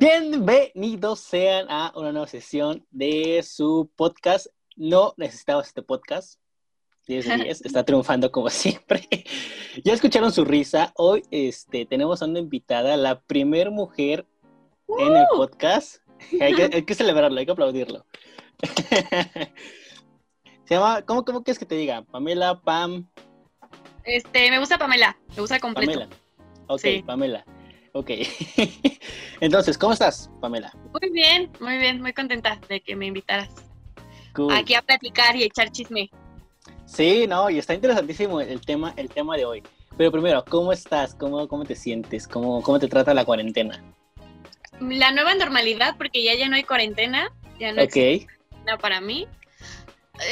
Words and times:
Bienvenidos 0.00 1.18
sean 1.18 1.66
a 1.68 1.92
una 1.96 2.12
nueva 2.12 2.28
sesión 2.28 2.86
de 2.92 3.42
su 3.42 3.90
podcast. 3.96 4.46
No 4.76 5.12
necesitabas 5.16 5.66
este 5.66 5.82
podcast. 5.82 6.38
10 7.08 7.26
de 7.26 7.36
10, 7.38 7.64
está 7.64 7.82
triunfando 7.84 8.30
como 8.30 8.48
siempre. 8.48 9.08
ya 9.82 9.92
escucharon 9.92 10.30
su 10.30 10.44
risa. 10.44 10.92
Hoy 10.94 11.24
este, 11.32 11.84
tenemos 11.84 12.22
a 12.22 12.26
una 12.26 12.38
invitada, 12.38 12.96
la 12.96 13.18
primer 13.22 13.72
mujer 13.72 14.24
en 15.00 15.16
el 15.16 15.24
podcast. 15.34 15.96
Hay 16.40 16.54
que, 16.54 16.70
hay 16.72 16.82
que 16.84 16.94
celebrarlo, 16.94 17.40
hay 17.40 17.46
que 17.46 17.52
aplaudirlo. 17.52 18.06
Se 20.64 20.74
llama, 20.76 21.02
¿cómo, 21.02 21.24
¿cómo 21.24 21.42
quieres 21.42 21.58
que 21.58 21.66
te 21.66 21.74
diga? 21.74 22.02
Pamela, 22.02 22.60
Pam. 22.60 23.10
Este, 24.04 24.48
me 24.48 24.60
gusta 24.60 24.78
Pamela, 24.78 25.18
me 25.34 25.40
gusta 25.40 25.58
completo. 25.58 25.90
Pamela. 25.90 26.08
Ok, 26.68 26.80
Sí. 26.82 27.02
Pamela. 27.04 27.44
Ok. 27.98 28.10
Entonces, 29.40 29.76
¿cómo 29.76 29.92
estás, 29.92 30.30
Pamela? 30.40 30.72
Muy 30.92 31.10
bien, 31.10 31.50
muy 31.58 31.78
bien, 31.78 32.00
muy 32.00 32.12
contenta 32.12 32.60
de 32.68 32.80
que 32.80 32.94
me 32.94 33.06
invitaras 33.06 33.48
Cool. 34.34 34.52
aquí 34.52 34.74
a 34.74 34.82
platicar 34.82 35.34
y 35.34 35.42
echar 35.42 35.72
chisme. 35.72 36.08
Sí, 36.86 37.26
no, 37.26 37.50
y 37.50 37.58
está 37.58 37.74
interesantísimo 37.74 38.40
el 38.40 38.60
tema, 38.60 38.94
el 38.96 39.08
tema 39.08 39.36
de 39.36 39.46
hoy. 39.46 39.62
Pero 39.96 40.12
primero, 40.12 40.44
¿cómo 40.44 40.72
estás? 40.72 41.12
¿Cómo, 41.16 41.48
cómo 41.48 41.64
te 41.64 41.74
sientes? 41.74 42.28
¿Cómo, 42.28 42.62
¿Cómo 42.62 42.78
te 42.78 42.86
trata 42.86 43.12
la 43.14 43.24
cuarentena? 43.24 43.82
La 44.78 45.10
nueva 45.10 45.34
normalidad, 45.34 45.96
porque 45.98 46.22
ya, 46.22 46.36
ya 46.36 46.48
no 46.48 46.54
hay 46.54 46.62
cuarentena, 46.62 47.32
ya 47.58 47.72
no 47.72 47.82
Ok. 47.82 47.96
existe 47.96 48.32
nada 48.64 48.78
para 48.78 49.00
mí. 49.00 49.26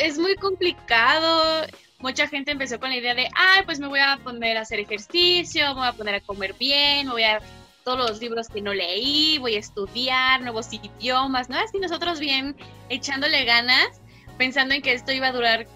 Es 0.05 0.21
muy 0.21 0.37
complicado. 0.37 1.66
Mucha 1.99 2.29
gente 2.29 2.53
empezó 2.53 2.79
con 2.79 2.91
la 2.91 2.97
idea 2.97 3.15
de, 3.15 3.29
ay, 3.35 3.63
pues 3.65 3.81
me 3.81 3.87
voy 3.87 4.01
a 4.01 4.19
poner 4.23 4.57
a 4.59 4.63
hacer 4.63 4.81
ejercicio, 4.81 5.67
me 5.69 5.75
voy 5.75 5.87
a 5.87 5.93
poner 5.93 6.15
a 6.17 6.21
comer 6.21 6.55
bien, 6.59 7.07
me 7.07 7.13
voy 7.13 7.23
a 7.25 7.41
todos 7.85 8.11
los 8.11 8.21
libros 8.21 8.49
que 8.49 8.61
no 8.61 8.75
leí, 8.75 9.39
voy 9.39 9.55
a 9.55 9.61
estudiar 9.61 10.43
nuevos 10.43 10.73
idiomas, 10.73 11.49
¿no? 11.49 11.59
Así 11.59 11.79
nosotros 11.79 12.19
bien 12.19 12.57
echándole 12.89 13.45
ganas, 13.45 14.01
pensando 14.37 14.75
en 14.75 14.83
que 14.83 14.93
esto 14.93 15.13
iba 15.13 15.29
a 15.29 15.33
durar 15.33 15.66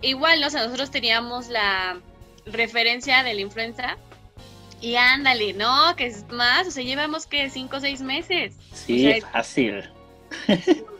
igual, 0.00 0.40
¿no? 0.40 0.46
O 0.46 0.50
sea, 0.50 0.62
nosotros 0.62 0.90
teníamos 0.90 1.48
la 1.48 2.00
referencia 2.46 3.22
de 3.22 3.34
la 3.34 3.40
influenza 3.40 3.96
y 4.80 4.96
ándale, 4.96 5.52
¿no? 5.54 5.94
Que 5.96 6.06
es 6.06 6.24
más, 6.28 6.68
o 6.68 6.70
sea, 6.70 6.84
llevamos 6.84 7.26
que 7.26 7.50
cinco 7.50 7.78
o 7.78 7.80
seis 7.80 8.00
meses. 8.00 8.54
Sí, 8.72 9.08
O 9.08 9.12
sea, 9.12 9.30
fácil. 9.30 9.90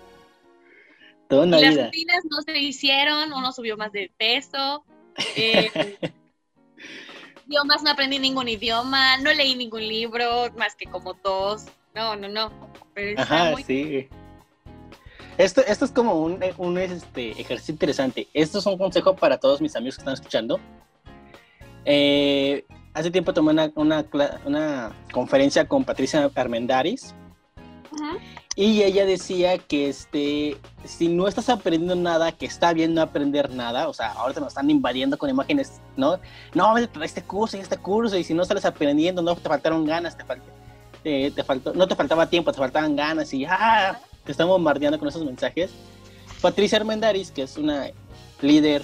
Toda 1.28 1.44
una 1.44 1.58
Y 1.58 1.62
las 1.62 1.74
vida. 1.74 1.84
rutinas 1.86 2.24
no 2.30 2.42
se 2.42 2.58
hicieron, 2.58 3.32
uno 3.32 3.52
subió 3.52 3.76
más 3.76 3.92
de 3.92 4.10
peso. 4.16 4.84
eh, 5.36 5.70
idiomas, 7.46 7.82
no 7.82 7.90
aprendí 7.90 8.18
ningún 8.18 8.48
idioma, 8.48 9.16
no 9.18 9.32
leí 9.32 9.54
ningún 9.54 9.86
libro, 9.86 10.50
más 10.56 10.74
que 10.76 10.86
como 10.86 11.14
dos. 11.14 11.66
No, 11.94 12.16
no, 12.16 12.28
no. 12.28 12.52
Pero 12.94 13.20
Ajá, 13.20 13.50
muy... 13.52 13.62
sí. 13.64 14.08
Esto, 15.38 15.60
esto 15.66 15.84
es 15.84 15.90
como 15.90 16.14
un, 16.22 16.42
un 16.56 16.78
este, 16.78 17.32
ejercicio 17.32 17.72
interesante. 17.72 18.26
Esto 18.32 18.58
es 18.58 18.66
un 18.66 18.78
consejo 18.78 19.14
para 19.14 19.38
todos 19.38 19.60
mis 19.60 19.76
amigos 19.76 19.96
que 19.96 20.00
están 20.00 20.14
escuchando. 20.14 20.58
Eh, 21.84 22.64
hace 22.94 23.10
tiempo 23.10 23.32
tomé 23.34 23.50
una, 23.52 23.70
una, 23.74 24.04
una 24.44 24.92
conferencia 25.12 25.68
con 25.68 25.84
Patricia 25.84 26.28
Armendaris 26.34 27.14
Ujú. 27.92 28.18
Y 28.56 28.82
ella 28.82 29.04
decía 29.04 29.58
que 29.58 29.88
este, 29.90 30.56
si 30.84 31.08
no 31.08 31.28
estás 31.28 31.50
aprendiendo 31.50 31.94
nada, 31.94 32.32
que 32.32 32.46
está 32.46 32.72
bien 32.72 32.94
no 32.94 33.02
aprender 33.02 33.50
nada, 33.50 33.86
o 33.86 33.92
sea, 33.92 34.12
ahorita 34.12 34.40
nos 34.40 34.48
están 34.48 34.70
invadiendo 34.70 35.18
con 35.18 35.28
imágenes, 35.28 35.80
¿no? 35.96 36.18
No, 36.54 36.76
este 36.78 37.22
curso 37.22 37.58
y 37.58 37.60
este 37.60 37.76
curso, 37.76 38.16
y 38.16 38.24
si 38.24 38.32
no 38.32 38.44
sales 38.46 38.64
aprendiendo, 38.64 39.20
no 39.20 39.36
te 39.36 39.46
faltaron 39.46 39.84
ganas, 39.84 40.16
te, 40.16 40.24
fal- 40.24 40.40
te, 41.02 41.30
te 41.30 41.44
faltó, 41.44 41.74
no 41.74 41.86
te 41.86 41.94
faltaba 41.94 42.28
tiempo, 42.30 42.50
te 42.50 42.58
faltaban 42.58 42.96
ganas 42.96 43.32
y 43.34 43.44
¡ah! 43.44 44.00
te 44.24 44.32
están 44.32 44.48
bombardeando 44.48 44.98
con 44.98 45.08
esos 45.08 45.22
mensajes. 45.24 45.70
Patricia 46.40 46.78
Armendaris, 46.78 47.30
que 47.30 47.42
es 47.42 47.58
una 47.58 47.90
líder 48.40 48.82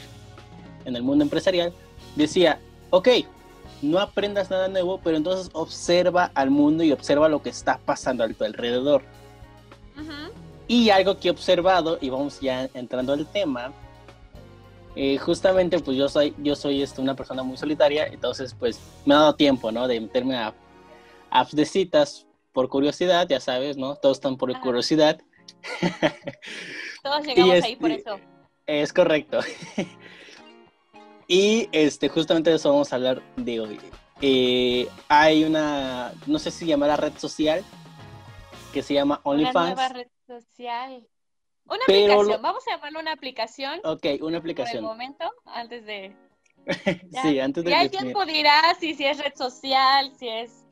en 0.84 0.97
el 0.97 1.03
mundo 1.03 1.25
empresarial, 1.25 1.72
decía, 2.15 2.60
ok, 2.91 3.09
no 3.81 3.99
aprendas 3.99 4.50
nada 4.50 4.69
nuevo, 4.69 5.00
pero 5.03 5.16
entonces 5.16 5.49
observa 5.54 6.31
al 6.34 6.50
mundo 6.50 6.84
y 6.84 6.93
observa 6.93 7.28
lo 7.28 7.43
que 7.43 7.49
está 7.49 7.78
pasando 7.78 8.22
a 8.22 8.28
tu 8.28 8.44
alrededor. 8.44 9.03
Y 10.69 10.91
algo 10.91 11.19
que 11.19 11.28
he 11.28 11.30
observado, 11.30 11.98
y 12.00 12.08
vamos 12.08 12.41
ya 12.41 12.69
entrando 12.75 13.12
al 13.12 13.26
tema, 13.26 13.72
eh, 14.94 15.19
justamente 15.19 15.78
pues 15.78 15.97
yo 15.97 16.08
soy, 16.08 16.34
yo 16.38 16.54
soy 16.54 16.82
este, 16.82 17.00
una 17.00 17.16
persona 17.16 17.42
muy 17.42 17.56
solitaria, 17.56 18.06
entonces 18.06 18.54
pues 18.58 18.78
me 19.06 19.14
ha 19.14 19.19
dado 19.19 19.34
tiempo, 19.34 19.72
¿no? 19.72 19.88
De 19.88 20.00
meterme 20.00 20.36
a 20.36 20.54
apps 21.30 21.56
de 21.56 21.64
citas 21.64 22.26
por 22.53 22.69
curiosidad, 22.69 23.26
ya 23.28 23.41
sabes, 23.41 23.76
¿no? 23.76 23.97
Todos 23.97 24.19
están 24.19 24.36
por 24.36 24.50
Ajá. 24.50 24.60
curiosidad. 24.60 25.20
Todos 27.03 27.22
llegamos 27.26 27.64
ahí 27.64 27.76
por 27.76 27.91
este- 27.91 28.10
eso. 28.10 28.20
Es 28.66 28.92
correcto. 28.92 29.41
y 31.26 31.69
este, 31.72 32.09
justamente 32.09 32.50
de 32.50 32.56
eso 32.56 32.70
vamos 32.70 32.92
a 32.92 32.97
hablar 32.97 33.22
de 33.36 33.60
hoy. 33.60 33.80
Eh, 34.20 34.88
hay 35.09 35.44
una, 35.44 36.12
no 36.26 36.38
sé 36.38 36.50
si 36.50 36.66
llamará 36.66 36.97
red 36.97 37.12
social, 37.19 37.64
que 38.72 38.83
se 38.83 38.94
llama 38.94 39.21
Una 39.25 39.34
OnlyFans. 39.34 39.66
nueva 39.75 39.88
red 39.88 40.09
social. 40.27 41.06
Una 41.66 41.78
Pero 41.87 42.12
aplicación, 42.15 42.28
lo- 42.28 42.43
vamos 42.43 42.66
a 42.66 42.72
llamarlo 42.72 43.00
una 43.00 43.12
aplicación 43.12 43.81
Ok, 43.84 44.05
una 44.05 44.19
por 44.19 44.27
el 44.28 44.38
aplicación. 44.38 44.84
momento, 44.84 45.31
antes 45.47 45.84
de... 45.87 46.16
Ya- 47.10 47.22
sí, 47.22 47.38
antes 47.41 47.65
de 47.65 47.71
Ya 47.71 47.83
el 47.83 47.91
tiempo 47.91 48.25
dirá 48.25 48.60
si, 48.81 48.94
si 48.94 49.05
es 49.06 49.19
red 49.19 49.34
social, 49.37 50.12
si 50.19 50.28
es... 50.28 50.66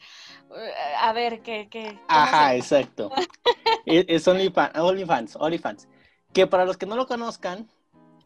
eh, 0.56 0.72
A 1.00 1.12
ver, 1.12 1.42
¿qué? 1.42 1.68
qué 1.70 1.98
Ajá, 2.08 2.50
se- 2.50 2.56
exacto. 2.56 3.10
es 3.86 4.04
es 4.08 4.26
OnlyFans, 4.28 4.76
OnlyFans, 4.78 5.36
OnlyFans. 5.36 5.88
Que 6.32 6.46
para 6.46 6.64
los 6.64 6.76
que 6.76 6.86
no 6.86 6.96
lo 6.96 7.06
conozcan, 7.06 7.68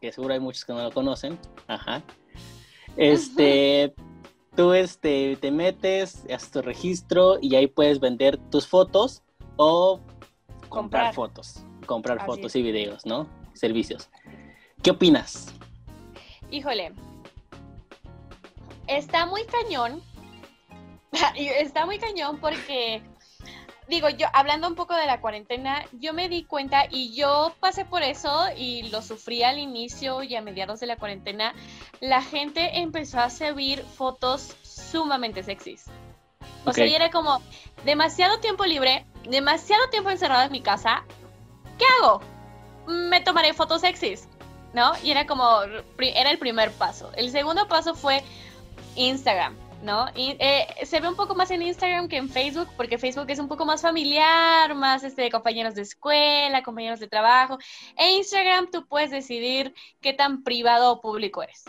que 0.01 0.11
seguro 0.11 0.33
hay 0.33 0.39
muchos 0.39 0.65
que 0.65 0.73
no 0.73 0.81
lo 0.83 0.91
conocen, 0.91 1.39
ajá. 1.67 2.01
Este, 2.97 3.93
tú 4.55 4.73
este, 4.73 5.37
te 5.37 5.51
metes, 5.51 6.23
haces 6.33 6.51
tu 6.51 6.61
registro 6.61 7.37
y 7.41 7.55
ahí 7.55 7.67
puedes 7.67 7.99
vender 7.99 8.37
tus 8.49 8.67
fotos 8.67 9.21
o 9.57 9.99
comprar, 10.69 10.69
Comprar. 10.69 11.13
fotos, 11.13 11.63
comprar 11.85 12.17
Así 12.19 12.25
fotos 12.25 12.45
es. 12.47 12.55
y 12.57 12.61
videos, 12.63 13.05
¿no? 13.05 13.27
Servicios. 13.53 14.09
¿Qué 14.83 14.91
opinas? 14.91 15.53
Híjole. 16.51 16.93
Está 18.87 19.25
muy 19.25 19.45
cañón. 19.45 20.01
Está 21.35 21.85
muy 21.85 21.97
cañón 21.97 22.39
porque, 22.39 23.01
digo, 23.87 24.09
yo 24.09 24.27
hablando 24.33 24.67
un 24.67 24.75
poco 24.75 24.93
de 24.95 25.05
la 25.05 25.21
cuarentena, 25.21 25.85
yo 25.93 26.13
me 26.13 26.29
di 26.29 26.43
cuenta 26.43 26.85
y 26.91 27.13
yo 27.15 27.53
pasé 27.59 27.85
por 27.85 28.03
eso 28.03 28.47
y 28.57 28.83
lo 28.89 29.01
sufrí 29.01 29.43
al 29.43 29.57
inicio 29.57 30.21
y 30.23 30.35
a 30.35 30.41
mediados 30.41 30.79
de 30.79 30.87
la 30.87 30.97
cuarentena. 30.97 31.53
La 32.01 32.21
gente 32.21 32.79
empezó 32.79 33.19
a 33.19 33.29
subir 33.29 33.81
fotos 33.81 34.55
sumamente 34.61 35.41
sexys. 35.41 35.85
O 36.65 36.73
sea, 36.73 36.85
Ok. 36.85 36.91
y 36.91 36.95
era 36.95 37.09
como 37.11 37.41
demasiado 37.85 38.39
tiempo 38.39 38.65
libre, 38.65 39.05
demasiado 39.29 39.87
tiempo 39.89 40.09
encerrado 40.09 40.43
en 40.43 40.51
mi 40.51 40.61
casa. 40.61 41.03
¿Qué 41.77 41.85
hago? 41.99 42.21
Me 42.87 43.21
tomaré 43.21 43.53
fotos 43.53 43.81
sexys, 43.81 44.27
¿no? 44.73 44.93
Y 45.03 45.11
era 45.11 45.25
como, 45.25 45.61
era 45.99 46.31
el 46.31 46.39
primer 46.39 46.71
paso. 46.71 47.11
El 47.15 47.31
segundo 47.31 47.67
paso 47.67 47.95
fue 47.95 48.23
Instagram, 48.95 49.55
¿no? 49.81 50.07
Y 50.15 50.35
eh, 50.39 50.67
se 50.85 50.99
ve 50.99 51.07
un 51.07 51.15
poco 51.15 51.35
más 51.35 51.51
en 51.51 51.61
Instagram 51.61 52.07
que 52.07 52.17
en 52.17 52.29
Facebook, 52.29 52.69
porque 52.77 52.97
Facebook 52.97 53.29
es 53.29 53.39
un 53.39 53.47
poco 53.47 53.65
más 53.65 53.81
familiar, 53.81 54.73
más 54.75 55.03
este, 55.03 55.23
de 55.23 55.31
compañeros 55.31 55.75
de 55.75 55.81
escuela, 55.81 56.63
compañeros 56.63 56.99
de 56.99 57.07
trabajo. 57.07 57.57
E 57.97 58.13
Instagram 58.13 58.69
tú 58.71 58.87
puedes 58.87 59.11
decidir 59.11 59.73
qué 60.01 60.13
tan 60.13 60.43
privado 60.43 60.91
o 60.91 61.01
público 61.01 61.43
eres, 61.43 61.63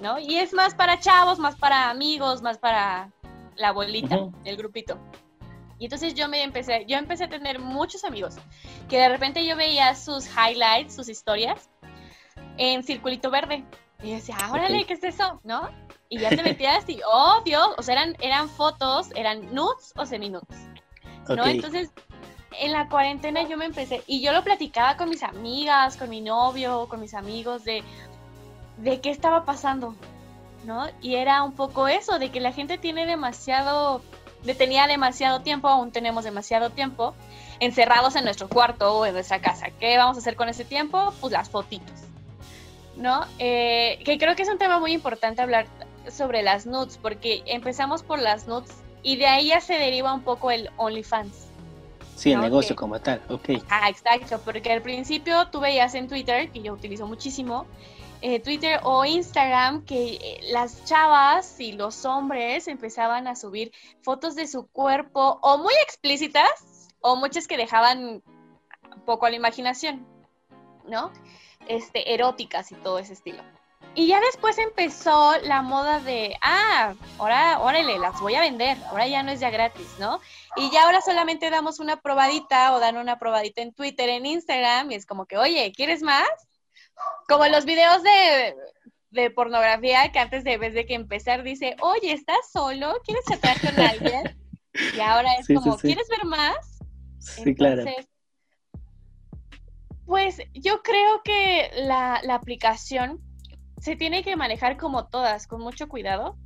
¿no? 0.00 0.18
Y 0.18 0.36
es 0.38 0.52
más 0.52 0.74
para 0.74 1.00
chavos, 1.00 1.38
más 1.38 1.56
para 1.56 1.90
amigos, 1.90 2.42
más 2.42 2.58
para 2.58 3.10
la 3.56 3.72
bolita, 3.72 4.16
Ujú. 4.16 4.32
el 4.44 4.56
grupito. 4.56 4.98
Y 5.78 5.84
entonces 5.84 6.14
yo 6.14 6.28
me 6.28 6.42
empecé, 6.42 6.84
yo 6.86 6.96
empecé 6.96 7.24
a 7.24 7.28
tener 7.28 7.58
muchos 7.58 8.04
amigos 8.04 8.36
que 8.88 8.98
de 8.98 9.08
repente 9.08 9.44
yo 9.44 9.56
veía 9.56 9.94
sus 9.94 10.26
highlights, 10.26 10.94
sus 10.94 11.08
historias 11.08 11.68
en 12.56 12.82
circulito 12.82 13.30
verde. 13.30 13.64
Y 14.02 14.08
yo 14.10 14.14
decía, 14.14 14.36
ah, 14.40 14.52
órale, 14.52 14.80
Ok. 14.80 14.86
¿qué 14.86 14.94
es 14.94 15.04
eso? 15.04 15.40
¿No? 15.44 15.68
Y 16.08 16.18
ya 16.18 16.30
te 16.30 16.42
metías 16.42 16.88
y, 16.88 17.00
oh, 17.06 17.42
Dios, 17.44 17.68
o 17.76 17.82
sea, 17.82 17.94
eran, 17.94 18.16
eran 18.20 18.48
fotos, 18.48 19.08
eran 19.14 19.54
nudes 19.54 19.92
o 19.96 20.06
semi-nudes. 20.06 20.68
¿no? 21.28 21.44
Entonces, 21.44 21.90
en 22.60 22.72
la 22.72 22.88
cuarentena 22.88 23.42
yo 23.48 23.56
me 23.56 23.66
empecé, 23.66 24.02
y 24.06 24.22
yo 24.22 24.32
lo 24.32 24.42
platicaba 24.42 24.96
con 24.96 25.10
mis 25.10 25.22
amigas, 25.22 25.96
con 25.96 26.08
mi 26.08 26.20
novio, 26.20 26.86
con 26.88 27.00
mis 27.00 27.14
amigos, 27.14 27.64
de, 27.64 27.82
de 28.78 29.00
qué 29.00 29.10
estaba 29.10 29.44
pasando, 29.44 29.94
¿no? 30.66 30.86
Y 31.00 31.14
era 31.14 31.42
un 31.42 31.52
poco 31.52 31.88
eso, 31.88 32.18
de 32.18 32.30
que 32.30 32.40
la 32.40 32.52
gente 32.52 32.76
tiene 32.76 33.06
demasiado, 33.06 34.02
de 34.42 34.54
tenía 34.54 34.86
demasiado 34.86 35.40
tiempo, 35.40 35.68
aún 35.68 35.92
tenemos 35.92 36.24
demasiado 36.24 36.70
tiempo, 36.70 37.14
encerrados 37.60 38.16
en 38.16 38.24
nuestro 38.24 38.48
cuarto 38.48 38.98
o 38.98 39.06
en 39.06 39.14
nuestra 39.14 39.40
casa. 39.40 39.68
¿Qué 39.78 39.96
vamos 39.96 40.16
a 40.16 40.20
hacer 40.20 40.36
con 40.36 40.48
ese 40.48 40.64
tiempo? 40.64 41.14
Pues 41.20 41.32
las 41.32 41.48
fotitos, 41.48 41.94
¿no? 42.96 43.24
Eh, 43.38 44.00
que 44.04 44.18
creo 44.18 44.34
que 44.34 44.42
es 44.42 44.48
un 44.48 44.58
tema 44.58 44.78
muy 44.80 44.92
importante 44.92 45.40
hablar 45.40 45.66
sobre 46.10 46.42
las 46.42 46.66
nudes, 46.66 46.98
porque 47.00 47.42
empezamos 47.46 48.02
por 48.02 48.20
las 48.20 48.46
nudes 48.46 48.74
y 49.02 49.16
de 49.16 49.26
ahí 49.26 49.48
ya 49.48 49.60
se 49.60 49.74
deriva 49.74 50.12
un 50.12 50.22
poco 50.22 50.50
el 50.50 50.68
OnlyFans. 50.76 51.46
Sí, 52.16 52.32
el 52.32 52.40
negocio 52.40 52.74
como 52.74 52.98
tal, 52.98 53.20
ok. 53.28 53.62
Ah, 53.68 53.90
exacto, 53.90 54.40
porque 54.42 54.72
al 54.72 54.80
principio 54.80 55.48
tú 55.48 55.60
veías 55.60 55.94
en 55.94 56.08
Twitter, 56.08 56.50
que 56.50 56.62
yo 56.62 56.72
utilizo 56.72 57.06
muchísimo, 57.06 57.66
eh, 58.20 58.40
Twitter 58.40 58.80
o 58.82 59.04
Instagram, 59.04 59.84
que 59.84 60.14
eh, 60.14 60.40
las 60.50 60.84
chavas 60.84 61.60
y 61.60 61.72
los 61.72 62.04
hombres 62.04 62.68
empezaban 62.68 63.26
a 63.26 63.36
subir 63.36 63.72
fotos 64.02 64.34
de 64.34 64.46
su 64.46 64.66
cuerpo 64.68 65.38
o 65.42 65.58
muy 65.58 65.74
explícitas 65.82 66.88
o 67.00 67.16
muchas 67.16 67.46
que 67.46 67.56
dejaban 67.56 68.22
poco 69.04 69.26
a 69.26 69.30
la 69.30 69.36
imaginación, 69.36 70.06
¿no? 70.86 71.12
Este, 71.68 72.14
eróticas 72.14 72.72
y 72.72 72.74
todo 72.76 72.98
ese 72.98 73.12
estilo. 73.12 73.42
Y 73.94 74.08
ya 74.08 74.20
después 74.20 74.58
empezó 74.58 75.38
la 75.44 75.62
moda 75.62 76.00
de, 76.00 76.36
ah, 76.42 76.94
ahora, 77.18 77.60
órale, 77.60 77.98
las 77.98 78.20
voy 78.20 78.34
a 78.34 78.40
vender, 78.40 78.76
ahora 78.90 79.06
ya 79.06 79.22
no 79.22 79.32
es 79.32 79.40
ya 79.40 79.48
gratis, 79.48 79.88
¿no? 79.98 80.20
Y 80.56 80.70
ya 80.70 80.84
ahora 80.84 81.00
solamente 81.00 81.48
damos 81.48 81.80
una 81.80 81.96
probadita 81.96 82.74
o 82.74 82.78
dan 82.78 82.98
una 82.98 83.18
probadita 83.18 83.62
en 83.62 83.72
Twitter, 83.72 84.10
en 84.10 84.26
Instagram, 84.26 84.92
y 84.92 84.96
es 84.96 85.06
como 85.06 85.24
que, 85.24 85.38
oye, 85.38 85.72
¿quieres 85.74 86.02
más? 86.02 86.28
Como 87.28 87.46
los 87.46 87.64
videos 87.64 88.02
de, 88.02 88.54
de 89.10 89.30
pornografía 89.30 90.10
que 90.12 90.18
antes 90.18 90.44
de 90.44 90.58
vez 90.58 90.74
de 90.74 90.86
que 90.86 90.94
empezar 90.94 91.42
dice, 91.42 91.76
oye, 91.80 92.12
¿estás 92.12 92.50
solo? 92.52 92.94
¿Quieres 93.04 93.24
chatear 93.28 93.60
con 93.60 93.80
alguien? 93.80 94.38
Y 94.96 95.00
ahora 95.00 95.30
es 95.38 95.46
como, 95.46 95.76
¿quieres 95.78 96.08
ver 96.08 96.24
más? 96.24 96.78
Sí, 97.18 97.54
claro. 97.54 97.84
Pues 100.04 100.38
yo 100.54 100.82
creo 100.82 101.22
que 101.24 101.70
la, 101.74 102.20
la 102.22 102.34
aplicación 102.36 103.20
se 103.80 103.96
tiene 103.96 104.22
que 104.22 104.36
manejar 104.36 104.76
como 104.76 105.08
todas, 105.08 105.46
con 105.46 105.60
mucho 105.60 105.88
cuidado, 105.88 106.36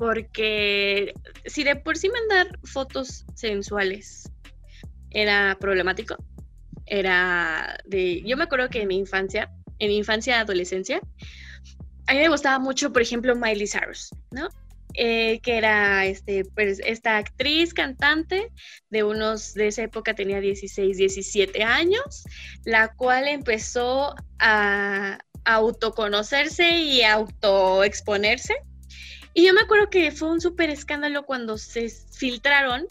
porque 0.00 1.12
si 1.44 1.62
de 1.62 1.76
por 1.76 1.98
sí 1.98 2.08
mandar 2.08 2.58
fotos 2.64 3.26
sensuales 3.34 4.32
era 5.10 5.58
problemático, 5.60 6.16
era 6.90 7.78
de, 7.86 8.22
yo 8.26 8.36
me 8.36 8.44
acuerdo 8.44 8.68
que 8.68 8.82
en 8.82 8.88
mi 8.88 8.98
infancia, 8.98 9.50
en 9.78 9.88
mi 9.88 9.96
infancia 9.96 10.40
adolescencia, 10.40 11.00
a 12.06 12.12
mí 12.12 12.18
me 12.18 12.28
gustaba 12.28 12.58
mucho, 12.58 12.92
por 12.92 13.02
ejemplo, 13.02 13.34
Miley 13.36 13.68
Cyrus, 13.68 14.10
¿no? 14.32 14.48
Eh, 14.94 15.38
que 15.42 15.56
era 15.56 16.04
este, 16.06 16.44
pues, 16.44 16.80
esta 16.84 17.16
actriz 17.16 17.72
cantante 17.72 18.50
de 18.90 19.04
unos, 19.04 19.54
de 19.54 19.68
esa 19.68 19.82
época 19.82 20.14
tenía 20.14 20.40
16, 20.40 20.96
17 20.96 21.62
años, 21.62 22.24
la 22.64 22.92
cual 22.94 23.28
empezó 23.28 24.14
a, 24.38 25.18
autoconocerse 25.44 26.68
y 26.70 27.02
autoexponerse. 27.02 28.56
Y 29.32 29.46
yo 29.46 29.54
me 29.54 29.62
acuerdo 29.62 29.88
que 29.88 30.10
fue 30.12 30.30
un 30.30 30.40
súper 30.40 30.68
escándalo 30.68 31.24
cuando 31.24 31.56
se 31.56 31.88
filtraron 31.88 32.86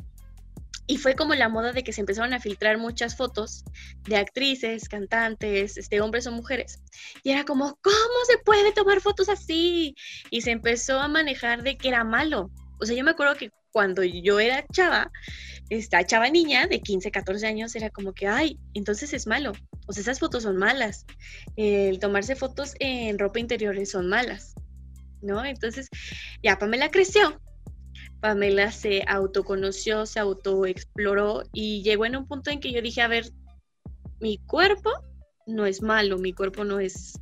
y 0.89 0.97
fue 0.97 1.15
como 1.15 1.36
la 1.36 1.50
moda 1.50 1.71
de 1.71 1.83
que 1.83 1.94
se 1.94 2.01
empezaron 2.01 2.33
a 2.33 2.39
filtrar 2.39 2.80
muchas 2.80 3.15
fotos 3.15 3.63
de 4.06 4.18
actrices, 4.18 4.89
cantantes, 4.89 5.77
este, 5.77 6.01
hombres 6.01 6.25
o 6.25 6.31
mujeres. 6.31 6.80
Y 7.21 7.30
era 7.30 7.45
como, 7.45 7.77
¿cómo 7.83 8.25
se 8.25 8.39
puede 8.39 8.74
tomar 8.74 9.00
fotos 9.00 9.30
así? 9.30 9.94
Y 10.31 10.41
se 10.41 10.50
empezó 10.50 11.00
a 11.00 11.07
manejar 11.07 11.62
de 11.62 11.77
que 11.77 11.89
era 11.89 12.03
malo. 12.03 12.50
O 12.80 12.88
sea, 12.88 12.95
yo 12.95 13.03
me 13.03 13.12
acuerdo 13.12 13.36
que 13.36 13.51
cuando 13.71 14.03
yo 14.03 14.39
era 14.39 14.65
chava, 14.74 15.12
esta 15.69 16.03
chava 16.07 16.27
niña 16.31 16.65
de 16.65 16.81
15, 16.81 17.12
14 17.12 17.45
años 17.45 17.75
era 17.75 17.92
como 17.92 18.13
que, 18.13 18.25
ay, 18.25 18.57
entonces 18.74 19.13
es 19.13 19.27
malo. 19.27 19.51
O 19.85 19.94
sea, 19.94 20.01
esas 20.01 20.18
fotos 20.18 20.42
son 20.42 20.57
malas. 20.57 21.06
El 21.56 22.00
tomarse 22.00 22.35
fotos 22.35 22.74
en 22.80 23.19
ropa 23.19 23.38
interior 23.38 23.85
son 23.85 24.09
malas, 24.09 24.56
¿no? 25.21 25.45
Entonces, 25.45 25.88
ya 26.42 26.57
Pamela 26.57 26.89
creció. 26.89 27.39
Pamela 28.21 28.71
se 28.71 29.04
autoconoció, 29.07 30.06
se 30.06 30.19
autoexploró 30.19 31.44
y 31.54 31.83
llegó 31.83 32.06
en 32.06 32.18
un 32.18 32.27
punto 32.27 32.51
en 32.51 32.60
que 32.60 32.71
yo 32.71 32.81
dije, 32.81 33.01
a 33.01 33.07
ver, 33.07 33.31
mi 34.19 34.38
cuerpo 34.38 34.92
no 35.48 35.66
es 35.66 35.81
malo, 35.81 36.18
mi 36.18 36.33
cuerpo 36.33 36.63
no 36.63 36.80
es, 36.80 37.19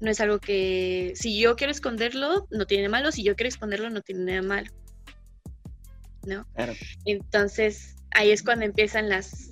no 0.00 0.10
es 0.10 0.20
algo 0.20 0.38
que, 0.38 1.12
si 1.14 1.38
yo 1.38 1.56
quiero 1.56 1.70
esconderlo, 1.70 2.46
no 2.50 2.66
tiene 2.66 2.88
malo, 2.88 3.12
si 3.12 3.22
yo 3.22 3.36
quiero 3.36 3.48
esconderlo, 3.48 3.90
no 3.90 4.02
tiene 4.02 4.24
nada 4.24 4.42
malo. 4.42 4.70
¿no? 6.26 6.46
Entonces, 7.04 7.96
ahí 8.12 8.30
es 8.30 8.42
cuando 8.42 8.64
empiezan 8.64 9.08
las, 9.08 9.50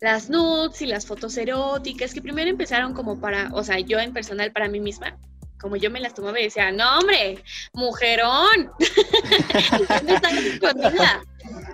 las 0.00 0.30
nudes 0.30 0.82
y 0.82 0.86
las 0.86 1.06
fotos 1.06 1.36
eróticas, 1.36 2.14
que 2.14 2.22
primero 2.22 2.50
empezaron 2.50 2.94
como 2.94 3.20
para, 3.20 3.50
o 3.52 3.62
sea, 3.62 3.78
yo 3.80 3.98
en 3.98 4.12
personal 4.12 4.52
para 4.52 4.68
mí 4.68 4.80
misma, 4.80 5.18
como 5.60 5.76
yo 5.76 5.90
me 5.90 6.00
las 6.00 6.14
tomaba 6.14 6.40
y 6.40 6.44
decía, 6.44 6.72
no 6.72 6.98
hombre, 6.98 7.42
mujerón, 7.72 8.70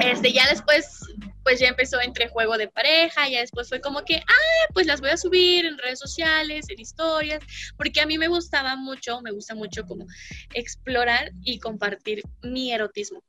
Este, 0.00 0.32
ya 0.32 0.48
después, 0.48 1.00
pues 1.42 1.60
ya 1.60 1.68
empezó 1.68 2.00
entre 2.00 2.28
juego 2.28 2.58
de 2.58 2.68
pareja, 2.68 3.28
ya 3.28 3.40
después 3.40 3.68
fue 3.68 3.80
como 3.80 4.04
que, 4.04 4.16
ah, 4.16 4.72
pues 4.74 4.86
las 4.86 5.00
voy 5.00 5.10
a 5.10 5.16
subir 5.16 5.64
en 5.64 5.78
redes 5.78 5.98
sociales, 5.98 6.66
en 6.68 6.80
historias, 6.80 7.42
porque 7.76 8.00
a 8.00 8.06
mí 8.06 8.18
me 8.18 8.28
gustaba 8.28 8.76
mucho, 8.76 9.20
me 9.22 9.32
gusta 9.32 9.54
mucho 9.54 9.84
como 9.86 10.06
explorar 10.54 11.32
y 11.42 11.58
compartir 11.58 12.22
mi 12.42 12.72
erotismo. 12.72 13.22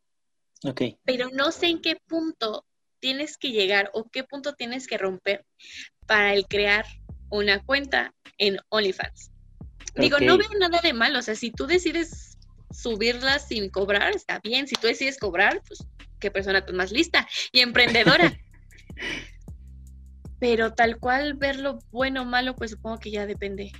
Pero 1.06 1.30
no 1.32 1.52
sé 1.52 1.68
en 1.68 1.82
qué 1.82 1.98
punto 2.08 2.66
tienes 3.00 3.38
que 3.38 3.52
llegar 3.52 3.92
o 3.94 4.10
qué 4.10 4.24
punto 4.24 4.54
tienes 4.54 4.88
que 4.88 4.98
romper 4.98 5.46
para 6.08 6.34
el 6.34 6.48
crear 6.48 6.86
una 7.30 7.64
cuenta 7.64 8.14
en 8.38 8.58
OnlyFans. 8.70 9.32
Digo, 10.00 10.20
no 10.20 10.38
veo 10.38 10.50
nada 10.60 10.80
de 10.82 10.94
malo, 10.94 11.20
o 11.20 11.22
sea, 11.22 11.36
si 11.36 11.52
tú 11.52 11.68
decides 11.68 12.38
subirlas 12.72 13.48
sin 13.48 13.70
cobrar, 13.70 14.16
está 14.16 14.40
bien, 14.40 14.68
si 14.68 14.76
tú 14.76 14.88
decides 14.88 15.18
cobrar, 15.18 15.62
pues 15.68 15.86
qué 16.20 16.32
persona 16.32 16.64
más 16.74 16.92
lista 16.92 17.28
y 17.52 17.62
emprendedora. 17.62 18.38
Pero 20.40 20.74
tal 20.74 21.00
cual 21.00 21.34
verlo 21.34 21.80
bueno 21.92 22.22
o 22.22 22.26
malo, 22.26 22.56
pues 22.56 22.72
supongo 22.72 23.00
que 23.00 23.12
ya 23.12 23.26
depende. 23.26 23.72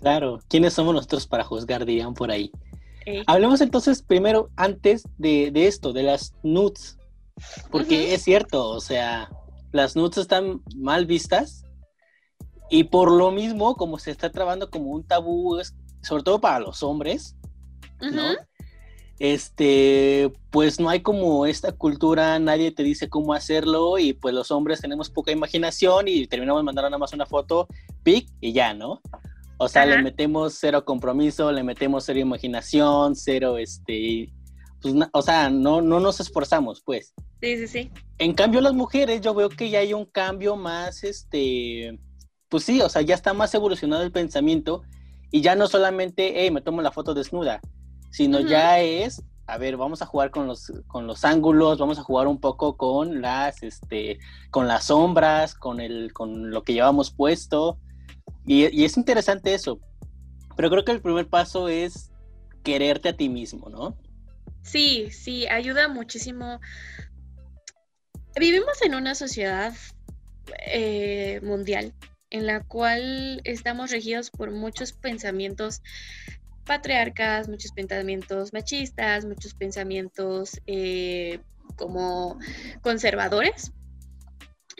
Claro, 0.00 0.40
¿quiénes 0.48 0.74
somos 0.74 0.94
nosotros 0.94 1.26
para 1.26 1.44
juzgar, 1.44 1.84
dirían 1.84 2.14
por 2.14 2.30
ahí? 2.30 2.52
Hablemos 3.26 3.62
entonces 3.62 4.02
primero, 4.02 4.50
antes 4.56 5.04
de, 5.16 5.50
esto, 5.54 5.92
de 5.92 6.02
las 6.02 6.34
nudes. 6.42 6.98
Porque 7.70 8.12
es 8.12 8.22
cierto, 8.22 8.68
o 8.68 8.80
sea, 8.80 9.30
las 9.72 9.96
nudes 9.96 10.18
están 10.18 10.60
mal 10.76 11.06
vistas. 11.06 11.64
Y 12.70 12.84
por 12.84 13.10
lo 13.10 13.30
mismo, 13.30 13.76
como 13.76 13.98
se 13.98 14.10
está 14.10 14.30
trabando 14.30 14.70
como 14.70 14.90
un 14.90 15.04
tabú, 15.04 15.58
sobre 16.02 16.22
todo 16.22 16.40
para 16.40 16.60
los 16.60 16.82
hombres, 16.82 17.36
¿no? 18.00 18.24
Este, 19.18 20.30
pues 20.50 20.78
no 20.78 20.88
hay 20.88 21.00
como 21.00 21.44
esta 21.46 21.72
cultura, 21.72 22.38
nadie 22.38 22.70
te 22.70 22.84
dice 22.84 23.08
cómo 23.08 23.32
hacerlo 23.32 23.98
y 23.98 24.12
pues 24.12 24.32
los 24.32 24.52
hombres 24.52 24.80
tenemos 24.80 25.10
poca 25.10 25.32
imaginación 25.32 26.06
y 26.06 26.26
terminamos 26.28 26.62
mandando 26.62 26.88
nada 26.88 26.98
más 26.98 27.12
una 27.12 27.26
foto, 27.26 27.66
pic 28.04 28.30
y 28.40 28.52
ya, 28.52 28.74
¿no? 28.74 29.00
O 29.60 29.66
sea, 29.66 29.84
le 29.86 30.00
metemos 30.00 30.54
cero 30.54 30.84
compromiso, 30.84 31.50
le 31.50 31.64
metemos 31.64 32.04
cero 32.04 32.20
imaginación, 32.20 33.16
cero, 33.16 33.58
este, 33.58 34.32
pues, 34.80 34.94
o 35.12 35.22
sea, 35.22 35.50
no, 35.50 35.82
no 35.82 35.98
nos 35.98 36.20
esforzamos, 36.20 36.80
pues. 36.80 37.12
Sí, 37.40 37.56
sí, 37.56 37.66
sí. 37.66 37.90
En 38.18 38.34
cambio, 38.34 38.60
las 38.60 38.74
mujeres, 38.74 39.20
yo 39.20 39.34
veo 39.34 39.48
que 39.48 39.68
ya 39.68 39.80
hay 39.80 39.94
un 39.94 40.04
cambio 40.04 40.54
más, 40.54 41.02
este, 41.02 41.98
pues 42.48 42.64
sí, 42.64 42.80
o 42.80 42.88
sea, 42.88 43.02
ya 43.02 43.14
está 43.14 43.34
más 43.34 43.54
evolucionado 43.54 44.02
el 44.02 44.12
pensamiento 44.12 44.82
y 45.30 45.42
ya 45.42 45.54
no 45.54 45.68
solamente, 45.68 46.32
hey, 46.36 46.50
me 46.50 46.62
tomo 46.62 46.82
la 46.82 46.90
foto 46.90 47.14
desnuda, 47.14 47.60
sino 48.10 48.40
ya 48.40 48.80
es, 48.80 49.22
a 49.46 49.58
ver, 49.58 49.76
vamos 49.76 50.00
a 50.00 50.06
jugar 50.06 50.30
con 50.30 50.46
los, 50.46 50.72
con 50.86 51.06
los 51.06 51.24
ángulos, 51.24 51.78
vamos 51.78 51.98
a 51.98 52.02
jugar 52.02 52.26
un 52.26 52.40
poco 52.40 52.76
con 52.76 53.20
las, 53.20 53.62
este, 53.62 54.18
con 54.50 54.66
las 54.66 54.84
sombras, 54.84 55.54
con 55.54 55.80
el, 55.80 56.12
con 56.12 56.50
lo 56.50 56.62
que 56.62 56.72
llevamos 56.72 57.10
puesto. 57.10 57.78
Y, 58.46 58.84
es 58.84 58.96
interesante 58.96 59.52
eso. 59.52 59.80
Pero 60.56 60.70
creo 60.70 60.84
que 60.84 60.92
el 60.92 61.02
primer 61.02 61.28
paso 61.28 61.68
es 61.68 62.10
quererte 62.62 63.10
a 63.10 63.16
ti 63.16 63.28
mismo, 63.28 63.68
¿no? 63.68 63.96
Sí, 64.62 65.10
sí, 65.10 65.46
ayuda 65.46 65.88
muchísimo. 65.88 66.60
Vivimos 68.38 68.80
en 68.82 68.94
una 68.94 69.14
sociedad 69.14 69.74
eh, 70.66 71.40
mundial 71.42 71.94
en 72.30 72.46
la 72.46 72.62
cual 72.62 73.40
estamos 73.44 73.90
regidos 73.90 74.30
por 74.30 74.50
muchos 74.50 74.92
pensamientos 74.92 75.82
patriarcas, 76.64 77.48
muchos 77.48 77.72
pensamientos 77.72 78.52
machistas, 78.52 79.24
muchos 79.24 79.54
pensamientos 79.54 80.60
eh, 80.66 81.40
como 81.76 82.38
conservadores 82.82 83.72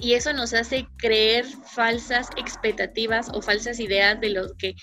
y 0.01 0.15
eso 0.15 0.33
nos 0.33 0.55
hace 0.55 0.87
creer 0.97 1.45
falsas 1.45 2.29
expectativas 2.37 3.29
o 3.35 3.43
falsas 3.43 3.81
ideas 3.81 4.21
de 4.21 4.31
lo 4.31 4.55
que 4.57 4.77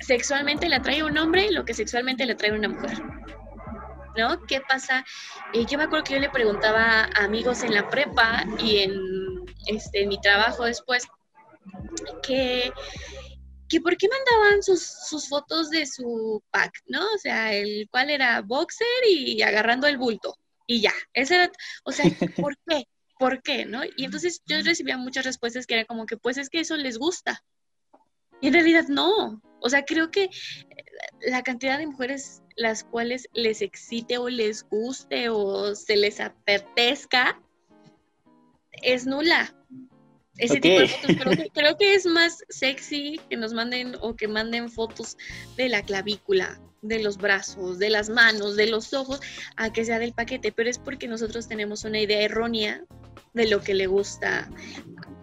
sexualmente 0.00 0.68
le 0.68 0.76
atrae 0.76 1.02
un 1.02 1.16
hombre 1.16 1.46
y 1.46 1.52
lo 1.52 1.64
que 1.64 1.72
sexualmente 1.72 2.26
le 2.26 2.32
atrae 2.32 2.52
una 2.52 2.68
mujer. 2.68 2.98
¿No? 4.16 4.42
¿Qué 4.46 4.62
pasa? 4.66 5.04
Eh, 5.52 5.66
yo 5.66 5.76
me 5.76 5.84
acuerdo 5.84 6.04
que 6.04 6.14
yo 6.14 6.20
le 6.20 6.30
preguntaba 6.30 7.04
a 7.04 7.24
amigos 7.24 7.62
en 7.62 7.74
la 7.74 7.88
prepa 7.90 8.44
y 8.58 8.78
en, 8.78 8.92
este, 9.66 10.02
en 10.02 10.08
mi 10.08 10.18
trabajo 10.20 10.64
después 10.64 11.06
que, 12.22 12.72
que 13.68 13.80
por 13.80 13.96
qué 13.96 14.08
mandaban 14.08 14.62
sus, 14.62 14.82
sus, 14.82 15.28
fotos 15.28 15.70
de 15.70 15.86
su 15.86 16.42
pack, 16.50 16.72
¿no? 16.86 17.04
O 17.14 17.18
sea, 17.18 17.54
el 17.54 17.88
cual 17.90 18.10
era 18.10 18.42
boxer 18.42 18.86
y 19.08 19.42
agarrando 19.42 19.86
el 19.86 19.98
bulto 19.98 20.36
y 20.66 20.80
ya. 20.80 20.92
Ese 21.12 21.36
era, 21.36 21.52
o 21.84 21.92
sea, 21.92 22.04
¿por 22.48 22.56
qué? 22.66 22.86
¿por 23.18 23.42
qué? 23.42 23.64
¿No? 23.64 23.82
Y 23.96 24.04
entonces 24.04 24.42
yo 24.46 24.60
recibía 24.62 24.96
muchas 24.96 25.24
respuestas 25.24 25.66
que 25.66 25.74
era 25.74 25.84
como 25.84 26.06
que, 26.06 26.16
pues 26.16 26.36
es 26.38 26.48
que 26.48 26.60
eso 26.60 26.76
les 26.76 26.98
gusta. 26.98 27.42
Y 28.40 28.48
en 28.48 28.54
realidad 28.54 28.84
no. 28.88 29.40
O 29.60 29.68
sea, 29.68 29.84
creo 29.84 30.10
que 30.10 30.28
la 31.22 31.42
cantidad 31.42 31.78
de 31.78 31.86
mujeres 31.86 32.42
las 32.56 32.84
cuales 32.84 33.28
les 33.32 33.62
excite 33.62 34.18
o 34.18 34.28
les 34.28 34.64
guste 34.64 35.28
o 35.28 35.74
se 35.74 35.96
les 35.96 36.20
apetezca 36.20 37.40
es 38.72 39.06
nula. 39.06 39.54
Ese 40.38 40.60
tipo 40.60 40.80
de 40.80 40.88
fotos 40.88 41.16
creo 41.16 41.50
creo 41.54 41.76
que, 41.78 41.94
es 41.94 42.06
más 42.06 42.44
sexy 42.48 43.20
que 43.28 43.36
nos 43.36 43.52
manden 43.52 43.96
o 44.00 44.14
que 44.14 44.28
manden 44.28 44.70
fotos 44.70 45.16
de 45.56 45.68
la 45.68 45.82
clavícula, 45.82 46.60
de 46.82 47.02
los 47.02 47.16
brazos, 47.16 47.78
de 47.78 47.90
las 47.90 48.08
manos, 48.08 48.56
de 48.56 48.66
los 48.66 48.92
ojos, 48.92 49.20
a 49.56 49.72
que 49.72 49.84
sea 49.84 49.98
del 49.98 50.12
paquete, 50.12 50.52
pero 50.52 50.68
es 50.68 50.78
porque 50.78 51.08
nosotros 51.08 51.48
tenemos 51.48 51.84
una 51.84 52.00
idea 52.00 52.20
errónea 52.20 52.82
de 53.34 53.46
lo 53.46 53.60
que 53.60 53.74
le 53.74 53.86
gusta 53.86 54.48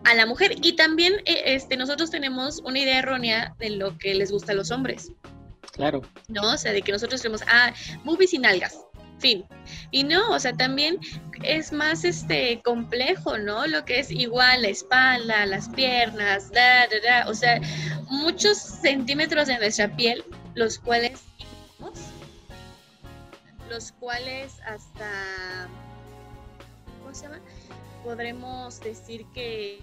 a 0.04 0.14
la 0.14 0.26
mujer 0.26 0.56
y 0.62 0.76
también 0.76 1.14
eh, 1.26 1.42
este 1.46 1.78
nosotros 1.78 2.12
tenemos 2.12 2.60
una 2.64 2.80
idea 2.80 3.00
errónea 3.00 3.56
de 3.60 3.72
lo 3.72 3.98
que 3.98 4.14
les 4.14 4.32
gusta 4.32 4.52
a 4.52 4.56
los 4.56 4.72
hombres. 4.72 5.12
Claro. 5.72 6.02
¿No? 6.28 6.54
O 6.54 6.58
sea, 6.58 6.72
de 6.72 6.84
que 6.84 6.92
nosotros 6.92 7.22
tenemos, 7.22 7.42
ah, 7.48 7.74
movies 8.04 8.30
sin 8.32 8.46
algas, 8.46 8.78
Y 9.92 10.04
no, 10.04 10.32
o 10.32 10.40
sea, 10.40 10.54
también 10.54 11.00
es 11.44 11.72
más 11.72 12.04
este 12.04 12.62
complejo, 12.64 13.38
¿no? 13.38 13.66
Lo 13.68 13.86
que 13.86 14.00
es 14.00 14.12
igual 14.12 14.64
la 14.64 14.68
espalda, 14.70 15.46
las 15.46 15.70
piernas, 15.70 16.52
da, 16.52 16.88
da, 16.88 17.00
da, 17.04 17.30
o 17.30 17.34
sea, 17.34 17.60
muchos 18.10 18.58
centímetros 18.58 19.48
de 19.48 19.58
nuestra 19.58 19.96
piel, 19.96 20.24
los 20.56 20.80
cuales 20.80 21.22
los 23.70 23.92
cuales 23.94 24.60
hasta 24.68 25.68
¿cómo 27.00 27.16
se 27.16 27.24
llama? 27.24 27.40
podremos 28.04 28.80
decir 28.82 29.26
que 29.34 29.80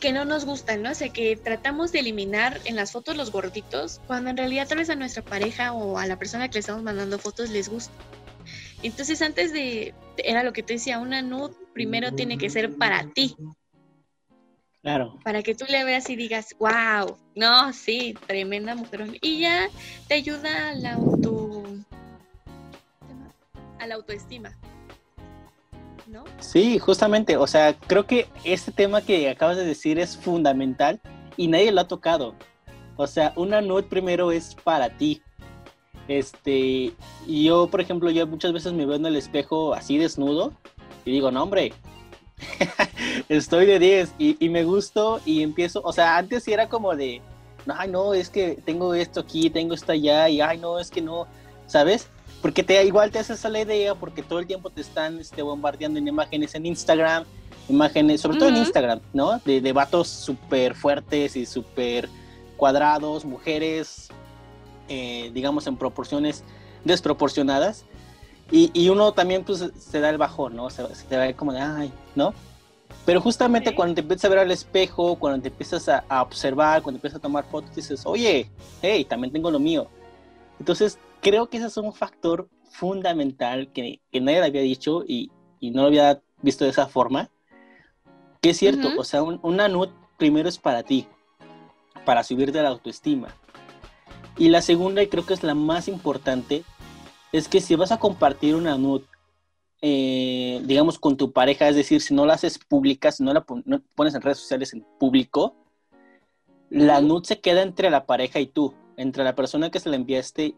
que 0.00 0.12
no 0.12 0.24
nos 0.24 0.44
gustan, 0.44 0.82
¿no? 0.82 0.90
O 0.90 0.94
sea, 0.94 1.10
que 1.10 1.36
tratamos 1.36 1.92
de 1.92 2.00
eliminar 2.00 2.60
en 2.64 2.74
las 2.74 2.92
fotos 2.92 3.16
los 3.16 3.30
gorditos, 3.30 4.00
cuando 4.06 4.30
en 4.30 4.36
realidad 4.36 4.66
tal 4.66 4.78
vez 4.78 4.90
a 4.90 4.96
nuestra 4.96 5.22
pareja 5.22 5.72
o 5.72 5.98
a 5.98 6.06
la 6.06 6.18
persona 6.18 6.48
que 6.48 6.54
le 6.54 6.60
estamos 6.60 6.82
mandando 6.82 7.18
fotos 7.18 7.50
les 7.50 7.68
gusta. 7.68 7.92
Entonces, 8.82 9.20
antes 9.22 9.52
de, 9.52 9.94
era 10.16 10.42
lo 10.42 10.52
que 10.52 10.62
te 10.62 10.74
decía, 10.74 10.98
una 10.98 11.22
nude 11.22 11.54
primero 11.74 12.12
tiene 12.12 12.38
que 12.38 12.50
ser 12.50 12.76
para 12.76 13.06
ti. 13.12 13.36
Claro. 14.82 15.18
Para 15.22 15.42
que 15.42 15.54
tú 15.54 15.66
le 15.68 15.84
veas 15.84 16.08
y 16.08 16.16
digas, 16.16 16.56
wow, 16.58 17.18
no, 17.36 17.72
sí, 17.74 18.16
tremenda 18.26 18.74
mujer. 18.74 19.06
Y 19.20 19.40
ya 19.40 19.68
te 20.08 20.14
ayuda 20.14 20.70
a 20.70 20.74
la 20.74 20.94
auto, 20.94 21.64
a 23.78 23.86
la 23.86 23.96
autoestima. 23.96 24.58
¿No? 26.10 26.24
Sí, 26.38 26.78
justamente, 26.78 27.36
o 27.36 27.46
sea, 27.46 27.74
creo 27.74 28.06
que 28.06 28.28
este 28.44 28.72
tema 28.72 29.00
que 29.02 29.28
acabas 29.28 29.56
de 29.56 29.64
decir 29.64 29.98
es 29.98 30.16
fundamental 30.16 31.00
y 31.36 31.48
nadie 31.48 31.72
lo 31.72 31.80
ha 31.80 31.88
tocado. 31.88 32.34
O 32.96 33.06
sea, 33.06 33.32
una 33.36 33.60
nude 33.60 33.84
primero 33.84 34.30
es 34.30 34.54
para 34.54 34.90
ti. 34.90 35.22
Este, 36.08 36.92
yo, 37.26 37.68
por 37.68 37.80
ejemplo, 37.80 38.10
yo 38.10 38.26
muchas 38.26 38.52
veces 38.52 38.72
me 38.72 38.84
veo 38.84 38.96
en 38.96 39.06
el 39.06 39.16
espejo 39.16 39.74
así 39.74 39.96
desnudo 39.96 40.52
y 41.04 41.12
digo, 41.12 41.30
no, 41.30 41.44
hombre, 41.44 41.72
estoy 43.28 43.66
de 43.66 43.78
10 43.78 44.14
y, 44.18 44.48
me 44.48 44.64
gusto 44.64 45.20
y 45.24 45.42
empiezo, 45.42 45.80
o 45.84 45.92
sea, 45.92 46.18
antes 46.18 46.46
era 46.48 46.68
como 46.68 46.96
de, 46.96 47.22
ay, 47.68 47.90
no, 47.90 48.12
es 48.12 48.28
que 48.28 48.58
tengo 48.64 48.94
esto 48.94 49.20
aquí, 49.20 49.50
tengo 49.50 49.74
esto 49.74 49.92
allá 49.92 50.28
y, 50.28 50.40
ay, 50.40 50.58
no, 50.58 50.78
es 50.78 50.90
que 50.90 51.00
no, 51.00 51.26
¿sabes? 51.66 52.08
Porque 52.42 52.62
te 52.62 52.82
igual 52.84 53.10
te 53.10 53.18
haces 53.18 53.44
la 53.44 53.60
idea 53.60 53.94
porque 53.94 54.22
todo 54.22 54.38
el 54.38 54.46
tiempo 54.46 54.70
te 54.70 54.80
están 54.80 55.18
este, 55.18 55.42
bombardeando 55.42 55.98
en 55.98 56.08
imágenes 56.08 56.54
en 56.54 56.66
Instagram, 56.66 57.24
imágenes, 57.68 58.20
sobre 58.20 58.38
todo 58.38 58.48
en 58.48 58.56
Instagram, 58.56 59.00
¿no? 59.12 59.38
De, 59.44 59.60
de 59.60 59.72
vatos 59.72 60.08
súper 60.08 60.74
fuertes 60.74 61.36
y 61.36 61.44
súper 61.44 62.08
cuadrados, 62.56 63.24
mujeres, 63.24 64.08
eh, 64.88 65.30
digamos, 65.34 65.66
en 65.66 65.76
proporciones 65.76 66.42
desproporcionadas. 66.84 67.84
Y, 68.50 68.70
y, 68.74 68.88
uno 68.88 69.12
también 69.12 69.44
pues 69.44 69.70
se 69.78 70.00
da 70.00 70.10
el 70.10 70.18
bajón, 70.18 70.56
¿no? 70.56 70.70
Se, 70.70 70.82
se 70.94 71.16
va 71.16 71.32
como 71.34 71.52
de, 71.52 71.60
ay, 71.60 71.92
¿no? 72.16 72.34
Pero 73.06 73.20
justamente 73.20 73.74
cuando 73.74 73.94
te 73.94 74.00
empiezas 74.00 74.24
a 74.24 74.28
ver 74.28 74.38
al 74.40 74.50
espejo, 74.50 75.14
cuando 75.16 75.40
te 75.40 75.48
empiezas 75.48 75.88
a, 75.88 76.04
a, 76.08 76.22
observar, 76.22 76.82
cuando 76.82 76.96
empiezas 76.96 77.18
a 77.18 77.22
tomar 77.22 77.44
fotos, 77.44 77.74
dices, 77.76 78.02
oye, 78.04 78.50
hey, 78.82 79.04
también 79.04 79.32
tengo 79.32 79.50
lo 79.50 79.60
mío. 79.60 79.86
Entonces 80.58 80.98
creo 81.20 81.48
que 81.48 81.58
ese 81.58 81.66
es 81.66 81.76
un 81.76 81.92
factor 81.92 82.48
fundamental 82.70 83.72
que, 83.72 84.00
que 84.10 84.20
nadie 84.20 84.42
había 84.42 84.62
dicho 84.62 85.04
y, 85.06 85.30
y, 85.58 85.70
no 85.70 85.82
lo 85.82 85.88
había 85.88 86.22
visto 86.42 86.64
de 86.64 86.70
esa 86.70 86.86
forma. 86.86 87.30
Que 88.40 88.50
es 88.50 88.56
cierto, 88.56 88.88
o 88.96 89.04
sea, 89.04 89.22
una 89.22 89.68
nude 89.68 89.92
primero 90.16 90.48
es 90.48 90.58
para 90.58 90.82
ti, 90.82 91.06
para 92.06 92.24
subirte 92.24 92.62
la 92.62 92.70
autoestima. 92.70 93.28
Y 94.38 94.48
la 94.48 94.62
segunda, 94.62 95.02
y 95.02 95.08
creo 95.08 95.26
que 95.26 95.34
es 95.34 95.42
la 95.42 95.54
más 95.54 95.88
importante, 95.88 96.64
es 97.32 97.48
que 97.48 97.60
si 97.60 97.74
vas 97.74 97.92
a 97.92 97.98
compartir 97.98 98.54
una 98.54 98.78
nude, 98.78 99.04
eh, 99.82 100.62
digamos, 100.64 100.98
con 100.98 101.18
tu 101.18 101.32
pareja, 101.32 101.68
es 101.68 101.76
decir, 101.76 102.00
si 102.00 102.14
no 102.14 102.24
la 102.24 102.34
haces 102.34 102.58
pública, 102.58 103.12
si 103.12 103.22
no 103.22 103.34
la 103.34 103.44
pones 103.44 104.14
en 104.14 104.22
redes 104.22 104.38
sociales 104.38 104.72
en 104.72 104.86
público, 104.98 105.54
la 106.70 107.02
nude 107.02 107.26
se 107.26 107.40
queda 107.40 107.60
entre 107.60 107.90
la 107.90 108.06
pareja 108.06 108.40
y 108.40 108.46
tú 108.46 108.72
entre 109.00 109.24
la 109.24 109.34
persona 109.34 109.70
que 109.70 109.80
se 109.80 109.88
la 109.88 109.96
enviaste 109.96 110.54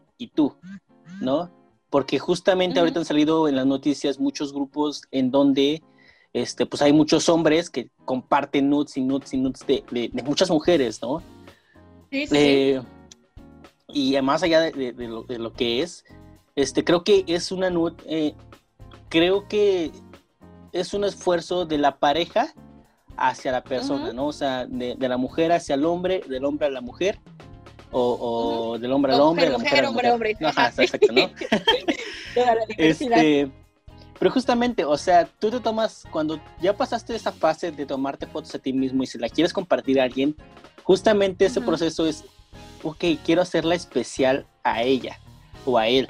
¿no? 1.21 1.51
Porque 1.89 2.19
justamente 2.19 2.79
ahorita 2.79 2.99
han 2.99 3.05
salido 3.05 3.47
en 3.47 3.55
las 3.55 3.65
noticias 3.65 4.19
muchos 4.19 4.53
grupos 4.53 5.03
en 5.11 5.31
donde 5.31 5.83
este, 6.33 6.65
pues 6.65 6.81
hay 6.81 6.93
muchos 6.93 7.29
hombres 7.29 7.69
que 7.69 7.89
comparten 8.05 8.69
nudes 8.69 8.97
y 8.97 9.01
nudes 9.01 9.33
y 9.33 9.37
nudes 9.37 9.65
de, 9.67 10.11
muchas 10.25 10.49
mujeres, 10.49 11.01
¿no? 11.01 11.21
Sí, 12.11 12.27
sí. 12.27 12.35
Eh, 12.35 12.81
y 13.87 14.19
más 14.21 14.41
allá 14.41 14.59
de, 14.61 14.93
lo, 14.97 15.53
que 15.53 15.81
es, 15.81 16.03
este, 16.55 16.83
creo 16.83 17.03
que 17.03 17.23
es 17.27 17.51
una 17.51 17.69
nude, 17.69 17.95
eh, 18.07 18.33
creo 19.09 19.47
que 19.47 19.91
es 20.71 20.93
un 20.95 21.03
esfuerzo 21.03 21.65
de 21.65 21.77
la 21.77 21.99
pareja 21.99 22.53
hacia 23.15 23.51
la 23.51 23.63
persona, 23.63 24.11
¿no? 24.11 24.27
O 24.27 24.33
sea, 24.33 24.65
de, 24.65 24.95
la 24.97 25.17
mujer 25.17 25.51
hacia 25.51 25.75
el 25.75 25.85
hombre, 25.85 26.23
del 26.27 26.45
hombre 26.45 26.67
a 26.67 26.71
la 26.71 26.81
mujer, 26.81 27.19
o, 27.93 28.77
del 28.79 28.91
hombre 28.91 29.13
al 29.13 29.21
hombre, 29.21 29.45
de 29.45 29.51
la 29.51 29.57
mujer, 29.57 29.85
hombre, 29.85 30.11
hombre. 30.11 30.37
Ajá, 30.43 30.73
exacto, 30.77 31.11
¿no? 31.11 31.29
este, 32.77 33.51
pero 34.19 34.31
justamente, 34.31 34.85
o 34.85 34.97
sea, 34.97 35.25
tú 35.25 35.51
te 35.51 35.59
tomas, 35.59 36.05
cuando 36.11 36.39
ya 36.61 36.75
pasaste 36.75 37.15
esa 37.15 37.31
fase 37.31 37.71
de 37.71 37.85
tomarte 37.85 38.25
fotos 38.25 38.53
a 38.55 38.59
ti 38.59 38.73
mismo 38.73 39.03
y 39.03 39.07
si 39.07 39.17
la 39.17 39.29
quieres 39.29 39.53
compartir 39.53 39.99
a 39.99 40.03
alguien, 40.03 40.35
justamente 40.83 41.45
ese 41.45 41.61
proceso 41.61 42.05
es, 42.05 42.25
ok, 42.83 43.03
quiero 43.23 43.41
hacerla 43.41 43.75
especial 43.75 44.45
a 44.63 44.81
ella 44.83 45.19
o 45.65 45.77
a 45.77 45.87
él, 45.87 46.09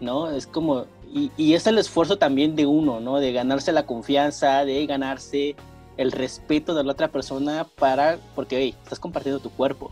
¿no? 0.00 0.30
Es 0.30 0.46
como, 0.46 0.86
y, 1.12 1.30
y, 1.36 1.54
es 1.54 1.66
el 1.66 1.78
esfuerzo 1.78 2.16
también 2.16 2.56
de 2.56 2.66
uno, 2.66 3.00
¿no? 3.00 3.18
De 3.18 3.32
ganarse 3.32 3.72
la 3.72 3.86
confianza, 3.86 4.64
de 4.64 4.86
ganarse 4.86 5.56
el 5.96 6.12
respeto 6.12 6.74
de 6.74 6.84
la 6.84 6.92
otra 6.92 7.08
persona 7.08 7.66
para, 7.76 8.18
porque, 8.34 8.56
hey, 8.56 8.74
estás 8.82 8.98
compartiendo 8.98 9.40
tu 9.40 9.50
cuerpo 9.50 9.90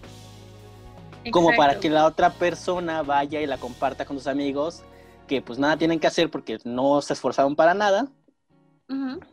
como 1.31 1.55
para 1.57 1.81
que 1.81 1.91
la 1.91 2.07
otra 2.07 2.31
persona 2.31 3.03
vaya 3.03 3.41
y 3.41 3.47
la 3.47 3.59
comparta 3.59 4.05
con 4.05 4.17
sus 4.17 4.27
amigos, 4.27 4.83
que 5.27 5.43
pues 5.43 5.59
nada 5.59 5.77
tienen 5.77 6.01
que 6.01 6.07
hacer 6.07 6.31
porque 6.31 6.59
no 6.65 7.01
se 7.03 7.13
esforzaron 7.13 7.57
para 7.57 7.75
nada, 7.75 8.09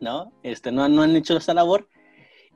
¿no? 0.00 0.32
Este, 0.42 0.70
no, 0.70 0.88
no, 0.88 1.02
han 1.02 1.16
hecho 1.16 1.36
esa 1.36 1.54
labor. 1.54 1.88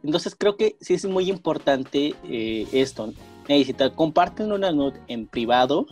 Entonces 0.02 0.34
creo 0.38 0.56
que 0.56 0.76
sí 0.80 0.94
es 0.94 1.04
muy 1.04 1.28
importante 1.28 2.14
eh, 2.24 2.66
esto. 2.72 3.12
Hey, 3.48 3.64
si 3.64 3.72
te 3.72 3.90
comparten 3.90 4.52
una 4.52 4.70
note 4.70 5.00
en 5.08 5.26
privado, 5.26 5.86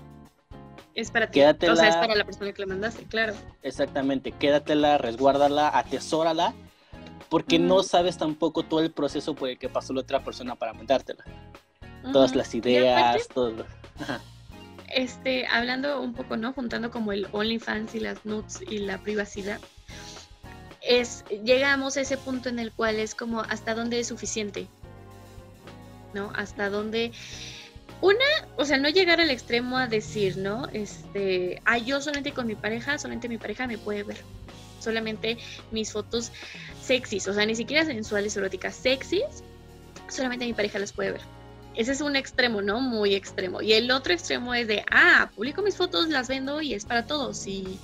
es 0.95 1.11
para 1.11 1.26
ti. 1.26 1.40
Quédatela, 1.40 1.73
o 1.73 1.76
sea, 1.76 1.88
es 1.88 1.97
para 1.97 2.14
la 2.14 2.25
persona 2.25 2.52
que 2.52 2.62
le 2.62 2.67
mandaste, 2.67 3.05
claro. 3.05 3.35
Exactamente, 3.62 4.33
quédatela, 4.33 4.99
resguárdala, 4.99 5.76
atesórala, 5.76 6.55
porque 7.28 7.59
no 7.59 7.83
sabes 7.83 8.19
tampoco 8.19 8.62
todo 8.62 8.81
el 8.81 8.90
proceso 8.90 9.35
por 9.35 9.49
el 9.49 9.59
que 9.59 9.69
pasó 9.69 9.93
la 9.93 10.00
otra 10.00 10.25
persona 10.25 10.55
para 10.57 10.73
mandártela 10.73 11.25
todas 12.12 12.35
las 12.35 12.55
ideas, 12.55 13.28
todo. 13.28 13.67
Este, 14.88 15.47
hablando 15.47 16.00
un 16.00 16.14
poco, 16.14 16.37
¿no? 16.37 16.52
Juntando 16.52 16.90
como 16.90 17.12
el 17.12 17.28
OnlyFans 17.33 17.95
y 17.95 18.00
las 18.00 18.25
nudes 18.25 18.61
y 18.69 18.78
la 18.78 18.99
privacidad, 18.99 19.61
es, 20.81 21.25
llegamos 21.45 21.97
a 21.97 22.00
ese 22.00 22.17
punto 22.17 22.49
en 22.49 22.59
el 22.59 22.73
cual 22.73 22.97
es 22.97 23.14
como 23.14 23.43
hasta 23.43 23.75
dónde 23.75 24.00
es 24.00 24.09
suficiente, 24.09 24.67
¿no? 26.14 26.33
Hasta 26.35 26.71
dónde 26.71 27.12
una, 28.00 28.25
o 28.57 28.64
sea, 28.64 28.78
no 28.78 28.88
llegar 28.88 29.21
al 29.21 29.31
extremo 29.31 29.76
a 29.76 29.88
decir, 29.88 30.37
¿no? 30.37 30.69
Este, 30.73 31.61
ah, 31.64 31.78
yo 31.78 32.00
solamente 32.00 32.33
con 32.33 32.47
mi 32.47 32.55
pareja, 32.55 32.97
solamente 32.99 33.28
mi 33.28 33.38
pareja 33.38 33.67
me 33.67 33.76
puede 33.76 34.05
ver. 34.05 34.19
Solamente 34.78 35.37
mis 35.73 35.93
fotos 35.93 36.31
sexys, 36.81 37.26
o 37.26 37.35
sea, 37.35 37.45
ni 37.45 37.57
siquiera 37.57 37.85
sensuales, 37.85 38.37
eróticas, 38.37 38.76
sexys, 38.76 39.43
solamente 40.09 40.47
mi 40.47 40.52
pareja 40.52 40.78
las 40.78 40.93
puede 40.93 41.12
ver. 41.12 41.38
Ese 41.78 41.92
es 41.92 42.02
un 42.02 42.14
extremo, 42.14 42.61
¿no? 42.61 42.80
Muy 42.80 43.14
extremo. 43.14 43.62
Y 43.62 43.73
el 43.73 43.90
otro 43.90 44.12
extremo 44.12 44.52
es 44.52 44.68
de, 44.68 44.85
ah, 44.90 45.30
publico 45.35 45.62
mis 45.62 45.76
fotos, 45.76 46.08
las 46.08 46.28
vendo 46.28 46.61
y 46.61 46.75
es 46.75 46.85
para 46.85 47.06
todos. 47.06 47.47
Y 47.47 47.78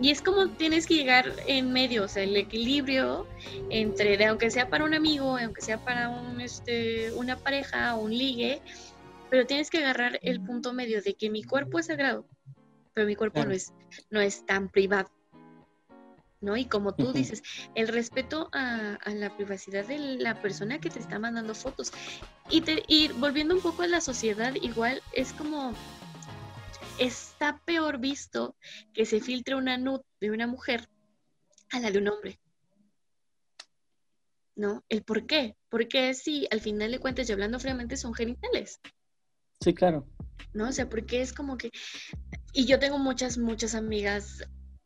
y 0.00 0.10
es 0.10 0.22
como 0.22 0.48
tienes 0.48 0.86
que 0.86 0.94
llegar 0.94 1.30
en 1.46 1.72
medio, 1.72 2.04
o 2.04 2.08
sea, 2.08 2.22
el 2.22 2.34
equilibrio 2.34 3.26
entre, 3.68 4.24
aunque 4.24 4.50
sea 4.50 4.70
para 4.70 4.84
un 4.84 4.94
amigo, 4.94 5.36
aunque 5.36 5.60
sea 5.60 5.78
para 5.84 6.08
un, 6.08 6.40
este, 6.40 7.12
una 7.12 7.36
pareja 7.36 7.96
o 7.96 8.04
un 8.04 8.16
ligue, 8.16 8.62
pero 9.28 9.46
tienes 9.46 9.68
que 9.68 9.78
agarrar 9.78 10.18
el 10.22 10.40
punto 10.40 10.72
medio 10.72 11.02
de 11.02 11.14
que 11.14 11.28
mi 11.28 11.44
cuerpo 11.44 11.78
es 11.78 11.86
sagrado, 11.86 12.26
pero 12.94 13.06
mi 13.06 13.14
cuerpo 13.14 13.44
no, 13.44 13.52
es, 13.52 13.74
no 14.08 14.20
es 14.22 14.46
tan 14.46 14.70
privado. 14.70 15.10
¿No? 16.40 16.56
Y 16.56 16.64
como 16.66 16.94
tú 16.94 17.12
dices, 17.12 17.42
el 17.74 17.88
respeto 17.88 18.48
a, 18.52 18.98
la 19.14 19.36
privacidad 19.36 19.86
de 19.86 19.98
la 19.98 20.40
persona 20.40 20.80
que 20.80 20.90
te 20.90 20.98
está 20.98 21.18
mandando 21.18 21.54
fotos. 21.54 21.92
Y, 22.50 22.62
te, 22.62 22.82
y 22.86 23.08
volviendo 23.08 23.54
un 23.54 23.60
poco 23.60 23.82
a 23.82 23.86
la 23.86 24.00
sociedad, 24.00 24.54
igual 24.60 25.02
es 25.12 25.32
como, 25.32 25.74
está 26.98 27.60
peor 27.64 27.98
visto 27.98 28.56
que 28.94 29.04
se 29.04 29.20
filtre 29.20 29.54
una 29.54 29.76
nud 29.76 30.00
de 30.20 30.30
una 30.30 30.46
mujer 30.46 30.88
a 31.70 31.80
la 31.80 31.90
de 31.90 31.98
un 31.98 32.08
hombre. 32.08 32.40
¿No? 34.56 34.84
¿El 34.88 35.02
por 35.04 35.26
qué? 35.26 35.56
Porque 35.68 36.12
si 36.14 36.46
al 36.50 36.60
final 36.60 36.90
de 36.90 36.98
cuentas, 36.98 37.28
y 37.28 37.32
hablando 37.32 37.58
fríamente, 37.58 37.96
son 37.96 38.12
genitales. 38.12 38.80
Sí, 39.60 39.74
claro. 39.74 40.06
¿No? 40.52 40.68
O 40.68 40.72
sea, 40.72 40.88
porque 40.88 41.20
es 41.20 41.32
como 41.32 41.56
que... 41.56 41.70
Y 42.52 42.66
yo 42.66 42.78
tengo 42.78 42.98
muchas, 42.98 43.38
muchas 43.38 43.74
amigas 43.74 44.42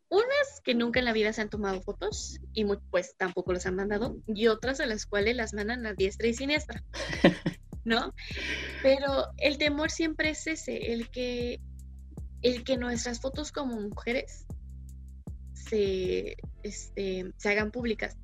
unas 0.08 0.60
que 0.62 0.74
nunca 0.74 0.98
en 0.98 1.04
la 1.04 1.12
vida 1.12 1.32
se 1.32 1.42
han 1.42 1.50
tomado 1.50 1.80
fotos 1.82 2.38
y 2.52 2.64
pues 2.90 3.16
tampoco 3.16 3.52
los 3.52 3.66
han 3.66 3.76
mandado, 3.76 4.16
y 4.26 4.46
otras 4.46 4.80
a 4.80 4.86
las 4.86 5.06
cuales 5.06 5.36
las 5.36 5.54
mandan 5.54 5.86
a 5.86 5.94
diestra 5.94 6.28
y 6.28 6.34
siniestra, 6.34 6.82
¿no? 7.84 8.14
Pero 8.82 9.26
el 9.38 9.58
temor 9.58 9.90
siempre 9.90 10.30
es 10.30 10.46
ese, 10.46 10.92
el 10.92 11.10
que, 11.10 11.60
el 12.42 12.64
que 12.64 12.76
nuestras 12.76 13.20
fotos 13.20 13.52
como 13.52 13.80
mujeres 13.80 14.46
se, 15.52 16.36
este, 16.62 17.32
se 17.36 17.48
hagan 17.48 17.70
públicas. 17.70 18.16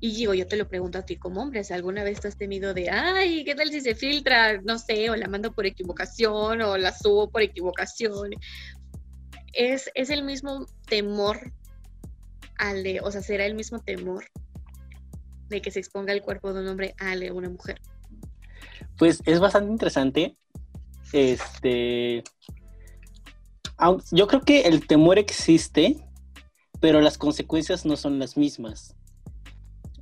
Y 0.00 0.12
digo, 0.16 0.34
yo 0.34 0.48
te 0.48 0.56
lo 0.56 0.68
pregunto 0.68 0.98
a 0.98 1.04
ti 1.04 1.16
como 1.16 1.40
hombre, 1.40 1.62
si 1.62 1.72
alguna 1.72 2.02
vez 2.02 2.20
tú 2.20 2.26
has 2.26 2.36
tenido 2.36 2.74
de, 2.74 2.90
ay, 2.90 3.44
¿qué 3.44 3.54
tal 3.54 3.70
si 3.70 3.80
se 3.80 3.94
filtra? 3.94 4.60
No 4.60 4.78
sé, 4.78 5.08
o 5.08 5.16
la 5.16 5.28
mando 5.28 5.52
por 5.52 5.66
equivocación, 5.66 6.62
o 6.62 6.76
la 6.76 6.92
subo 6.92 7.30
por 7.30 7.42
equivocación, 7.42 8.30
es, 9.52 9.90
el 9.94 10.24
mismo 10.24 10.66
temor 10.86 11.52
al 12.58 12.82
de, 12.82 13.00
o 13.00 13.10
sea, 13.10 13.22
será 13.22 13.46
el 13.46 13.54
mismo 13.54 13.80
temor 13.80 14.24
de 15.48 15.60
que 15.60 15.70
se 15.70 15.78
exponga 15.78 16.12
el 16.12 16.22
cuerpo 16.22 16.52
de 16.52 16.60
un 16.60 16.68
hombre 16.68 16.94
al 16.98 17.20
de 17.20 17.30
una 17.30 17.48
mujer. 17.48 17.80
Pues 18.98 19.20
es 19.24 19.40
bastante 19.40 19.70
interesante. 19.70 20.36
Este. 21.12 22.22
Yo 24.12 24.26
creo 24.28 24.42
que 24.42 24.62
el 24.62 24.86
temor 24.86 25.18
existe, 25.18 25.96
pero 26.80 27.00
las 27.00 27.18
consecuencias 27.18 27.84
no 27.84 27.96
son 27.96 28.18
las 28.18 28.36
mismas. 28.36 28.96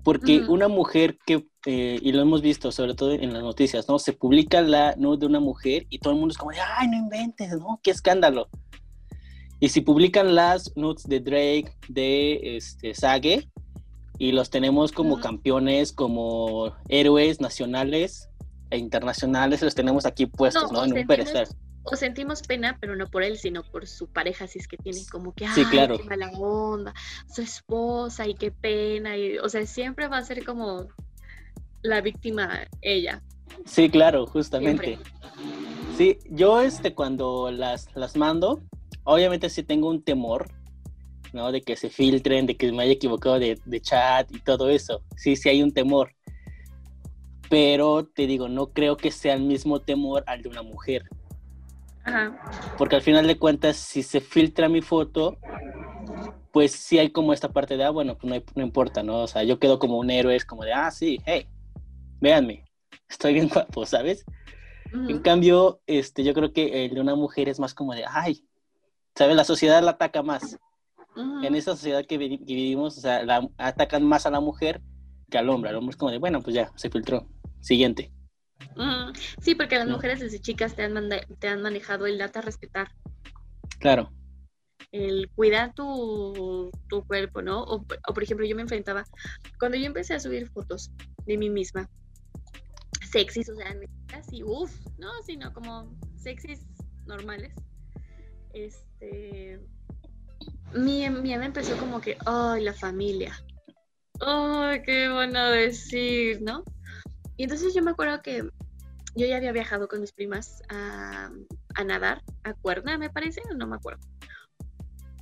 Porque 0.03 0.41
una 0.41 0.69
mujer 0.69 1.19
que, 1.27 1.47
eh, 1.67 1.99
y 2.01 2.13
lo 2.13 2.23
hemos 2.23 2.41
visto 2.41 2.73
sobre 2.73 2.95
todo 2.95 3.13
en 3.13 3.33
las 3.33 3.43
noticias, 3.43 3.87
¿no? 3.89 3.99
Se 3.99 4.13
publica 4.13 4.63
la 4.63 4.95
no 4.97 5.17
de 5.17 5.27
una 5.27 5.41
mujer 5.41 5.87
y 5.91 5.99
todo 5.99 6.15
el 6.15 6.19
mundo 6.19 6.33
es 6.33 6.39
como, 6.39 6.53
ay, 6.53 6.89
no 6.89 6.97
inventes, 6.97 7.51
¿no? 7.59 7.81
Qué 7.83 7.91
escándalo. 7.91 8.49
Y 9.61 9.69
si 9.69 9.83
publican 9.83 10.35
las 10.35 10.75
nudes 10.75 11.07
de 11.07 11.21
Drake, 11.21 11.71
de 11.89 12.57
este, 12.57 12.95
Sage, 12.95 13.49
y 14.19 14.33
los 14.33 14.51
tenemos 14.51 14.91
como 14.91 15.21
campeones, 15.21 15.93
como 15.93 16.75
héroes 16.89 17.41
nacionales 17.41 18.29
e 18.71 18.79
internacionales, 18.79 19.63
los 19.63 19.75
tenemos 19.75 20.07
aquí 20.07 20.27
puestos, 20.27 20.73
¿no? 20.73 20.85
En 20.85 20.93
un 20.93 21.07
perecer. 21.07 21.49
O 21.85 21.97
sentimos 21.97 22.43
pena, 22.43 22.77
pero 22.81 22.97
no 22.97 23.07
por 23.07 23.23
él, 23.23 23.39
sino 23.39 23.63
por 23.63 23.87
su 23.87 24.07
pareja, 24.07 24.47
si 24.47 24.59
es 24.59 24.69
que 24.69 24.77
tiene 24.77 25.01
como 25.11 25.33
que, 25.33 25.49
sí, 25.49 25.65
claro. 25.65 25.97
qué 25.99 26.05
mala 26.05 26.31
onda, 26.39 26.93
su 27.35 27.41
esposa, 27.41 28.27
y 28.27 28.35
qué 28.35 28.51
pena, 28.51 29.17
y, 29.17 29.39
o 29.39 29.49
sea, 29.49 29.65
siempre 29.67 30.07
va 30.09 30.19
a 30.19 30.23
ser 30.23 30.45
como 30.45 30.87
la 31.83 32.01
víctima 32.01 32.67
ella. 32.83 33.23
Sí, 33.65 33.89
claro, 33.89 34.27
justamente. 34.27 34.99
Sí, 35.97 36.19
yo 36.31 36.61
este 36.61 36.95
cuando 36.95 37.51
las, 37.51 37.89
las 37.95 38.17
mando, 38.17 38.63
obviamente 39.11 39.51
sí 39.51 39.63
tengo 39.63 39.89
un 39.89 40.03
temor, 40.03 40.49
¿no? 41.33 41.53
De 41.53 41.63
que 41.63 41.77
se 41.77 41.91
filtren, 41.91 42.47
de 42.47 42.57
que 42.57 42.71
me 42.73 42.85
haya 42.85 42.93
equivocado 42.93 43.39
de, 43.39 43.81
chat 43.81 44.31
y 44.33 44.41
todo 44.41 44.71
eso. 44.71 45.03
Sí, 45.17 45.37
sí 45.37 45.49
hay 45.49 45.63
un 45.63 45.73
temor. 45.73 46.13
Pero 47.49 48.05
te 48.05 48.27
digo, 48.27 48.49
no 48.49 48.69
creo 48.69 48.97
que 48.97 49.11
sea 49.11 49.35
el 49.35 49.43
mismo 49.43 49.81
temor 49.81 50.23
al 50.27 50.43
de 50.43 50.49
una 50.49 50.63
mujer. 50.63 51.05
Ajá. 52.05 52.41
Porque 52.79 52.97
al 52.97 53.03
final 53.03 53.27
de 53.27 53.39
cuentas, 53.39 53.77
si 53.77 54.03
se 54.03 54.21
filtra 54.21 54.69
mi 54.69 54.81
foto, 54.81 55.37
pues 56.53 56.73
sí 56.73 56.99
hay 56.99 57.11
como 57.11 57.33
esta 57.33 57.49
parte 57.49 57.77
de, 57.77 57.85
ah, 57.85 57.91
bueno, 57.91 58.17
pues 58.17 58.43
no, 58.55 58.63
importa, 58.63 59.03
¿no? 59.03 59.23
O 59.23 59.27
sea, 59.27 59.43
yo 59.43 59.59
quedo 59.59 59.79
como 59.79 59.99
un 59.99 60.11
héroe, 60.11 60.37
es 60.37 60.45
como 60.45 60.65
de, 60.65 60.73
ah, 60.73 60.91
sí, 60.91 61.19
hey, 61.27 61.47
véanme, 62.21 62.65
estoy 63.09 63.35
bien 63.35 63.49
guapo, 63.53 63.85
¿sabes? 63.87 64.25
En 64.93 65.21
cambio, 65.21 65.81
este, 65.87 66.25
yo 66.25 66.35
creo 66.35 66.53
que 66.53 66.85
el 66.85 66.95
de 66.95 67.01
una 67.01 67.15
mujer 67.15 67.49
es 67.49 67.61
más 67.61 67.75
como 67.75 67.95
de, 67.95 68.05
ay, 68.09 68.45
¿sabes? 69.17 69.37
La 69.37 69.45
sociedad 69.45 69.83
la 69.83 69.93
ataca 69.93 70.23
más. 70.23 70.59
En 71.43 71.55
esa 71.55 71.73
sociedad 71.73 72.07
que 72.07 72.17
vivimos, 72.17 72.97
o 72.97 73.01
sea, 73.01 73.25
la 73.25 73.49
atacan 73.59 74.05
más 74.05 74.27
a 74.27 74.31
la 74.31 74.41
mujer 74.41 74.81
que 75.29 75.39
al 75.39 75.49
hombre. 75.51 75.71
Al 75.71 75.77
hombre 75.77 75.91
es 75.91 75.97
como 75.97 76.11
de, 76.11 76.19
bueno, 76.19 76.41
pues 76.41 76.55
ya, 76.55 76.73
se 76.77 76.89
filtró. 76.89 77.29
Siguiente. 77.61 78.13
Sí, 79.41 79.55
porque 79.55 79.77
las 79.77 79.89
mujeres 79.89 80.21
desde 80.21 80.41
chicas 80.41 80.75
te 80.75 80.83
han, 80.83 81.09
te 81.39 81.49
han 81.49 81.63
manejado 81.63 82.07
el 82.07 82.19
data 82.19 82.39
a 82.39 82.43
respetar. 82.43 82.93
Claro. 83.79 84.11
El 84.93 85.31
cuidar 85.35 85.75
tu, 85.75 86.71
tu 86.89 87.07
cuerpo, 87.07 87.43
¿no? 87.43 87.63
O, 87.63 87.77
o, 87.77 88.15
por 88.15 88.23
ejemplo, 88.23 88.47
yo 88.47 88.57
me 88.57 88.63
enfrentaba, 88.63 89.05
cuando 89.59 89.77
yo 89.77 89.87
empecé 89.87 90.15
a 90.15 90.21
subir 90.21 90.49
fotos 90.49 90.91
de 91.27 91.37
mí 91.39 91.49
misma, 91.49 91.89
sexys, 93.11 93.49
o 93.51 93.57
sea, 93.57 93.75
así, 94.15 94.43
uff, 94.43 94.73
no, 94.99 95.11
sino 95.25 95.53
como 95.53 95.97
sexys 96.17 96.67
normales, 97.07 97.55
este, 98.53 99.61
mi, 100.75 101.09
mi 101.11 101.33
empezó 101.33 101.77
como 101.77 102.01
que, 102.01 102.17
ay, 102.27 102.63
la 102.63 102.75
familia. 102.75 103.33
Ay, 104.21 104.83
qué 104.83 105.09
van 105.09 105.37
a 105.37 105.51
decir, 105.51 106.43
¿no? 106.43 106.65
Y 107.37 107.45
entonces 107.45 107.75
yo 107.75 107.83
me 107.83 107.91
acuerdo 107.91 108.21
que 108.23 108.49
yo 109.17 109.27
ya 109.27 109.37
había 109.37 109.53
viajado 109.53 109.89
con 109.89 110.01
mis 110.01 110.13
primas 110.13 110.63
a, 110.69 111.31
a 111.75 111.85
nadar, 111.85 112.23
a 112.45 112.55
Cuerna, 112.55 112.99
me 112.99 113.11
parece, 113.11 113.43
no 113.57 113.67
me 113.67 113.77
acuerdo. 113.77 114.01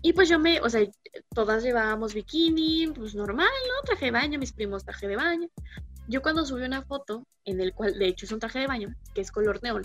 Y 0.02 0.12
pues 0.12 0.28
yo 0.28 0.38
me, 0.38 0.60
o 0.60 0.70
sea, 0.70 0.86
todas 1.34 1.62
llevábamos 1.62 2.14
bikini, 2.14 2.92
pues 2.94 3.14
normal, 3.14 3.46
¿no? 3.46 3.82
Traje 3.84 4.06
de 4.06 4.10
baño, 4.12 4.38
mis 4.38 4.52
primos 4.52 4.84
traje 4.84 5.08
de 5.08 5.16
baño. 5.16 5.48
Yo 6.06 6.22
cuando 6.22 6.44
subí 6.44 6.62
una 6.62 6.82
foto, 6.82 7.26
en 7.44 7.60
el 7.60 7.74
cual 7.74 7.98
de 7.98 8.06
hecho 8.06 8.26
es 8.26 8.32
un 8.32 8.38
traje 8.38 8.60
de 8.60 8.66
baño, 8.66 8.94
que 9.14 9.20
es 9.20 9.32
color 9.32 9.62
neón, 9.62 9.82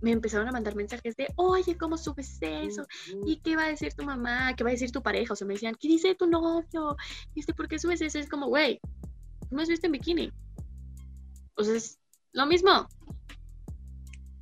me 0.00 0.12
empezaron 0.12 0.48
a 0.48 0.52
mandar 0.52 0.74
mensajes 0.74 1.16
de, 1.16 1.28
oye, 1.36 1.76
¿cómo 1.76 1.96
subes 1.98 2.38
eso? 2.40 2.86
¿Y 3.26 3.40
qué 3.40 3.56
va 3.56 3.64
a 3.64 3.68
decir 3.68 3.92
tu 3.94 4.04
mamá? 4.04 4.54
¿Qué 4.56 4.64
va 4.64 4.70
a 4.70 4.72
decir 4.72 4.90
tu 4.90 5.02
pareja? 5.02 5.32
O 5.32 5.36
sea, 5.36 5.46
me 5.46 5.54
decían, 5.54 5.76
¿qué 5.78 5.88
dice 5.88 6.14
tu 6.14 6.26
novio? 6.26 6.96
¿Viste 7.34 7.54
por 7.54 7.68
qué 7.68 7.78
subes 7.78 8.00
eso? 8.00 8.18
Es 8.18 8.28
como, 8.28 8.46
güey, 8.46 8.80
no 9.50 9.60
has 9.62 9.68
visto 9.68 9.86
en 9.86 9.92
bikini. 9.92 10.32
O 11.56 11.64
sea, 11.64 11.76
es 11.76 11.98
lo 12.32 12.46
mismo. 12.46 12.88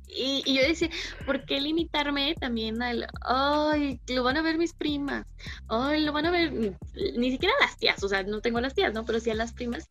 Y, 0.07 0.41
y, 0.45 0.55
yo 0.55 0.63
decía, 0.63 0.89
¿por 1.25 1.45
qué 1.45 1.61
limitarme 1.61 2.33
también 2.33 2.81
al, 2.81 3.05
ay, 3.21 4.01
lo 4.07 4.23
van 4.23 4.37
a 4.37 4.41
ver 4.41 4.57
mis 4.57 4.73
primas? 4.73 5.25
Ay, 5.67 6.03
lo 6.03 6.11
van 6.11 6.25
a 6.25 6.31
ver, 6.31 6.51
ni 6.51 7.31
siquiera 7.31 7.53
las 7.61 7.77
tías, 7.77 8.03
o 8.03 8.09
sea, 8.09 8.23
no 8.23 8.41
tengo 8.41 8.59
las 8.59 8.73
tías, 8.73 8.91
¿no? 8.91 9.05
Pero 9.05 9.19
sí 9.19 9.29
a 9.29 9.35
las 9.35 9.53
primas. 9.53 9.87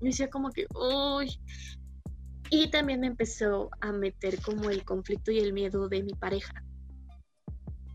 Me 0.00 0.10
decía 0.10 0.28
como 0.28 0.50
que, 0.50 0.66
uy, 0.74 1.38
y 2.52 2.68
también 2.68 3.00
me 3.00 3.06
empezó 3.06 3.70
a 3.80 3.92
meter 3.92 4.38
como 4.42 4.68
el 4.68 4.84
conflicto 4.84 5.30
y 5.30 5.38
el 5.38 5.54
miedo 5.54 5.88
de 5.88 6.02
mi 6.02 6.12
pareja. 6.12 6.62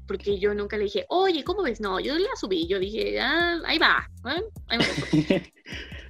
Porque 0.07 0.39
yo 0.39 0.55
nunca 0.55 0.77
le 0.77 0.85
dije, 0.85 1.05
oye, 1.09 1.43
¿cómo 1.43 1.61
ves? 1.61 1.79
No, 1.79 1.99
yo 1.99 2.17
la 2.17 2.35
subí. 2.35 2.65
Yo 2.67 2.79
dije, 2.79 3.19
ah, 3.19 3.61
ahí 3.65 3.77
va. 3.77 4.09
¿eh? 4.25 5.53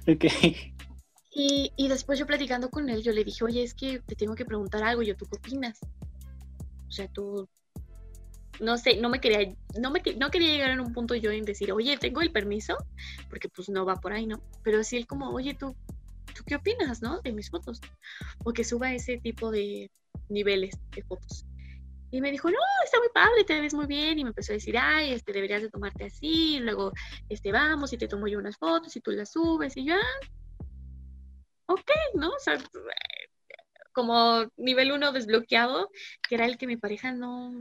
ok. 0.12 0.24
Y, 1.30 1.72
y, 1.76 1.88
después 1.88 2.18
yo 2.18 2.26
platicando 2.26 2.70
con 2.70 2.88
él, 2.88 3.02
yo 3.02 3.12
le 3.12 3.22
dije, 3.22 3.44
oye, 3.44 3.62
es 3.62 3.74
que 3.74 4.00
te 4.00 4.14
tengo 4.14 4.34
que 4.34 4.46
preguntar 4.46 4.82
algo. 4.82 5.02
Yo, 5.02 5.14
¿tú 5.14 5.26
qué 5.26 5.36
opinas? 5.36 5.78
O 6.88 6.90
sea, 6.90 7.06
tú, 7.06 7.46
no 8.60 8.78
sé, 8.78 8.96
no 8.96 9.10
me 9.10 9.20
quería, 9.20 9.54
no 9.78 9.90
me 9.90 10.00
no 10.16 10.30
quería 10.30 10.52
llegar 10.52 10.70
en 10.70 10.80
un 10.80 10.94
punto 10.94 11.14
yo 11.14 11.30
en 11.30 11.44
decir, 11.44 11.70
oye, 11.70 11.98
tengo 11.98 12.22
el 12.22 12.32
permiso, 12.32 12.78
porque 13.28 13.50
pues 13.50 13.68
no 13.68 13.84
va 13.84 13.96
por 13.96 14.14
ahí, 14.14 14.26
¿no? 14.26 14.40
Pero 14.62 14.82
sí 14.84 14.96
él 14.96 15.06
como, 15.06 15.28
oye, 15.32 15.52
tú, 15.52 15.76
¿tú 16.38 16.44
qué 16.46 16.54
opinas, 16.54 17.02
no? 17.02 17.20
De 17.20 17.32
mis 17.32 17.50
fotos. 17.50 17.80
O 18.44 18.52
que 18.52 18.62
suba 18.62 18.94
ese 18.94 19.18
tipo 19.18 19.50
de 19.50 19.90
niveles 20.28 20.78
de 20.94 21.02
fotos. 21.02 21.44
Y 22.10 22.20
me 22.20 22.30
dijo, 22.30 22.48
no, 22.48 22.58
está 22.84 22.98
muy 23.00 23.08
padre, 23.12 23.44
te 23.44 23.60
ves 23.60 23.74
muy 23.74 23.86
bien. 23.86 24.18
Y 24.18 24.24
me 24.24 24.30
empezó 24.30 24.52
a 24.52 24.54
decir, 24.54 24.78
ay, 24.78 25.12
este, 25.12 25.32
deberías 25.32 25.62
de 25.62 25.68
tomarte 25.68 26.04
así. 26.04 26.56
Y 26.56 26.60
luego, 26.60 26.92
este, 27.28 27.50
vamos 27.50 27.92
y 27.92 27.98
te 27.98 28.06
tomo 28.06 28.28
yo 28.28 28.38
unas 28.38 28.56
fotos 28.56 28.94
y 28.94 29.00
tú 29.00 29.10
las 29.10 29.32
subes. 29.32 29.76
Y 29.76 29.86
ya, 29.86 29.98
ah, 29.98 30.28
ok, 31.66 31.90
¿no? 32.14 32.30
O 32.30 32.38
sea, 32.38 32.56
como 33.92 34.46
nivel 34.56 34.92
uno 34.92 35.10
desbloqueado, 35.10 35.90
que 36.28 36.36
era 36.36 36.46
el 36.46 36.56
que 36.56 36.68
mi 36.68 36.76
pareja 36.76 37.10
no, 37.12 37.52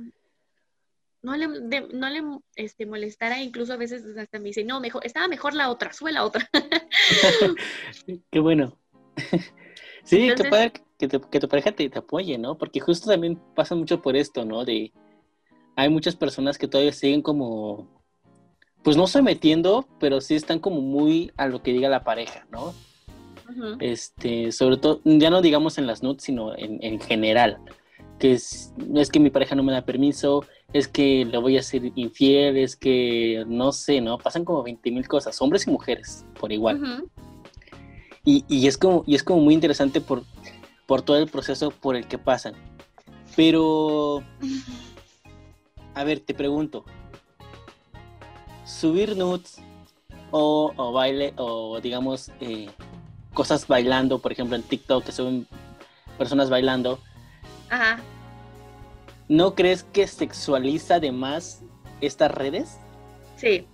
no 1.21 1.35
le, 1.35 1.47
no 1.47 2.09
le 2.09 2.21
este, 2.55 2.85
molestara, 2.85 3.41
incluso 3.41 3.73
a 3.73 3.77
veces 3.77 4.03
hasta 4.17 4.39
me 4.39 4.45
dice, 4.45 4.63
no, 4.63 4.79
mejor, 4.79 5.05
estaba 5.05 5.27
mejor 5.27 5.53
la 5.53 5.69
otra, 5.69 5.93
sube 5.93 6.11
la 6.11 6.23
otra. 6.23 6.49
Qué 8.31 8.39
bueno. 8.39 8.77
sí, 10.03 10.29
qué 10.35 10.43
padre 10.43 10.73
que, 10.97 11.07
tu 11.39 11.47
pareja 11.47 11.71
te, 11.71 11.89
te, 11.89 11.99
apoye, 11.99 12.37
¿no? 12.37 12.57
Porque 12.57 12.79
justo 12.79 13.09
también 13.09 13.39
pasa 13.55 13.73
mucho 13.73 14.01
por 14.01 14.15
esto, 14.15 14.45
¿no? 14.45 14.63
De, 14.63 14.91
hay 15.75 15.89
muchas 15.89 16.15
personas 16.15 16.57
que 16.57 16.67
todavía 16.67 16.93
siguen 16.93 17.21
como, 17.23 18.03
pues 18.83 18.95
no 18.95 19.07
se 19.07 19.21
metiendo, 19.21 19.87
pero 19.99 20.21
sí 20.21 20.35
están 20.35 20.59
como 20.59 20.81
muy 20.81 21.31
a 21.35 21.47
lo 21.47 21.63
que 21.63 21.73
diga 21.73 21.89
la 21.89 22.03
pareja, 22.03 22.45
¿no? 22.51 22.73
Este, 23.79 24.51
sobre 24.51 24.77
todo, 24.77 25.01
ya 25.03 25.29
no 25.29 25.41
digamos 25.41 25.77
en 25.77 25.87
las 25.87 26.03
nudes, 26.03 26.23
sino 26.23 26.55
en, 26.55 26.83
en 26.83 26.99
general 26.99 27.59
que 28.19 28.33
es, 28.33 28.73
es 28.95 29.09
que 29.09 29.19
mi 29.19 29.29
pareja 29.29 29.55
no 29.55 29.63
me 29.63 29.71
da 29.71 29.85
permiso, 29.85 30.45
es 30.73 30.87
que 30.87 31.25
le 31.25 31.37
voy 31.37 31.57
a 31.57 31.63
ser 31.63 31.91
infiel, 31.95 32.57
es 32.57 32.75
que 32.75 33.45
no 33.47 33.71
sé, 33.71 34.01
¿no? 34.01 34.17
Pasan 34.17 34.45
como 34.45 34.63
20 34.63 34.91
mil 34.91 35.07
cosas, 35.07 35.41
hombres 35.41 35.67
y 35.67 35.71
mujeres, 35.71 36.25
por 36.39 36.51
igual. 36.51 37.05
y, 38.25 38.43
y, 38.47 38.67
es 38.67 38.77
como, 38.77 39.03
y 39.07 39.15
es 39.15 39.23
como 39.23 39.41
muy 39.41 39.53
interesante 39.53 40.01
por, 40.01 40.23
por 40.85 41.01
todo 41.01 41.17
el 41.17 41.27
proceso 41.29 41.71
por 41.71 41.95
el 41.95 42.07
que 42.07 42.17
pasan. 42.17 42.53
Pero, 43.35 44.23
a 45.93 46.03
ver, 46.03 46.19
te 46.19 46.33
pregunto, 46.33 46.85
subir 48.65 49.15
nudes 49.15 49.61
o, 50.31 50.73
o 50.75 50.91
baile, 50.91 51.33
o 51.37 51.79
digamos, 51.79 52.31
eh, 52.41 52.67
cosas 53.33 53.67
bailando, 53.67 54.19
por 54.19 54.31
ejemplo 54.31 54.55
en 54.55 54.63
TikTok 54.63 55.05
que 55.05 55.11
suben 55.11 55.47
personas 56.17 56.49
bailando, 56.49 56.99
Ajá. 57.69 57.99
¿No 59.29 59.55
crees 59.55 59.83
que 59.83 60.07
sexualiza 60.07 60.95
además 60.95 61.63
estas 62.01 62.31
redes? 62.31 62.77
Sí, 63.35 63.67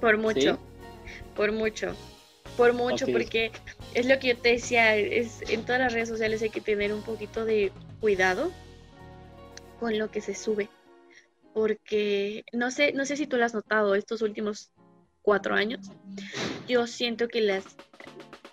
por 0.00 0.18
mucho. 0.18 0.58
Por 1.34 1.52
mucho. 1.52 1.94
Por 2.56 2.74
mucho, 2.74 3.06
porque 3.06 3.50
es 3.94 4.06
lo 4.06 4.18
que 4.18 4.28
yo 4.28 4.36
te 4.36 4.50
decía, 4.50 4.96
es, 4.96 5.40
en 5.48 5.64
todas 5.64 5.80
las 5.80 5.92
redes 5.92 6.10
sociales 6.10 6.42
hay 6.42 6.50
que 6.50 6.60
tener 6.60 6.92
un 6.92 7.02
poquito 7.02 7.46
de 7.46 7.72
cuidado 8.00 8.52
con 9.80 9.98
lo 9.98 10.10
que 10.10 10.20
se 10.20 10.34
sube. 10.34 10.68
Porque 11.54 12.44
no 12.52 12.70
sé, 12.70 12.92
no 12.92 13.06
sé 13.06 13.16
si 13.16 13.26
tú 13.26 13.38
lo 13.38 13.46
has 13.46 13.54
notado 13.54 13.94
estos 13.94 14.20
últimos 14.20 14.70
cuatro 15.22 15.54
años. 15.54 15.90
Yo 16.68 16.86
siento 16.86 17.28
que 17.28 17.40
las 17.40 17.64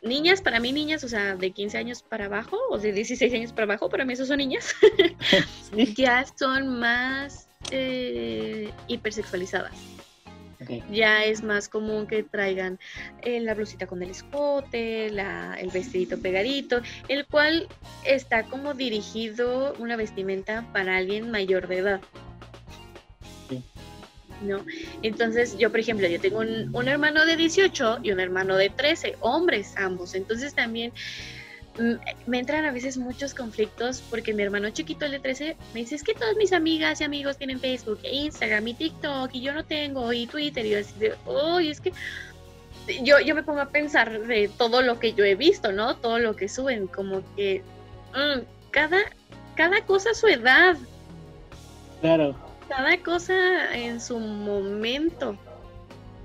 niñas, 0.02 0.42
para 0.42 0.60
mí 0.60 0.72
niñas, 0.72 1.04
o 1.04 1.10
sea, 1.10 1.36
de 1.36 1.52
15 1.52 1.78
años 1.78 2.04
para 2.04 2.26
abajo 2.26 2.58
o 2.70 2.78
de 2.78 2.92
16 2.92 3.34
años 3.34 3.52
para 3.52 3.64
abajo, 3.64 3.90
para 3.90 4.06
mí 4.06 4.14
esos 4.14 4.28
son 4.28 4.38
niñas, 4.38 4.76
ya 5.96 6.26
son 6.36 6.80
más 6.80 7.48
eh, 7.72 8.72
hipersexualizadas. 8.88 9.74
Ya 10.92 11.24
es 11.24 11.42
más 11.42 11.70
común 11.70 12.06
que 12.06 12.22
traigan 12.24 12.80
eh, 13.22 13.40
la 13.40 13.54
blusita 13.54 13.88
con 13.88 14.04
el 14.04 14.10
escote, 14.10 15.08
el 15.08 15.70
vestidito 15.74 16.20
pegadito, 16.22 16.82
el 17.08 17.26
cual 17.26 17.68
está 18.04 18.44
como 18.44 18.74
dirigido 18.74 19.74
una 19.80 19.96
vestimenta 19.96 20.68
para 20.74 20.98
alguien 20.98 21.32
mayor 21.32 21.68
de 21.68 21.78
edad. 21.78 22.02
¿No? 24.41 24.65
Entonces, 25.02 25.58
yo, 25.58 25.69
por 25.69 25.80
ejemplo, 25.80 26.08
yo 26.08 26.19
tengo 26.19 26.39
un, 26.39 26.88
hermano 26.88 27.25
de 27.25 27.36
18 27.36 27.99
y 28.04 28.12
un 28.12 28.19
hermano 28.19 28.56
de 28.56 28.69
13, 28.69 29.17
hombres 29.21 29.73
ambos. 29.78 30.15
Entonces 30.15 30.54
también 30.54 30.91
mm, 31.78 31.93
me 32.28 32.39
entran 32.39 32.65
a 32.65 32.71
veces 32.71 32.97
muchos 32.97 33.34
conflictos 33.34 34.04
porque 34.10 34.34
mi 34.34 34.43
hermano 34.43 34.69
chiquito, 34.71 35.06
el 35.06 35.12
de 35.12 35.19
13, 35.19 35.58
me 35.73 35.82
dice, 35.82 35.95
es 35.95 36.04
que 36.04 36.13
todas 36.13 36.36
mis 36.36 36.54
amigas 36.54 37.02
y 37.02 37.04
amigos 37.04 37.38
tienen 37.38 37.60
Facebook 37.60 37.99
e 38.04 38.15
Instagram 38.15 38.67
y 38.67 38.73
TikTok 38.73 39.30
y 39.34 39.41
yo 39.41 39.54
no 39.54 39.65
tengo 39.65 40.12
y 40.13 40.28
Twitter 40.28 40.65
y 40.65 40.71
yo 40.71 40.80
así 40.80 40.97
de, 40.99 41.15
oh, 41.25 41.60
es 41.60 41.82
que 41.82 41.91
yo, 43.04 43.19
yo 43.19 43.36
me 43.36 43.43
pongo 43.43 43.62
a 43.62 43.69
pensar 43.69 44.25
de 44.25 44.49
todo 44.58 44.82
lo 44.82 44.99
que 44.99 45.13
yo 45.13 45.23
he 45.23 45.36
visto, 45.36 45.71
¿no? 45.71 45.95
Todo 45.97 46.17
lo 46.19 46.36
que 46.36 46.49
suben, 46.49 46.88
como 46.88 47.21
que 47.36 47.62
mm, 48.15 48.41
cada, 48.71 48.99
cada 49.56 49.86
cosa 49.86 50.12
a 50.12 50.15
su 50.15 50.28
edad. 50.28 50.75
Claro 52.02 52.49
cada 52.70 52.98
cosa 53.04 53.76
en 53.76 54.00
su 54.00 54.20
momento, 54.20 55.38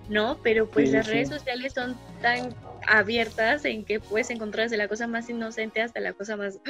¿no? 0.08 0.38
Pero 0.42 0.70
pues 0.70 0.92
las 0.92 1.08
redes 1.08 1.30
sociales 1.30 1.72
son 1.72 1.96
tan 2.22 2.54
abiertas 2.86 3.64
en 3.64 3.84
que 3.84 3.98
puedes 3.98 4.30
encontrar 4.30 4.66
desde 4.66 4.76
la 4.76 4.88
cosa 4.88 5.06
más 5.06 5.28
inocente 5.28 5.80
hasta 5.80 6.00
la 6.00 6.12
cosa 6.12 6.36
más 6.36 6.60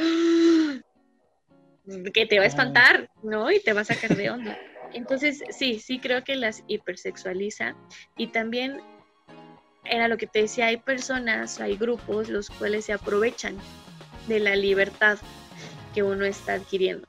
que 2.15 2.27
te 2.27 2.39
va 2.39 2.45
a 2.45 2.49
espantar, 2.49 3.11
¿no? 3.23 3.51
Y 3.51 3.61
te 3.61 3.73
va 3.73 3.83
a 3.83 3.85
sacar 3.85 4.17
de 4.17 4.31
onda. 4.31 4.59
Entonces, 4.95 5.43
sí, 5.51 5.81
sí 5.81 5.99
creo 5.99 6.23
que 6.23 6.37
las 6.37 6.63
hipersexualiza 6.69 7.75
y 8.17 8.29
también 8.29 8.81
era 9.85 10.09
lo 10.09 10.17
que 10.17 10.27
te 10.27 10.43
decía, 10.43 10.67
hay 10.67 10.79
personas, 10.79 11.61
hay 11.61 11.77
grupos 11.77 12.29
los 12.29 12.49
cuales 12.49 12.87
se 12.87 12.93
aprovechan 12.93 13.57
de 14.29 14.41
la 14.41 14.57
libertad 14.57 15.19
que 15.95 16.03
uno 16.03 16.25
está 16.25 16.55
adquiriendo. 16.55 17.07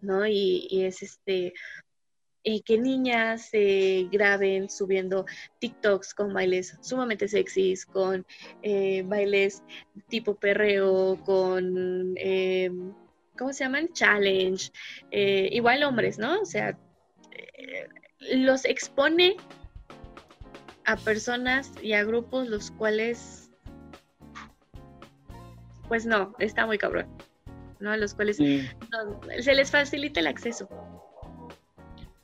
¿No? 0.00 0.26
Y, 0.26 0.68
es 0.84 1.02
este, 1.02 1.52
eh, 2.44 2.62
que 2.62 2.78
niñas 2.78 3.50
se 3.50 4.08
graben 4.10 4.70
subiendo 4.70 5.26
TikToks 5.60 6.14
con 6.14 6.32
bailes 6.32 6.76
sumamente 6.80 7.28
sexys, 7.28 7.84
con 7.84 8.24
eh, 8.62 9.02
bailes 9.06 9.62
tipo 10.08 10.34
perreo, 10.34 11.18
con, 11.24 12.14
eh, 12.16 12.70
¿cómo 13.36 13.52
se 13.52 13.64
llaman? 13.64 13.92
Challenge, 13.92 14.70
igual 15.10 15.82
hombres, 15.82 16.18
¿no? 16.18 16.40
O 16.40 16.46
sea, 16.46 16.78
los 18.20 18.64
expone 18.64 19.36
a 20.88 20.96
personas 20.96 21.70
y 21.82 21.92
a 21.92 22.02
grupos 22.02 22.48
los 22.48 22.70
cuales, 22.70 23.50
pues 25.86 26.06
no, 26.06 26.34
está 26.38 26.64
muy 26.64 26.78
cabrón. 26.78 27.06
¿No? 27.80 27.90
A 27.90 27.96
los 27.96 28.14
cuales 28.14 28.36
se 28.36 29.54
les 29.54 29.70
facilita 29.70 30.20
el 30.20 30.26
acceso. 30.26 30.68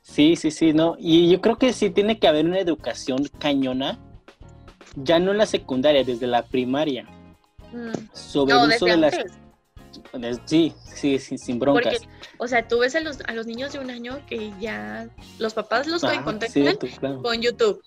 Sí, 0.01 0.35
sí, 0.35 0.51
sí, 0.51 0.71
no. 0.71 0.95
Y 0.99 1.31
yo 1.31 1.41
creo 1.41 1.57
que 1.57 1.73
sí 1.73 1.89
tiene 1.89 2.19
que 2.19 2.27
haber 2.27 2.45
una 2.45 2.59
educación 2.59 3.27
cañona, 3.39 3.99
ya 4.95 5.19
no 5.19 5.31
en 5.31 5.39
la 5.39 5.45
secundaria, 5.45 6.03
desde 6.03 6.27
la 6.27 6.43
primaria. 6.43 7.05
Mm. 7.71 7.91
Sobre 8.13 8.53
el 8.53 8.69
uso 8.69 8.85
de 8.85 8.97
las. 8.97 9.15
Sí, 10.45 10.73
sí, 10.93 11.19
sin 11.19 11.59
broncas. 11.59 12.07
o 12.37 12.47
sea, 12.47 12.67
tú 12.67 12.79
ves 12.79 12.95
a 12.95 12.99
los, 12.99 13.19
a 13.21 13.33
los 13.33 13.47
niños 13.47 13.73
de 13.73 13.79
un 13.79 13.89
año 13.89 14.21
que 14.27 14.53
ya 14.59 15.09
los 15.39 15.53
papás 15.53 15.87
los 15.87 16.01
contactan 16.01 16.77
con 17.21 17.41
YouTube. 17.41 17.81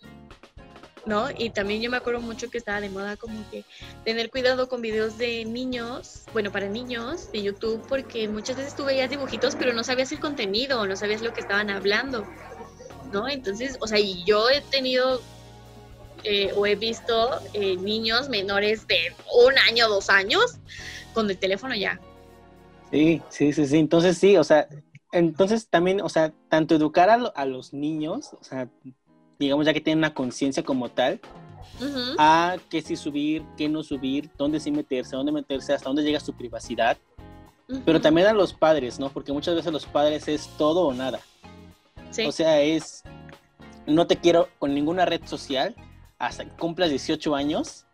¿No? 1.09 1.29
Y 1.37 1.51
también 1.51 1.81
yo 1.81 1.91
me 1.91 1.97
acuerdo 1.97 2.21
mucho 2.21 2.51
que 2.51 2.59
estaba 2.59 2.83
de 2.83 2.91
moda 2.91 3.17
como 3.17 3.51
que 3.51 3.65
tener 4.05 4.31
cuidado 4.31 4.69
con 4.69 4.83
videos 4.83 5.17
de 5.17 5.47
niños, 5.47 6.25
bueno, 6.35 6.53
para 6.53 6.69
niños 6.69 7.33
de 7.33 7.43
YouTube, 7.43 7.83
porque 7.89 8.29
muchas 8.29 8.59
veces 8.59 8.77
tú 8.77 8.85
veías 8.85 9.09
dibujitos, 9.09 9.57
pero 9.57 9.73
no 9.73 9.83
sabías 9.83 10.13
el 10.13 10.21
contenido, 10.21 10.87
no 10.87 10.97
sabías 10.97 11.23
lo 11.23 11.33
que 11.33 11.41
estaban 11.41 11.71
hablando, 11.71 12.27
¿no? 13.11 13.27
Entonces, 13.27 13.79
o 13.81 13.87
sea, 13.87 13.99
y 13.99 14.23
yo 14.25 14.51
he 14.51 14.61
tenido 14.61 15.23
eh, 16.25 16.53
o 16.55 16.67
he 16.67 16.75
visto 16.75 17.41
eh, 17.55 17.77
niños 17.77 18.29
menores 18.29 18.87
de 18.87 18.99
un 19.47 19.59
año, 19.59 19.89
dos 19.89 20.11
años, 20.11 20.59
con 21.15 21.31
el 21.31 21.39
teléfono 21.39 21.75
ya. 21.75 21.99
Sí, 22.91 23.23
sí, 23.31 23.55
sí, 23.55 23.67
sí. 23.67 23.79
Entonces 23.79 24.19
sí, 24.19 24.37
o 24.37 24.45
sea, 24.45 24.69
entonces 25.13 25.69
también, 25.69 26.03
o 26.03 26.09
sea, 26.11 26.35
tanto 26.51 26.75
educar 26.75 27.09
a, 27.09 27.15
a 27.15 27.47
los 27.47 27.73
niños, 27.73 28.35
o 28.39 28.45
sea, 28.45 28.69
digamos, 29.39 29.67
ya 29.67 29.73
que 29.73 29.81
tienen 29.81 29.99
una 29.99 30.15
conciencia 30.15 30.63
como 30.63 30.89
tal, 30.89 31.21
a 32.19 32.57
qué 32.69 32.83
sí 32.83 32.97
subir, 32.97 33.45
qué 33.57 33.69
no 33.69 33.83
subir, 33.83 34.31
dónde 34.37 34.61
sí 34.61 34.71
meterse, 34.71 35.17
dónde 35.17 35.33
meterse, 35.33 35.73
hasta 35.73 35.89
dónde 35.89 36.03
llega 36.03 36.21
su 36.21 36.35
privacidad. 36.35 36.97
Pero 37.85 38.01
también 38.01 38.27
a 38.27 38.33
los 38.33 38.55
padres, 38.55 38.99
¿no? 38.99 39.11
Porque 39.11 39.33
muchas 39.33 39.55
veces 39.55 39.73
los 39.73 39.85
padres 39.85 40.27
es 40.27 40.49
todo 40.57 40.87
o 40.87 40.95
nada. 40.95 41.21
O 42.27 42.33
sea, 42.33 42.63
es, 42.63 43.03
no 43.87 44.07
te 44.07 44.17
quiero 44.17 44.49
con 44.59 44.75
ninguna 44.75 45.05
red 45.05 45.21
social 45.27 45.75
hasta 46.19 46.45
que 46.45 46.57
cumplas 46.57 46.91
18 46.91 47.35
años. 47.35 47.85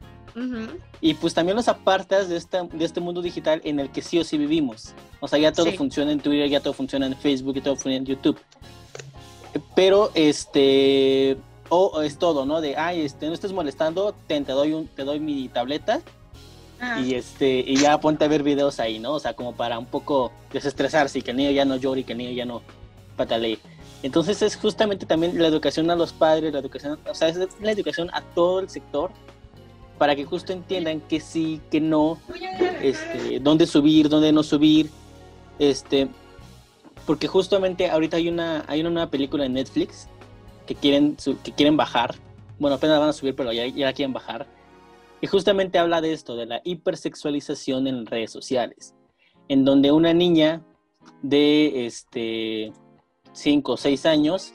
Y 1.01 1.15
pues 1.15 1.33
también 1.33 1.57
los 1.57 1.69
apartas 1.69 2.29
de, 2.29 2.37
esta, 2.37 2.65
de 2.65 2.85
este 2.85 3.01
mundo 3.01 3.23
digital 3.23 3.61
en 3.65 3.79
el 3.79 3.91
que 3.91 4.03
sí 4.03 4.19
o 4.19 4.25
sí 4.25 4.37
vivimos. 4.37 4.95
O 5.21 5.29
sea, 5.29 5.39
ya 5.39 5.53
todo 5.53 5.71
funciona 5.73 6.11
en 6.11 6.21
Twitter, 6.21 6.49
ya 6.49 6.61
todo 6.61 6.73
funciona 6.73 7.07
en 7.07 7.17
Facebook, 7.17 7.55
ya 7.55 7.63
todo 7.63 7.75
funciona 7.75 7.97
en 7.99 8.07
YouTube. 8.07 8.39
Pero 9.75 10.11
este 10.15 11.37
o 11.69 12.03
es 12.03 12.19
todo, 12.19 12.47
¿no? 12.47 12.61
De 12.61 12.77
ay, 12.77 13.01
este, 13.01 13.27
no 13.27 13.35
estés 13.35 13.53
molestando, 13.53 14.15
te, 14.27 14.41
doy 14.41 14.73
un, 14.73 14.87
te 14.89 15.05
doy 15.05 15.21
mi 15.21 15.49
tableta 15.49 16.01
y 17.03 17.15
este, 17.15 17.65
y 17.67 17.77
ya 17.77 17.99
ponte 17.99 18.25
a 18.25 18.29
ver 18.29 18.43
videos 18.43 18.79
ahí, 18.79 18.99
¿no? 18.99 19.15
O 19.15 19.21
sea, 19.21 19.35
como 19.35 19.55
para 19.55 19.79
un 19.79 19.87
poco 19.87 20.33
desestresarse 20.53 21.19
y 21.19 21.23
que 21.23 21.31
el 21.31 21.39
niño 21.39 21.51
ya 21.51 21.65
no 21.65 21.77
llore 21.77 22.03
y 22.03 22.05
que 22.05 22.13
el 22.13 22.19
niño 22.19 22.33
ya 22.33 22.45
no 22.45 22.63
patalee. 23.17 23.59
Entonces 24.03 24.43
es 24.43 24.57
justamente 24.57 25.07
también 25.07 25.41
la 25.41 25.49
educación 25.49 25.91
a 25.91 25.97
los 25.97 26.13
padres, 26.13 26.53
la 26.53 26.59
educación, 26.59 26.99
o 27.09 27.15
sea, 27.15 27.29
es 27.29 27.39
la 27.61 27.71
educación 27.71 28.11
a 28.13 28.21
todo 28.21 28.61
el 28.61 28.69
sector 28.69 29.11
para 29.99 30.15
que 30.15 30.25
justo 30.25 30.53
entiendan 30.53 31.01
que 31.01 31.21
sí, 31.21 31.61
que 31.71 31.81
no, 31.81 32.19
este, 32.83 33.41
dónde 33.41 33.67
subir, 33.67 34.09
dónde 34.09 34.33
no 34.33 34.43
subir, 34.43 34.91
este, 35.59 36.09
porque 37.07 37.29
justamente 37.29 37.91
ahorita 37.91 38.17
hay 38.17 38.29
una, 38.29 38.65
hay 38.67 38.81
una 38.81 38.91
nueva 38.91 39.11
película 39.11 39.45
en 39.45 39.55
Netflix 39.55 40.09
que 40.67 40.75
quieren, 40.75 41.17
que 41.43 41.53
quieren 41.53 41.77
bajar. 41.77 42.15
Bueno, 42.59 42.77
apenas 42.77 42.99
van 42.99 43.11
a 43.11 43.13
subir, 43.13 43.35
pero 43.35 43.53
ya, 43.53 43.67
ya 43.67 43.87
la 43.87 43.93
quieren 43.93 44.13
bajar. 44.13 44.47
Y 45.21 45.27
justamente 45.27 45.79
habla 45.79 46.01
de 46.01 46.13
esto, 46.13 46.37
de 46.37 46.47
la 46.47 46.61
hipersexualización 46.65 47.87
en 47.87 48.07
redes 48.07 48.31
sociales, 48.31 48.95
en 49.49 49.65
donde 49.65 49.93
una 49.93 50.13
niña 50.13 50.63
de 51.23 51.87
este 51.87 52.73
5 53.33 53.73
o 53.73 53.77
6 53.77 54.07
años 54.07 54.53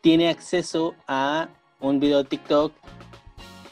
tiene 0.00 0.28
acceso 0.28 0.94
a 1.06 1.48
un 1.80 2.00
video 2.00 2.18
de 2.18 2.28
TikTok 2.28 2.72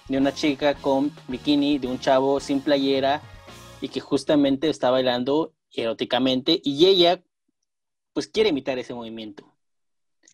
de 0.09 0.19
una 0.19 0.33
chica 0.33 0.75
con 0.75 1.13
bikini, 1.29 1.79
de 1.79 1.89
un 1.89 1.99
chavo 1.99 2.41
sin 2.41 2.61
playera 2.61 3.23
y 3.81 3.89
que 3.89 4.01
justamente 4.01 4.69
está 4.69 4.91
bailando 4.91 5.53
eróticamente 5.73 6.61
y 6.63 6.87
ella 6.87 7.23
pues 8.13 8.27
quiere 8.27 8.51
imitar 8.51 8.79
ese 8.79 8.95
movimiento. 8.95 9.53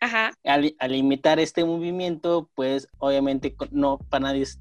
Ajá. 0.01 0.33
Al, 0.45 0.95
imitar 0.95 1.41
este 1.41 1.65
movimiento, 1.65 2.51
pues 2.55 2.89
obviamente 2.99 3.57
no 3.71 3.99
para 3.99 4.27
nadie 4.29 4.43
es, 4.43 4.61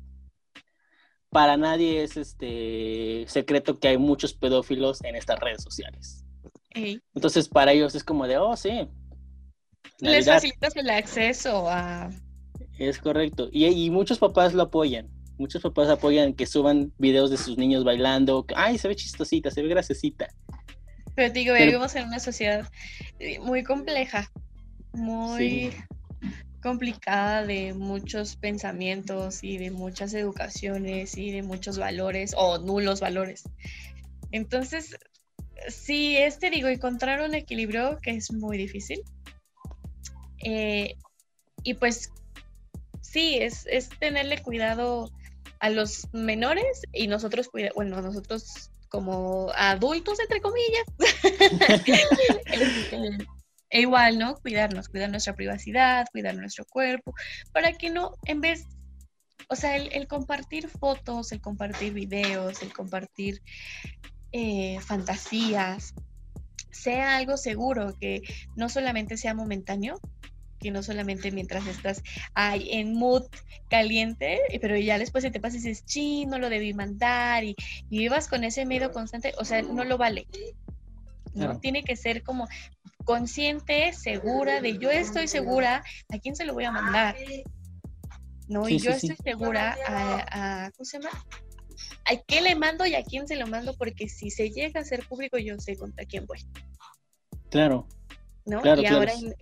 para 1.29 1.57
nadie 1.57 2.03
es 2.03 2.17
este 2.17 3.25
secreto 3.27 3.79
que 3.79 3.89
hay 3.89 3.97
muchos 3.97 4.33
pedófilos 4.33 5.03
en 5.03 5.15
estas 5.15 5.39
redes 5.39 5.61
sociales. 5.63 6.23
Entonces 7.13 7.49
para 7.49 7.71
ellos 7.71 7.95
es 7.95 8.03
como 8.03 8.27
de, 8.27 8.37
oh 8.37 8.55
sí. 8.55 8.87
Les 9.99 10.27
facilitas 10.27 10.75
el 10.75 10.89
acceso 10.89 11.67
a... 11.69 12.11
Es 12.77 12.99
correcto. 12.99 13.49
Y, 13.51 13.65
y 13.65 13.89
muchos 13.89 14.19
papás 14.19 14.53
lo 14.53 14.63
apoyan 14.63 15.09
muchos 15.37 15.61
papás 15.61 15.89
apoyan 15.89 16.33
que 16.33 16.45
suban 16.45 16.91
videos 16.97 17.29
de 17.29 17.37
sus 17.37 17.57
niños 17.57 17.83
bailando. 17.83 18.45
Ay, 18.55 18.77
se 18.77 18.87
ve 18.87 18.95
chistosita, 18.95 19.51
se 19.51 19.61
ve 19.61 19.69
graciosita. 19.69 20.27
Pero 21.17 21.33
te 21.33 21.39
digo, 21.39 21.55
vivimos 21.55 21.95
en 21.95 22.05
una 22.05 22.19
sociedad 22.19 22.69
eh, 23.17 23.39
muy 23.39 23.63
compleja, 23.63 24.31
muy 24.93 25.73
complicada 26.61 27.43
de 27.43 27.73
muchos 27.73 28.35
pensamientos 28.35 29.43
y 29.43 29.57
de 29.57 29.71
muchas 29.71 30.13
educaciones 30.13 31.17
y 31.17 31.31
de 31.31 31.41
muchos 31.41 31.79
valores 31.79 32.35
o 32.37 32.59
nulos 32.59 32.99
valores. 32.99 33.45
Entonces, 34.31 34.95
sí, 35.67 36.17
este 36.17 36.51
digo, 36.51 36.67
encontrar 36.67 37.27
un 37.27 37.33
equilibrio 37.33 37.97
que 37.99 38.11
es 38.11 38.31
muy 38.31 38.55
difícil. 38.55 39.01
Eh, 40.43 40.97
y 41.63 41.73
pues 41.73 42.11
sí, 43.01 43.39
es, 43.39 43.65
es 43.65 43.89
tenerle 43.89 44.43
cuidado 44.43 45.11
a 45.57 45.71
los 45.71 46.13
menores 46.13 46.83
y 46.93 47.07
nosotros, 47.07 47.49
bueno, 47.73 48.03
nosotros 48.03 48.69
como 48.89 49.51
adultos, 49.55 50.19
entre 50.19 50.41
comillas, 50.41 50.85
este, 52.45 53.17
e 53.69 53.81
igual, 53.81 54.17
¿no? 54.17 54.35
Cuidarnos, 54.35 54.89
cuidar 54.89 55.09
nuestra 55.09 55.35
privacidad, 55.35 56.07
cuidar 56.11 56.35
nuestro 56.35 56.65
cuerpo, 56.65 57.13
para 57.51 57.73
que 57.73 57.89
no, 57.89 58.15
en 58.25 58.41
vez, 58.41 58.65
o 59.49 59.55
sea, 59.55 59.75
el, 59.75 60.07
compartir 60.07 60.69
fotos, 60.69 61.31
el 61.31 61.41
compartir 61.41 61.93
videos, 61.93 62.61
el 62.61 62.73
compartir 62.73 63.41
eh, 64.31 64.79
fantasías, 64.81 65.93
sea 66.71 67.17
algo 67.17 67.37
seguro, 67.37 67.93
que 67.99 68.21
no 68.55 68.69
solamente 68.69 69.17
sea 69.17 69.33
momentáneo, 69.33 69.99
que 70.59 70.71
no 70.71 70.83
solamente 70.83 71.31
mientras 71.31 71.67
estás 71.67 72.03
ahí 72.33 72.69
en 72.71 72.93
mood 72.93 73.23
caliente, 73.69 74.39
pero 74.61 74.77
ya 74.77 74.97
después 74.97 75.23
se 75.23 75.31
te 75.31 75.39
pasa 75.39 75.57
y 75.57 75.59
dices, 75.59 75.83
sí, 75.85 76.25
no 76.25 76.39
lo 76.39 76.49
debí 76.49 76.73
mandar 76.73 77.43
y, 77.43 77.55
vivas 77.89 78.27
con 78.27 78.43
ese 78.43 78.65
miedo 78.65 78.91
constante, 78.91 79.33
o 79.37 79.45
sea, 79.45 79.61
no 79.61 79.83
lo 79.83 79.97
vale. 79.97 80.27
¿no? 81.33 81.59
Tiene 81.59 81.83
que 81.83 81.95
ser 81.95 82.23
como 82.23 82.47
consciente, 83.05 83.93
segura 83.93 84.59
de 84.59 84.77
yo 84.77 84.89
estoy 84.89 85.27
segura 85.27 85.83
a 86.09 86.17
quién 86.19 86.35
se 86.35 86.45
lo 86.45 86.53
voy 86.53 86.65
a 86.65 86.71
mandar. 86.71 87.15
¿no? 88.47 88.67
y 88.69 88.79
yo 88.79 88.91
estoy 88.91 89.17
segura 89.23 89.77
a, 89.87 90.65
a, 90.65 90.71
¿cómo 90.71 90.85
se 90.85 90.99
llama? 90.99 91.09
¿A 92.05 92.15
qué 92.25 92.41
le 92.41 92.55
mando 92.55 92.85
y 92.85 92.95
a 92.95 93.03
quién 93.03 93.27
se 93.27 93.35
lo 93.35 93.45
mando? 93.45 93.75
Porque 93.77 94.07
si 94.07 94.31
se 94.31 94.49
llega 94.49 94.79
a 94.79 94.85
ser 94.85 95.05
público, 95.05 95.37
yo 95.37 95.59
sé 95.59 95.75
contra 95.75 96.05
quién 96.05 96.25
voy. 96.25 96.39
Claro. 97.49 97.87
¿no? 98.47 98.61
y 98.81 98.85
ahora 98.85 99.13
en 99.13 99.35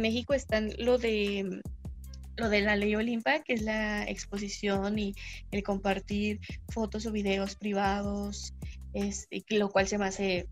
México 0.00 0.34
están 0.34 0.70
lo 0.78 0.98
de 0.98 1.60
lo 2.36 2.48
de 2.48 2.62
la 2.62 2.76
ley 2.76 2.94
Olimpa, 2.96 3.42
que 3.42 3.54
es 3.54 3.62
la 3.62 4.04
exposición 4.04 4.98
y 4.98 5.14
el 5.50 5.62
compartir 5.62 6.40
fotos 6.68 7.06
o 7.06 7.12
videos 7.12 7.54
privados, 7.56 8.54
este, 8.92 9.44
lo 9.50 9.70
cual 9.70 9.86
se 9.86 9.98
me 9.98 10.06
hace 10.06 10.48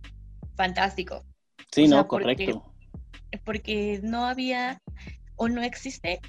fantástico. 0.56 1.24
Sí, 1.72 1.88
no, 1.88 2.06
correcto. 2.06 2.72
Porque 3.44 4.00
no 4.02 4.26
había 4.26 4.80
o 5.36 5.48
no 5.48 5.62
existe 5.62 6.20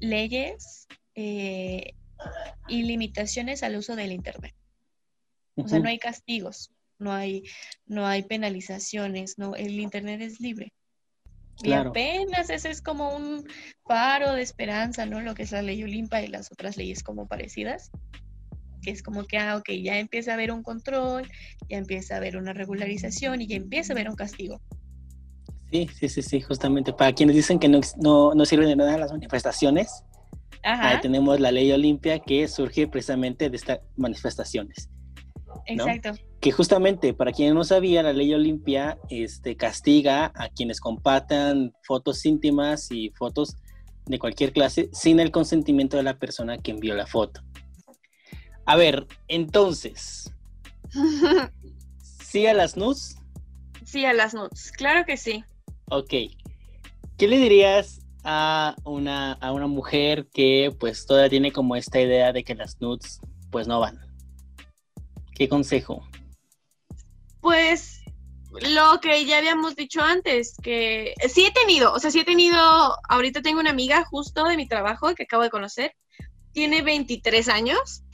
leyes 0.00 0.86
eh, 1.14 1.94
y 2.68 2.82
limitaciones 2.82 3.62
al 3.62 3.76
uso 3.76 3.96
del 3.96 4.12
Internet. 4.12 4.54
O 5.56 5.68
sea, 5.68 5.78
no 5.78 5.88
hay 5.88 5.98
castigos, 5.98 6.72
no 6.98 7.12
hay, 7.12 7.44
no 7.86 8.06
hay 8.06 8.24
penalizaciones, 8.24 9.38
no, 9.38 9.54
el 9.54 9.78
Internet 9.80 10.20
es 10.20 10.40
libre. 10.40 10.72
Y 11.62 11.72
apenas 11.72 12.50
ese 12.50 12.70
es 12.70 12.82
como 12.82 13.14
un 13.14 13.46
paro 13.86 14.32
de 14.32 14.42
esperanza, 14.42 15.06
¿no? 15.06 15.20
Lo 15.20 15.34
que 15.34 15.44
es 15.44 15.52
la 15.52 15.62
ley 15.62 15.82
Olimpa 15.82 16.22
y 16.22 16.28
las 16.28 16.50
otras 16.50 16.76
leyes 16.76 17.02
como 17.02 17.26
parecidas. 17.26 17.90
Que 18.82 18.90
es 18.90 19.02
como 19.02 19.24
que, 19.24 19.38
ah, 19.38 19.56
ok, 19.56 19.70
ya 19.82 19.98
empieza 19.98 20.32
a 20.32 20.34
haber 20.34 20.52
un 20.52 20.62
control, 20.62 21.26
ya 21.68 21.78
empieza 21.78 22.14
a 22.14 22.16
haber 22.18 22.36
una 22.36 22.52
regularización 22.52 23.40
y 23.40 23.46
ya 23.46 23.56
empieza 23.56 23.92
a 23.92 23.94
haber 23.94 24.10
un 24.10 24.16
castigo. 24.16 24.60
Sí, 25.70 25.88
sí, 25.98 26.08
sí, 26.08 26.22
sí, 26.22 26.40
justamente. 26.40 26.92
Para 26.92 27.12
quienes 27.12 27.36
dicen 27.36 27.58
que 27.58 27.68
no, 27.68 27.80
no, 27.96 28.34
no 28.34 28.44
sirven 28.44 28.68
de 28.68 28.76
nada 28.76 28.98
las 28.98 29.12
manifestaciones, 29.12 30.04
ahí 30.62 31.00
tenemos 31.00 31.40
la 31.40 31.50
ley 31.50 31.72
Olimpia 31.72 32.18
que 32.18 32.46
surge 32.48 32.86
precisamente 32.86 33.48
de 33.50 33.56
estas 33.56 33.80
manifestaciones. 33.96 34.88
Exacto. 35.66 36.12
Que 36.40 36.52
justamente, 36.52 37.14
para 37.14 37.32
quienes 37.32 37.54
no 37.54 37.64
sabían, 37.64 38.04
la 38.04 38.12
ley 38.12 38.32
Olimpia 38.34 38.98
este, 39.08 39.56
castiga 39.56 40.32
a 40.34 40.48
quienes 40.48 40.80
compartan 40.80 41.72
fotos 41.82 42.24
íntimas 42.26 42.90
y 42.90 43.10
fotos 43.10 43.56
de 44.06 44.18
cualquier 44.18 44.52
clase 44.52 44.90
sin 44.92 45.20
el 45.20 45.30
consentimiento 45.30 45.96
de 45.96 46.02
la 46.02 46.18
persona 46.18 46.58
que 46.58 46.72
envió 46.72 46.94
la 46.94 47.06
foto. 47.06 47.40
A 48.66 48.76
ver, 48.76 49.06
entonces, 49.28 50.32
¿sí 52.02 52.46
a 52.46 52.54
las 52.54 52.76
nudes? 52.76 53.18
Sí 53.84 54.04
a 54.04 54.12
las 54.12 54.34
nudes, 54.34 54.72
claro 54.72 55.04
que 55.04 55.16
sí. 55.16 55.44
Ok. 55.90 56.12
¿Qué 57.18 57.28
le 57.28 57.38
dirías 57.38 58.00
a 58.24 58.74
una, 58.84 59.32
a 59.34 59.52
una 59.52 59.66
mujer 59.66 60.26
que 60.32 60.74
pues 60.80 61.06
todavía 61.06 61.30
tiene 61.30 61.52
como 61.52 61.76
esta 61.76 62.00
idea 62.00 62.32
de 62.32 62.42
que 62.42 62.54
las 62.54 62.80
nudes 62.80 63.20
pues 63.50 63.68
no 63.68 63.80
van? 63.80 64.03
¿Qué 65.34 65.48
consejo? 65.48 66.06
Pues 67.40 68.02
lo 68.60 69.00
que 69.00 69.24
ya 69.26 69.38
habíamos 69.38 69.74
dicho 69.74 70.00
antes, 70.00 70.54
que 70.62 71.14
sí 71.28 71.46
he 71.46 71.50
tenido, 71.50 71.92
o 71.92 71.98
sea, 71.98 72.10
sí 72.10 72.20
he 72.20 72.24
tenido, 72.24 72.56
ahorita 73.08 73.42
tengo 73.42 73.60
una 73.60 73.70
amiga 73.70 74.04
justo 74.04 74.44
de 74.44 74.56
mi 74.56 74.68
trabajo 74.68 75.14
que 75.14 75.24
acabo 75.24 75.42
de 75.42 75.50
conocer, 75.50 75.94
tiene 76.52 76.82
23 76.82 77.48
años, 77.48 78.04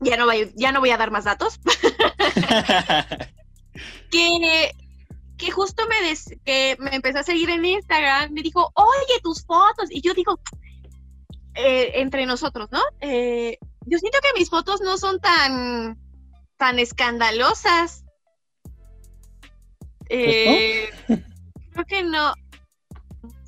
ya 0.00 0.18
no, 0.18 0.26
voy, 0.26 0.52
ya 0.54 0.70
no 0.70 0.80
voy 0.80 0.90
a 0.90 0.98
dar 0.98 1.10
más 1.10 1.24
datos, 1.24 1.58
que, 4.10 4.72
que 5.38 5.50
justo 5.50 5.84
me, 5.88 5.96
que 6.44 6.76
me 6.78 6.94
empezó 6.94 7.20
a 7.20 7.24
seguir 7.24 7.48
en 7.48 7.64
Instagram, 7.64 8.32
me 8.32 8.42
dijo, 8.42 8.70
oye, 8.74 9.20
tus 9.22 9.46
fotos, 9.46 9.90
y 9.90 10.02
yo 10.02 10.12
digo, 10.12 10.38
eh, 11.54 11.92
entre 11.94 12.26
nosotros, 12.26 12.68
¿no? 12.70 12.82
Eh, 13.00 13.56
yo 13.86 13.98
siento 13.98 14.18
que 14.22 14.38
mis 14.38 14.50
fotos 14.50 14.80
no 14.80 14.98
son 14.98 15.20
tan, 15.20 15.98
tan 16.56 16.78
escandalosas. 16.78 18.04
Eh, 20.08 20.90
creo 21.06 21.84
que 21.86 22.02
no. 22.02 22.34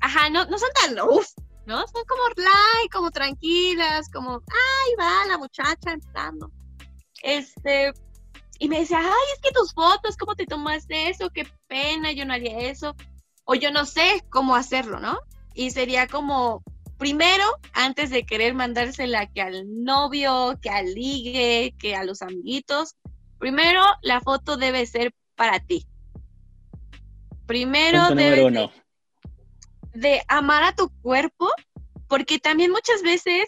Ajá, 0.01 0.29
no, 0.29 0.45
no 0.45 0.57
son 0.57 0.69
tan 0.81 0.99
uff, 0.99 1.27
¿no? 1.65 1.87
Son 1.87 2.03
como 2.07 2.23
light, 2.35 2.91
como 2.91 3.11
tranquilas, 3.11 4.09
como, 4.11 4.41
ay, 4.49 4.95
va 4.99 5.25
la 5.27 5.37
muchacha 5.37 5.91
entrando. 5.91 6.51
Este, 7.21 7.93
y 8.59 8.69
me 8.69 8.79
decía, 8.79 8.99
ay, 8.99 9.33
es 9.33 9.41
que 9.41 9.51
tus 9.51 9.73
fotos, 9.73 10.15
¿cómo 10.17 10.35
te 10.35 10.45
tomaste 10.45 11.09
eso? 11.09 11.29
Qué 11.29 11.47
pena, 11.67 12.11
yo 12.11 12.25
no 12.25 12.33
haría 12.33 12.59
eso. 12.59 12.95
O 13.45 13.55
yo 13.55 13.71
no 13.71 13.85
sé 13.85 14.23
cómo 14.29 14.55
hacerlo, 14.55 14.99
¿no? 14.99 15.19
Y 15.53 15.71
sería 15.71 16.07
como, 16.07 16.63
primero, 16.97 17.43
antes 17.73 18.09
de 18.09 18.25
querer 18.25 18.53
mandársela 18.53 19.27
que 19.27 19.41
al 19.41 19.83
novio, 19.83 20.57
que 20.61 20.69
al 20.69 20.93
ligue, 20.93 21.75
que 21.77 21.95
a 21.95 22.03
los 22.03 22.21
amiguitos, 22.21 22.95
primero 23.37 23.81
la 24.01 24.21
foto 24.21 24.57
debe 24.57 24.85
ser 24.85 25.13
para 25.35 25.59
ti. 25.59 25.85
Primero 27.45 28.09
debe 28.15 28.71
de, 29.93 30.23
amar 30.27 30.63
a 30.63 30.75
tu 30.75 30.89
cuerpo, 31.01 31.49
porque 32.07 32.39
también 32.39 32.71
muchas 32.71 33.01
veces 33.01 33.45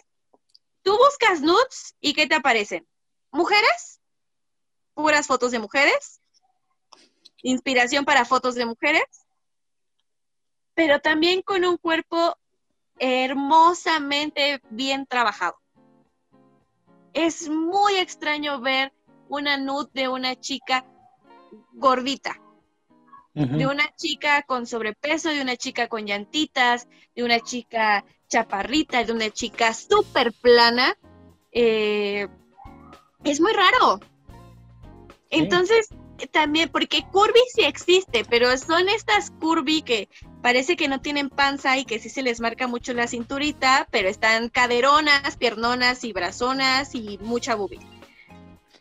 tú 0.82 0.96
buscas 0.96 1.40
nudes 1.40 1.96
y 2.00 2.14
¿qué 2.14 2.26
te 2.26 2.34
aparecen? 2.34 2.86
Mujeres, 3.30 4.00
puras 4.94 5.26
fotos 5.26 5.50
de 5.50 5.58
mujeres, 5.58 6.20
inspiración 7.42 8.04
para 8.04 8.24
fotos 8.24 8.54
de 8.54 8.66
mujeres, 8.66 9.04
pero 10.74 11.00
también 11.00 11.42
con 11.42 11.64
un 11.64 11.76
cuerpo 11.76 12.38
hermosamente 12.98 14.60
bien 14.70 15.06
trabajado. 15.06 15.56
Es 17.12 17.48
muy 17.48 17.96
extraño 17.96 18.60
ver 18.60 18.92
una 19.28 19.56
nud 19.56 19.88
de 19.92 20.08
una 20.08 20.36
chica 20.36 20.84
gordita, 21.72 22.40
de 23.34 23.66
una 23.66 23.94
chica 23.94 24.42
con 24.42 24.66
sobrepeso, 24.66 25.28
de 25.28 25.42
una 25.42 25.56
chica 25.56 25.86
con 25.88 26.06
llantitas, 26.06 26.88
de 27.14 27.22
una 27.22 27.38
chica 27.40 28.04
chaparrita, 28.28 29.04
de 29.04 29.12
una 29.12 29.30
chica 29.30 29.72
súper 29.74 30.32
plana. 30.32 30.96
Eh, 31.52 32.26
es 33.24 33.40
muy 33.40 33.52
raro. 33.52 34.00
Entonces, 35.30 35.88
también, 36.26 36.68
porque 36.70 37.04
curvy 37.10 37.40
sí 37.54 37.62
existe, 37.62 38.24
pero 38.24 38.56
son 38.58 38.88
estas 38.88 39.30
curvy 39.30 39.82
que 39.82 40.08
parece 40.42 40.76
que 40.76 40.88
no 40.88 41.00
tienen 41.00 41.30
panza 41.30 41.78
y 41.78 41.84
que 41.84 41.98
sí 41.98 42.08
se 42.08 42.22
les 42.22 42.40
marca 42.40 42.66
mucho 42.66 42.92
la 42.92 43.06
cinturita, 43.06 43.86
pero 43.90 44.08
están 44.08 44.48
caderonas, 44.48 45.36
piernonas 45.36 46.04
y 46.04 46.12
brazonas 46.12 46.94
y 46.94 47.18
mucha 47.18 47.54
boobie. 47.54 47.80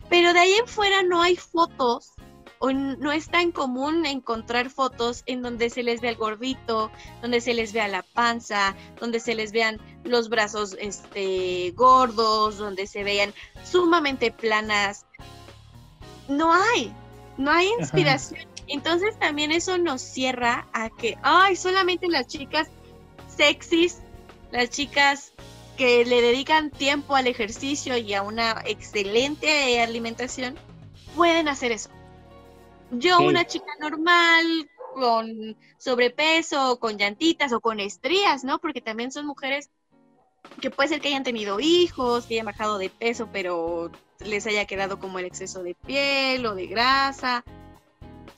Pero 0.09 0.33
de 0.33 0.39
ahí 0.39 0.53
en 0.53 0.67
fuera 0.67 1.03
no 1.03 1.21
hay 1.21 1.35
fotos 1.35 2.13
o 2.59 2.71
no 2.71 3.11
es 3.11 3.29
tan 3.29 3.51
común 3.51 4.05
encontrar 4.05 4.69
fotos 4.69 5.23
en 5.25 5.41
donde 5.41 5.69
se 5.69 5.83
les 5.83 6.01
ve 6.01 6.09
el 6.09 6.15
gordito, 6.15 6.91
donde 7.21 7.41
se 7.41 7.53
les 7.53 7.71
vea 7.73 7.87
la 7.87 8.01
panza, 8.01 8.75
donde 8.99 9.19
se 9.19 9.35
les 9.35 9.51
vean 9.51 9.79
los 10.03 10.29
brazos 10.29 10.75
este, 10.79 11.71
gordos, 11.75 12.57
donde 12.57 12.87
se 12.87 13.03
vean 13.03 13.33
sumamente 13.63 14.31
planas. 14.31 15.05
No 16.27 16.51
hay, 16.51 16.93
no 17.37 17.51
hay 17.51 17.69
inspiración. 17.79 18.41
Entonces 18.67 19.17
también 19.19 19.51
eso 19.51 19.77
nos 19.77 20.01
cierra 20.01 20.67
a 20.73 20.89
que, 20.89 21.17
ay, 21.23 21.55
solamente 21.55 22.07
las 22.07 22.27
chicas 22.27 22.67
sexys, 23.27 23.99
las 24.51 24.69
chicas 24.69 25.33
que 25.77 26.03
le 26.05 26.21
dedican 26.21 26.71
tiempo 26.71 27.15
al 27.15 27.27
ejercicio 27.27 27.97
y 27.97 28.13
a 28.13 28.23
una 28.23 28.61
excelente 28.65 29.81
alimentación, 29.81 30.55
pueden 31.15 31.47
hacer 31.47 31.71
eso. 31.71 31.89
Yo, 32.91 33.19
una 33.19 33.45
chica 33.45 33.71
normal, 33.79 34.69
con 34.95 35.55
sobrepeso, 35.77 36.79
con 36.79 36.97
llantitas 36.97 37.53
o 37.53 37.59
con 37.59 37.79
estrías, 37.79 38.43
¿no? 38.43 38.59
Porque 38.59 38.81
también 38.81 39.11
son 39.11 39.27
mujeres 39.27 39.69
que 40.61 40.71
puede 40.71 40.89
ser 40.89 41.01
que 41.01 41.09
hayan 41.09 41.23
tenido 41.23 41.59
hijos, 41.59 42.25
que 42.25 42.35
hayan 42.35 42.45
bajado 42.45 42.77
de 42.77 42.89
peso, 42.89 43.29
pero 43.31 43.91
les 44.19 44.47
haya 44.47 44.65
quedado 44.65 44.99
como 44.99 45.19
el 45.19 45.25
exceso 45.25 45.63
de 45.63 45.75
piel 45.75 46.45
o 46.45 46.55
de 46.55 46.67
grasa. 46.67 47.43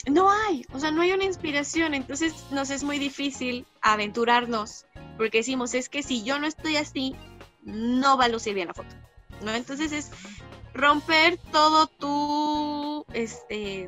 No 0.08 0.30
hay, 0.32 0.66
o 0.72 0.80
sea, 0.80 0.92
no 0.92 1.02
hay 1.02 1.12
una 1.12 1.26
inspiración, 1.26 1.94
entonces 1.94 2.34
nos 2.52 2.70
es 2.70 2.84
muy 2.84 3.00
difícil 3.00 3.66
aventurarnos, 3.82 4.86
porque 5.18 5.40
decimos, 5.40 5.74
es 5.74 5.90
que 5.90 6.04
si 6.04 6.24
yo 6.24 6.40
no 6.40 6.48
estoy 6.48 6.78
así, 6.78 7.16
no 7.64 8.18
va 8.18 8.26
a 8.26 8.30
lucir 8.30 8.54
bien 8.54 8.70
la 8.70 8.74
foto, 8.74 8.96
¿no? 9.44 9.54
Entonces 9.54 9.92
es 9.92 10.12
romper 10.74 11.38
todo 11.52 11.88
tu, 11.88 13.06
este, 13.14 13.88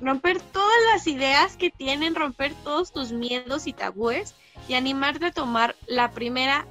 romper 0.00 0.40
todas 0.40 0.78
las 0.92 1.06
ideas 1.06 1.56
que 1.56 1.70
tienen, 1.70 2.14
romper 2.14 2.52
todos 2.62 2.92
tus 2.92 3.12
miedos 3.12 3.66
y 3.66 3.72
tabúes 3.72 4.34
y 4.68 4.74
animarte 4.74 5.26
a 5.26 5.32
tomar 5.32 5.74
la 5.86 6.10
primera 6.10 6.66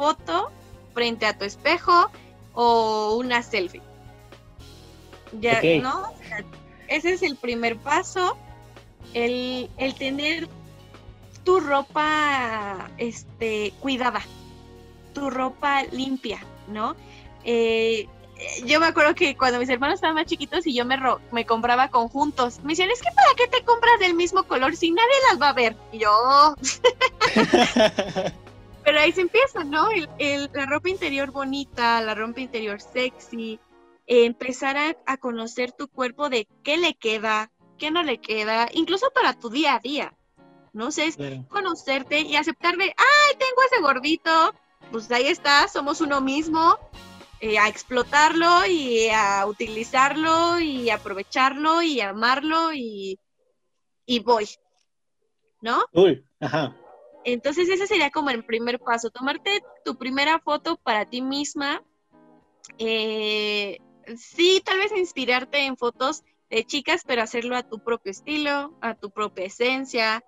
foto 0.00 0.50
frente 0.94 1.26
a 1.26 1.36
tu 1.36 1.44
espejo 1.44 2.10
o 2.54 3.16
una 3.16 3.42
selfie. 3.42 3.82
Ya, 5.38 5.60
¿no? 5.82 6.10
Ese 6.88 7.12
es 7.12 7.22
el 7.22 7.36
primer 7.36 7.76
paso, 7.76 8.38
el, 9.12 9.70
el 9.76 9.94
tener 9.94 10.48
tu 11.44 11.60
ropa 11.60 12.90
este, 12.96 13.74
cuidada, 13.80 14.22
tu 15.12 15.28
ropa 15.28 15.82
limpia, 15.92 16.40
¿no? 16.66 16.96
Eh, 17.44 18.08
yo 18.64 18.80
me 18.80 18.86
acuerdo 18.86 19.14
que 19.14 19.36
cuando 19.36 19.58
mis 19.58 19.68
hermanos 19.68 19.96
estaban 19.96 20.14
más 20.14 20.24
chiquitos 20.24 20.66
y 20.66 20.72
yo 20.72 20.86
me, 20.86 20.96
me 21.30 21.44
compraba 21.44 21.90
conjuntos, 21.90 22.60
me 22.60 22.72
decían, 22.72 22.90
es 22.90 23.02
que 23.02 23.10
¿para 23.14 23.34
qué 23.36 23.48
te 23.48 23.62
compras 23.66 24.00
del 24.00 24.14
mismo 24.14 24.44
color 24.44 24.74
si 24.76 24.92
nadie 24.92 25.14
las 25.30 25.42
va 25.42 25.50
a 25.50 25.52
ver? 25.52 25.76
Y 25.92 25.98
yo... 25.98 26.56
Pero 28.90 29.02
ahí 29.02 29.12
se 29.12 29.20
empieza, 29.20 29.62
¿no? 29.62 29.86
El, 30.18 30.50
la 30.52 30.66
ropa 30.66 30.88
interior 30.88 31.30
bonita, 31.30 32.00
la 32.00 32.12
ropa 32.12 32.40
interior 32.40 32.80
sexy, 32.80 33.60
empezar 34.04 34.76
a, 35.06 35.16
conocer 35.18 35.70
tu 35.70 35.86
cuerpo 35.86 36.28
de 36.28 36.48
qué 36.64 36.76
le 36.76 36.94
queda, 36.94 37.52
qué 37.78 37.92
no 37.92 38.02
le 38.02 38.20
queda, 38.20 38.68
incluso 38.72 39.08
para 39.14 39.38
tu 39.38 39.48
día 39.48 39.76
a 39.76 39.78
día. 39.78 40.18
No 40.72 40.90
sé, 40.90 41.06
es 41.06 41.16
conocerte 41.48 42.22
y 42.22 42.34
aceptar 42.34 42.76
de, 42.76 42.86
ay, 42.86 43.36
tengo 43.38 43.62
ese 43.70 43.80
gordito, 43.80 44.56
pues 44.90 45.08
ahí 45.12 45.28
está, 45.28 45.68
somos 45.68 46.00
uno 46.00 46.20
mismo, 46.20 46.76
eh, 47.40 47.60
a 47.60 47.68
explotarlo 47.68 48.66
y 48.66 49.08
a 49.10 49.46
utilizarlo 49.46 50.58
y 50.58 50.90
aprovecharlo 50.90 51.80
y 51.80 52.00
amarlo 52.00 52.72
y, 52.72 53.20
y 54.04 54.18
voy, 54.18 54.48
¿no? 55.60 55.84
Uy, 55.92 56.24
ajá. 56.40 56.74
Entonces 57.24 57.68
ese 57.68 57.86
sería 57.86 58.10
como 58.10 58.30
el 58.30 58.44
primer 58.44 58.80
paso, 58.80 59.10
tomarte 59.10 59.62
tu 59.84 59.96
primera 59.96 60.38
foto 60.38 60.76
para 60.76 61.04
ti 61.04 61.20
misma. 61.20 61.82
Eh, 62.78 63.78
sí, 64.16 64.62
tal 64.64 64.78
vez 64.78 64.92
inspirarte 64.96 65.66
en 65.66 65.76
fotos 65.76 66.22
de 66.48 66.64
chicas, 66.64 67.02
pero 67.06 67.22
hacerlo 67.22 67.56
a 67.56 67.62
tu 67.62 67.78
propio 67.78 68.10
estilo, 68.10 68.76
a 68.80 68.94
tu 68.94 69.10
propia 69.10 69.44
esencia, 69.44 70.24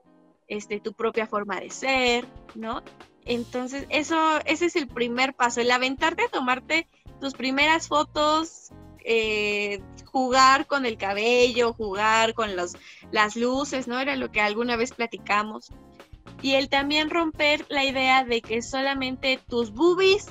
este, 0.46 0.81
tu 0.81 0.92
propia 0.92 1.26
forma 1.26 1.61
de 1.61 1.70
ser, 1.70 2.26
¿no? 2.55 2.83
Entonces, 3.24 3.87
eso, 3.88 4.40
ese 4.44 4.66
es 4.66 4.76
el 4.76 4.88
primer 4.88 5.35
paso, 5.35 5.61
el 5.61 5.70
aventarte 5.70 6.24
a 6.24 6.28
tomarte 6.28 6.88
tus 7.20 7.35
primeras 7.35 7.88
fotos, 7.88 8.70
eh, 9.05 9.81
jugar 10.05 10.66
con 10.66 10.87
el 10.87 10.96
cabello, 10.96 11.72
jugar 11.72 12.35
con 12.35 12.57
los, 12.57 12.76
las 13.11 13.37
luces, 13.37 13.88
¿no? 13.88 13.98
Era 13.98 14.16
lo 14.16 14.31
que 14.31 14.40
alguna 14.40 14.76
vez 14.76 14.92
platicamos. 14.92 15.70
Y 16.42 16.55
el 16.55 16.68
también 16.68 17.09
romper 17.09 17.64
la 17.68 17.85
idea 17.85 18.24
de 18.24 18.42
que 18.42 18.62
solamente 18.62 19.38
tus 19.48 19.72
boobies, 19.72 20.28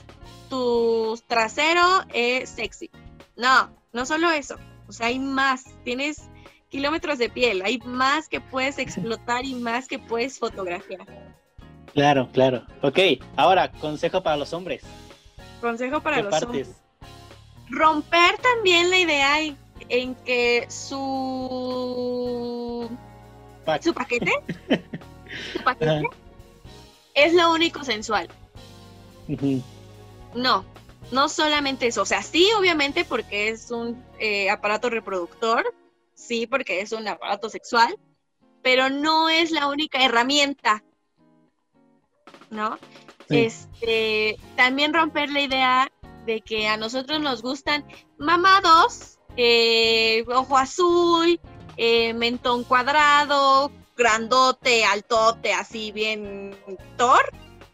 tu 0.50 1.20
trasero 1.28 1.82
es 2.14 2.50
sexy. 2.50 2.90
No, 3.36 3.72
no 3.94 4.06
solo 4.06 4.30
eso. 4.30 4.58
O 4.88 4.92
sea, 4.92 5.08
hay 5.08 5.20
más. 5.20 5.66
Tienes 5.84 6.30
kilómetros 6.70 7.18
de 7.18 7.30
piel, 7.30 7.62
hay 7.64 7.80
más 7.80 8.28
que 8.28 8.42
puedes 8.42 8.78
explotar 8.78 9.46
y 9.46 9.56
más 9.56 9.88
que 9.88 10.00
puedes 10.00 10.38
fotografiar. 10.38 11.08
Claro, 11.94 12.30
claro. 12.32 12.66
Ok, 12.82 13.00
ahora, 13.36 13.72
consejo 13.72 14.22
para 14.22 14.38
los 14.38 14.54
hombres. 14.54 14.84
Consejo 15.62 16.02
para 16.02 16.22
los 16.22 16.44
hombres 16.44 16.82
romper 17.72 18.38
también 18.38 18.90
la 18.90 19.00
idea 19.00 19.56
en, 19.90 20.16
que 20.16 20.66
su 20.70 22.90
su 23.82 23.94
paquete 23.94 24.32
paquete 25.64 26.04
es 27.14 27.34
lo 27.34 27.52
único 27.52 27.84
sensual. 27.84 28.28
No, 30.34 30.66
no 31.12 31.30
solamente 31.30 31.88
eso. 31.88 32.02
O 32.02 32.06
sea, 32.06 32.24
sí, 32.24 32.50
obviamente, 32.58 33.06
porque 33.06 33.50
es 33.50 33.72
un 33.72 34.04
eh, 34.20 34.50
aparato 34.50 34.90
reproductor, 34.90 35.74
sí, 36.14 36.48
porque 36.48 36.82
es 36.82 36.92
un 36.92 37.08
aparato 37.08 37.50
sexual, 37.50 37.96
pero 38.62 38.90
no 38.90 39.30
es 39.30 39.52
la 39.52 39.68
única 39.68 40.04
herramienta, 40.04 40.84
¿no? 42.50 42.78
Este, 43.30 44.38
también 44.58 44.94
romper 44.94 45.30
la 45.30 45.42
idea 45.42 45.92
de 46.26 46.42
que 46.42 46.68
a 46.68 46.76
nosotros 46.76 47.22
nos 47.22 47.42
gustan 47.42 47.86
mamados, 48.18 49.20
eh, 49.38 50.26
ojo 50.28 50.58
azul, 50.58 51.40
eh, 51.78 52.14
mentón 52.14 52.66
cuadrado, 52.66 53.72
grandote, 54.02 54.84
altote, 54.86 55.54
así 55.54 55.92
bien 55.92 56.58
Thor. 56.98 57.22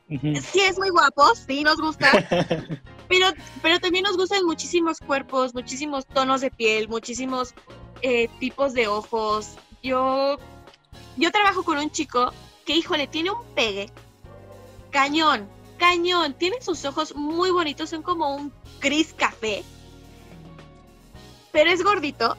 Sí 0.09 0.61
es 0.61 0.77
muy 0.77 0.89
guapo, 0.89 1.35
sí 1.35 1.63
nos 1.63 1.77
gusta. 1.77 2.11
pero, 3.09 3.27
pero 3.61 3.79
también 3.79 4.03
nos 4.03 4.17
gustan 4.17 4.45
muchísimos 4.45 4.99
cuerpos, 4.99 5.53
muchísimos 5.53 6.05
tonos 6.05 6.41
de 6.41 6.51
piel, 6.51 6.87
muchísimos 6.87 7.53
eh, 8.01 8.29
tipos 8.39 8.73
de 8.73 8.87
ojos. 8.87 9.55
Yo, 9.83 10.37
yo 11.17 11.31
trabajo 11.31 11.63
con 11.63 11.77
un 11.77 11.91
chico 11.91 12.31
que, 12.65 12.75
híjole, 12.75 13.07
tiene 13.07 13.31
un 13.31 13.43
pegue 13.55 13.89
cañón 14.91 15.49
cañón. 15.77 16.33
Tiene 16.33 16.61
sus 16.61 16.83
ojos 16.85 17.15
muy 17.15 17.51
bonitos, 17.51 17.89
son 17.89 18.01
como 18.03 18.35
un 18.35 18.51
gris 18.81 19.13
café. 19.13 19.63
Pero 21.51 21.71
es 21.71 21.83
gordito. 21.83 22.35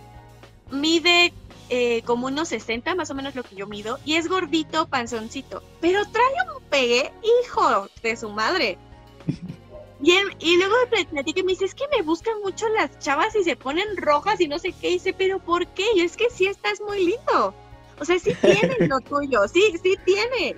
Mide 0.70 1.32
eh, 1.70 2.02
como 2.02 2.26
unos 2.26 2.48
60, 2.48 2.94
más 2.94 3.10
o 3.10 3.14
menos 3.14 3.34
lo 3.34 3.42
que 3.42 3.56
yo 3.56 3.66
mido. 3.66 3.98
Y 4.04 4.14
es 4.14 4.28
gordito, 4.28 4.88
panzoncito. 4.88 5.62
Pero 5.80 6.04
trae 6.10 6.56
un 6.56 6.62
pegue, 6.64 7.12
hijo 7.42 7.88
de 8.02 8.16
su 8.16 8.30
madre. 8.30 8.78
Y, 10.00 10.12
y 10.38 10.56
luego 10.58 10.76
me 10.92 11.04
platica 11.06 11.40
y 11.40 11.42
me 11.42 11.50
dice, 11.50 11.64
es 11.64 11.74
que 11.74 11.88
me 11.88 12.02
buscan 12.02 12.40
mucho 12.40 12.68
las 12.68 13.00
chavas 13.00 13.34
y 13.34 13.42
se 13.42 13.56
ponen 13.56 13.96
rojas 13.96 14.40
y 14.40 14.46
no 14.46 14.60
sé 14.60 14.72
qué. 14.72 14.90
Y 14.90 14.92
dice, 14.92 15.12
pero 15.12 15.40
¿por 15.40 15.66
qué? 15.66 15.86
Y 15.96 16.02
es 16.02 16.16
que 16.16 16.30
sí 16.30 16.46
estás 16.46 16.80
muy 16.80 17.04
lindo. 17.04 17.52
O 17.98 18.04
sea, 18.04 18.16
sí 18.20 18.32
tienes 18.40 18.88
lo 18.88 19.00
tuyo, 19.08 19.48
sí, 19.48 19.74
sí 19.82 19.98
tienes. 20.04 20.56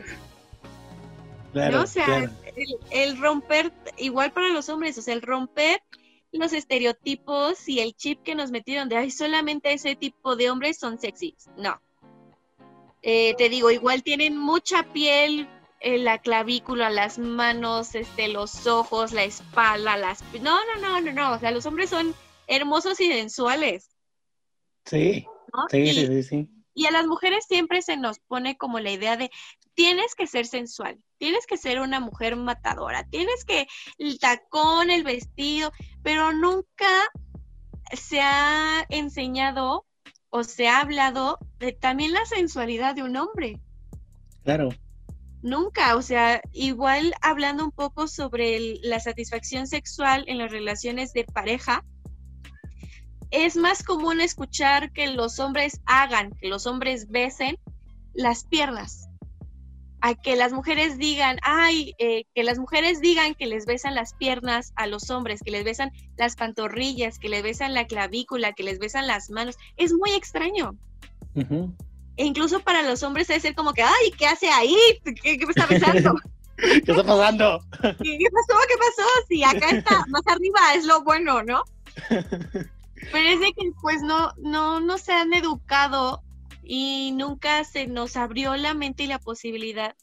¿no? 1.55 1.83
O 1.83 1.87
sea, 1.87 2.31
el, 2.91 3.19
romper, 3.19 3.73
igual 3.97 4.33
para 4.33 4.49
los 4.49 4.69
hombres, 4.69 4.99
o 4.99 5.03
sea, 5.03 5.15
el 5.15 5.23
romper 5.23 5.83
los 6.33 6.53
estereotipos 6.53 7.69
y 7.69 7.81
el 7.81 7.95
chip 7.95 8.23
que 8.23 8.35
nos 8.35 8.51
metieron 8.51 8.89
de, 8.89 8.97
ay, 8.97 9.11
solamente 9.11 9.73
ese 9.73 9.97
tipo 9.97 10.37
de 10.37 10.51
hombres 10.51 10.79
son 10.79 10.99
sexys. 10.99 11.49
No. 11.57 11.81
Eh, 13.03 13.35
te 13.37 13.49
digo, 13.49 13.71
igual 13.71 14.03
tienen 14.03 14.37
mucha 14.37 14.93
piel, 14.93 15.49
en 15.81 16.05
la 16.05 16.19
clavícula, 16.19 16.91
las 16.91 17.19
manos, 17.19 17.95
este, 17.95 18.29
los 18.29 18.67
ojos, 18.67 19.13
la 19.13 19.25
espalda, 19.25 19.97
las... 19.97 20.23
No, 20.41 20.59
no, 20.67 20.81
no, 20.81 21.01
no, 21.01 21.13
no. 21.13 21.33
O 21.33 21.39
sea, 21.39 21.51
los 21.51 21.67
hombres 21.67 21.91
son 21.91 22.15
hermosos 22.47 23.01
y 23.01 23.09
sensuales. 23.09 23.91
Sí, 24.85 25.27
sí, 25.71 25.93
sí, 25.93 26.23
sí. 26.23 26.49
Y 26.75 26.87
a 26.87 26.91
las 26.91 27.07
mujeres 27.07 27.45
siempre 27.49 27.83
se 27.83 27.97
nos 27.97 28.19
pone 28.21 28.57
como 28.57 28.79
la 28.79 28.91
idea 28.91 29.17
de, 29.17 29.31
tienes 29.75 30.15
que 30.15 30.27
ser 30.27 30.47
sensual, 30.47 30.99
tienes 31.19 31.47
que 31.47 31.57
ser 31.57 31.81
una 31.81 32.01
mujer 32.01 32.37
matadora, 32.37 33.05
tienes 33.05 33.45
que 33.45 33.67
el 33.99 34.19
tacón, 34.19 34.91
el 34.91 35.05
vestido, 35.05 35.73
pero 36.03 36.33
nunca 36.33 37.09
se 37.93 38.21
ha 38.21 38.85
enseñado 38.89 39.87
o 40.31 40.45
se 40.45 40.69
ha 40.69 40.81
hablado 40.81 41.39
de 41.59 41.73
también 41.73 42.13
la 42.13 42.25
sensualidad 42.25 42.95
de 42.95 43.03
un 43.03 43.17
hombre. 43.17 43.61
Claro. 44.45 44.71
Nunca, 45.43 45.97
o 45.97 46.03
sea, 46.03 46.43
igual 46.53 47.15
hablando 47.23 47.65
un 47.65 47.73
poco 47.73 48.07
sobre 48.07 48.77
la 48.83 49.01
satisfacción 49.01 49.67
sexual 49.67 50.25
en 50.27 50.39
las 50.39 50.51
relaciones 50.51 51.13
de 51.13 51.25
pareja, 51.25 51.85
es 53.31 53.57
más 53.57 53.83
común 53.83 54.21
escuchar 54.21 54.93
que 54.93 55.07
los 55.09 55.39
hombres 55.39 55.81
hagan, 55.87 56.33
que 56.41 56.49
los 56.49 56.67
hombres 56.67 57.09
besen 57.09 57.59
las 58.13 58.45
piernas, 58.45 59.10
a 60.01 60.15
que 60.15 60.37
las 60.37 60.53
mujeres 60.53 60.99
digan, 60.99 61.39
ay, 61.43 61.95
eh, 61.99 62.25
que 62.35 62.43
las 62.43 62.59
mujeres 62.59 63.01
digan 63.01 63.35
que 63.35 63.47
les 63.47 63.67
besan 63.67 63.95
las 63.95 64.15
piernas 64.15 64.73
a 64.77 64.87
los 64.87 65.11
hombres, 65.11 65.43
que 65.43 65.51
les 65.51 65.65
besan 65.65 65.93
las 66.17 66.37
pantorrillas, 66.37 67.19
que 67.19 67.29
les 67.29 67.43
besan 67.43 67.75
la 67.75 67.87
clavícula, 67.87 68.53
que 68.53 68.63
les 68.63 68.79
besan 68.79 69.07
las 69.07 69.31
manos. 69.31 69.57
Es 69.77 69.93
muy 69.93 70.13
extraño. 70.13 70.75
E 71.35 72.25
incluso 72.25 72.61
para 72.61 72.83
los 72.83 73.03
hombres 73.03 73.29
debe 73.29 73.41
ser 73.41 73.55
como 73.55 73.73
que, 73.73 73.83
ay, 73.83 74.11
¿qué 74.19 74.27
hace 74.27 74.51
ahí? 74.51 74.77
¿Qué, 75.23 75.39
me 75.39 75.51
está 75.51 75.67
besando? 75.67 76.15
¿Qué 76.57 76.79
está 76.79 77.05
pasando? 77.05 77.61
¿Qué, 77.81 77.89
pasó? 77.89 78.61
¿Qué 78.69 78.77
pasó? 78.77 79.09
Si 79.29 79.45
acá 79.45 79.71
está, 79.71 80.05
más 80.09 80.23
arriba 80.27 80.75
es 80.75 80.85
lo 80.85 81.03
bueno, 81.03 81.43
¿no? 81.43 81.63
Pero 83.13 83.29
es 83.29 83.41
de 83.41 83.53
que 83.53 83.73
pues 83.81 84.03
no, 84.03 84.33
no, 84.39 84.81
no 84.81 84.99
se 84.99 85.13
han 85.13 85.33
educado 85.33 86.23
y 86.63 87.13
nunca 87.13 87.65
se 87.65 87.87
nos 87.87 88.17
abrió 88.17 88.57
la 88.57 88.75
mente 88.75 89.05
y 89.05 89.07
la 89.07 89.19
posibilidad 89.19 89.95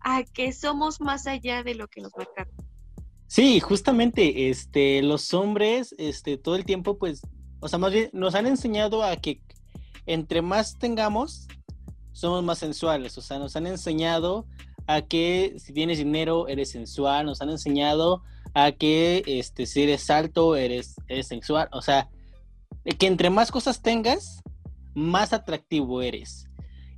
a 0.00 0.22
que 0.24 0.52
somos 0.52 1.00
más 1.00 1.26
allá 1.26 1.62
de 1.62 1.74
lo 1.74 1.88
que 1.88 2.00
nos 2.00 2.12
marcaron. 2.16 2.54
Sí, 3.26 3.60
justamente, 3.60 4.50
este, 4.50 5.02
los 5.02 5.32
hombres, 5.34 5.94
este, 5.98 6.36
todo 6.36 6.56
el 6.56 6.64
tiempo, 6.64 6.98
pues, 6.98 7.22
o 7.60 7.68
sea, 7.68 7.78
más 7.78 7.92
bien 7.92 8.10
nos 8.12 8.34
han 8.34 8.46
enseñado 8.46 9.04
a 9.04 9.16
que 9.16 9.40
entre 10.06 10.42
más 10.42 10.78
tengamos, 10.78 11.46
somos 12.12 12.42
más 12.42 12.58
sensuales. 12.58 13.16
O 13.18 13.22
sea, 13.22 13.38
nos 13.38 13.56
han 13.56 13.66
enseñado 13.66 14.46
a 14.86 15.02
que 15.02 15.54
si 15.58 15.72
tienes 15.72 15.98
dinero, 15.98 16.48
eres 16.48 16.70
sensual. 16.70 17.26
Nos 17.26 17.40
han 17.40 17.50
enseñado 17.50 18.22
a 18.54 18.72
que 18.72 19.22
este, 19.26 19.66
si 19.66 19.82
eres 19.82 20.10
alto, 20.10 20.56
eres, 20.56 20.96
eres 21.08 21.28
sensual. 21.28 21.68
O 21.72 21.82
sea, 21.82 22.08
que 22.98 23.06
entre 23.06 23.30
más 23.30 23.50
cosas 23.50 23.82
tengas, 23.82 24.42
más 24.94 25.32
atractivo 25.32 26.02
eres. 26.02 26.46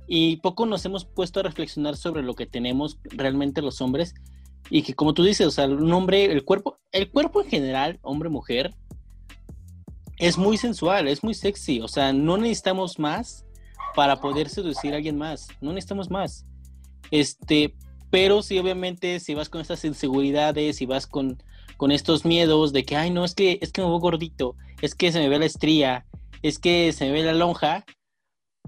Y 0.07 0.37
poco 0.37 0.65
nos 0.65 0.85
hemos 0.85 1.05
puesto 1.05 1.39
a 1.39 1.43
reflexionar 1.43 1.95
sobre 1.95 2.23
lo 2.23 2.35
que 2.35 2.45
tenemos 2.45 2.99
realmente 3.03 3.61
los 3.61 3.81
hombres. 3.81 4.13
Y 4.69 4.83
que 4.83 4.93
como 4.93 5.13
tú 5.13 5.23
dices, 5.23 5.47
o 5.47 5.51
sea, 5.51 5.65
un 5.65 5.91
hombre, 5.93 6.25
el 6.25 6.43
cuerpo, 6.43 6.79
el 6.91 7.09
cuerpo 7.09 7.41
en 7.41 7.49
general, 7.49 7.99
hombre, 8.01 8.29
mujer, 8.29 8.73
es 10.17 10.37
muy 10.37 10.57
sensual, 10.57 11.07
es 11.07 11.23
muy 11.23 11.33
sexy. 11.33 11.81
O 11.81 11.87
sea, 11.87 12.13
no 12.13 12.37
necesitamos 12.37 12.99
más 12.99 13.45
para 13.95 14.19
poder 14.19 14.49
seducir 14.49 14.93
a 14.93 14.97
alguien 14.97 15.17
más. 15.17 15.47
No 15.61 15.71
necesitamos 15.71 16.09
más. 16.09 16.45
Este, 17.11 17.75
pero 18.09 18.41
sí, 18.41 18.57
obviamente, 18.59 19.19
si 19.19 19.33
vas 19.33 19.49
con 19.49 19.61
estas 19.61 19.83
inseguridades, 19.85 20.77
si 20.77 20.85
vas 20.85 21.07
con, 21.07 21.41
con 21.77 21.91
estos 21.91 22.25
miedos 22.25 22.73
de 22.73 22.85
que, 22.85 22.95
ay, 22.95 23.09
no, 23.09 23.25
es 23.25 23.35
que, 23.35 23.59
es 23.61 23.71
que 23.71 23.81
me 23.81 23.87
veo 23.87 23.99
gordito, 23.99 24.55
es 24.81 24.95
que 24.95 25.11
se 25.11 25.19
me 25.19 25.29
ve 25.29 25.39
la 25.39 25.45
estría, 25.45 26.05
es 26.43 26.59
que 26.59 26.91
se 26.91 27.09
ve 27.09 27.23
la 27.23 27.33
lonja, 27.33 27.85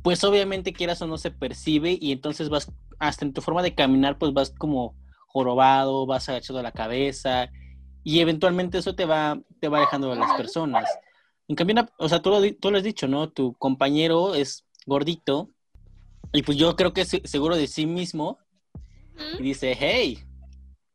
pues 0.02 0.24
obviamente 0.24 0.74
quieras 0.74 1.02
o 1.02 1.08
no 1.08 1.18
se 1.18 1.30
percibe 1.30 1.98
y 2.00 2.12
entonces 2.12 2.50
vas, 2.50 2.72
hasta 2.98 3.26
en 3.26 3.34
tu 3.34 3.42
forma 3.42 3.62
de 3.62 3.76
caminar, 3.76 4.18
pues 4.18 4.34
vas 4.34 4.52
como 4.58 4.96
jorobado, 5.28 6.06
vas 6.06 6.28
agachado 6.30 6.64
la 6.64 6.72
cabeza 6.72 7.52
y 8.04 8.22
eventualmente 8.22 8.78
eso 8.78 8.96
te 8.96 9.06
va, 9.06 9.40
te 9.60 9.68
va 9.68 9.80
alejando 9.80 10.10
de 10.10 10.16
las 10.16 10.34
personas. 10.34 10.90
En 11.48 11.56
cambio, 11.56 11.88
o 12.00 12.10
sea, 12.10 12.22
tú 12.22 12.30
lo, 12.30 12.42
tú 12.56 12.72
lo 12.72 12.78
has 12.78 12.84
dicho, 12.84 13.08
¿no? 13.08 13.30
Tu 13.30 13.54
compañero 13.56 14.34
es 14.34 14.66
gordito 14.86 15.52
y 16.32 16.44
pues 16.44 16.58
yo 16.58 16.76
creo 16.76 16.94
que 16.94 17.02
es 17.02 17.22
seguro 17.26 17.56
de 17.56 17.68
sí 17.68 17.86
mismo 17.86 18.40
y 19.38 19.44
dice, 19.44 19.76
hey, 19.78 20.20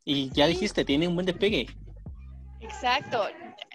y 0.04 0.30
ya 0.30 0.46
dijiste, 0.46 0.84
tiene 0.84 1.08
un 1.08 1.14
buen 1.14 1.26
despegue. 1.26 1.66
Exacto. 2.60 3.26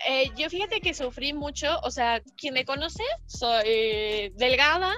Eh, 0.07 0.31
yo 0.37 0.49
fíjate 0.49 0.79
que 0.81 0.93
sufrí 0.93 1.33
mucho, 1.33 1.79
o 1.83 1.91
sea, 1.91 2.21
quien 2.37 2.53
me 2.53 2.65
conoce, 2.65 3.03
soy 3.25 4.31
delgada, 4.35 4.93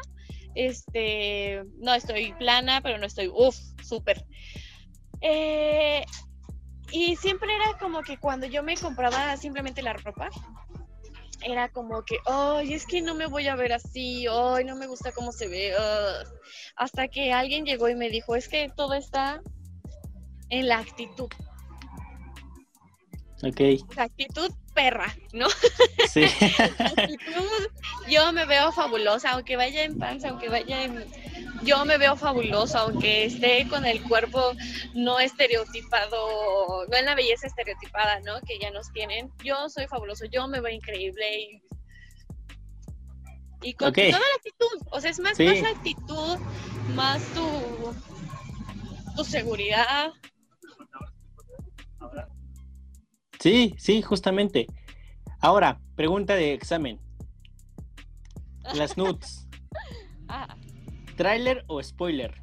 este, 0.56 1.64
no 1.80 1.94
estoy 1.94 2.34
plana, 2.34 2.82
pero 2.82 2.98
no 2.98 3.06
estoy, 3.06 3.30
uff, 3.34 3.56
súper. 3.84 4.26
Eh, 5.22 6.06
y 6.92 7.16
siempre 7.16 7.50
era 7.54 7.78
como 7.80 8.02
que 8.02 8.18
cuando 8.18 8.48
yo 8.48 8.64
me 8.64 8.76
compraba 8.76 9.38
simplemente 9.38 9.82
la 9.82 9.94
ropa, 9.94 10.30
era 11.44 11.70
como 11.70 12.04
que, 12.04 12.18
ay, 12.26 12.74
es 12.74 12.86
que 12.86 13.02
no 13.02 13.14
me 13.14 13.28
voy 13.28 13.48
a 13.48 13.56
ver 13.56 13.74
así, 13.74 14.26
ay, 14.28 14.66
no 14.66 14.76
me 14.76 14.88
gusta 14.88 15.12
cómo 15.12 15.32
se 15.32 15.48
ve. 15.48 15.74
Hasta 16.76 17.08
que 17.08 17.32
alguien 17.32 17.66
llegó 17.66 17.90
y 17.90 17.96
me 17.96 18.10
dijo, 18.10 18.36
es 18.36 18.50
que 18.50 18.70
todo 18.76 18.94
está 18.94 19.42
en 20.50 20.68
la 20.68 20.80
actitud. 20.80 21.30
Ok. 23.44 23.62
Actitud 23.98 24.52
perra, 24.74 25.14
¿no? 25.32 25.48
Sí. 26.10 26.26
yo 28.10 28.32
me 28.34 28.46
veo 28.46 28.72
fabulosa, 28.72 29.32
aunque 29.32 29.56
vaya 29.56 29.84
en 29.84 29.98
panza, 29.98 30.30
aunque 30.30 30.50
vaya 30.50 30.84
en... 30.84 31.06
Yo 31.64 31.86
me 31.86 31.98
veo 31.98 32.16
fabulosa, 32.16 32.82
aunque 32.82 33.26
esté 33.26 33.68
con 33.68 33.86
el 33.86 34.02
cuerpo 34.04 34.54
no 34.94 35.20
estereotipado, 35.20 36.86
no 36.88 36.98
en 36.98 37.06
la 37.06 37.16
belleza 37.16 37.48
estereotipada, 37.48 38.20
¿no? 38.22 38.40
Que 38.42 38.60
ya 38.60 38.72
nos 38.72 38.92
tienen. 38.92 39.32
Yo 39.44 39.70
soy 39.70 39.88
fabuloso, 39.88 40.26
yo 40.26 40.48
me 40.48 40.60
veo 40.60 40.74
increíble 40.74 41.62
y, 43.62 43.74
con 43.74 43.92
toda 43.92 44.12
la 44.12 44.18
actitud. 44.36 44.88
O 44.92 45.02
sea, 45.02 45.10
es 45.10 45.20
más, 45.20 45.40
más 45.40 45.64
actitud, 45.64 46.38
más 46.96 47.24
tu, 47.34 47.96
tu 49.16 49.24
seguridad, 49.24 50.14
Sí, 53.40 53.76
sí, 53.78 54.02
justamente. 54.02 54.68
Ahora, 55.40 55.80
pregunta 55.96 56.36
de 56.36 56.54
examen. 56.54 57.00
Las 58.74 58.98
nudes. 58.98 59.44
Ah. 60.30 60.58
¿Trailer 61.16 61.64
o 61.68 61.82
spoiler? 61.82 62.34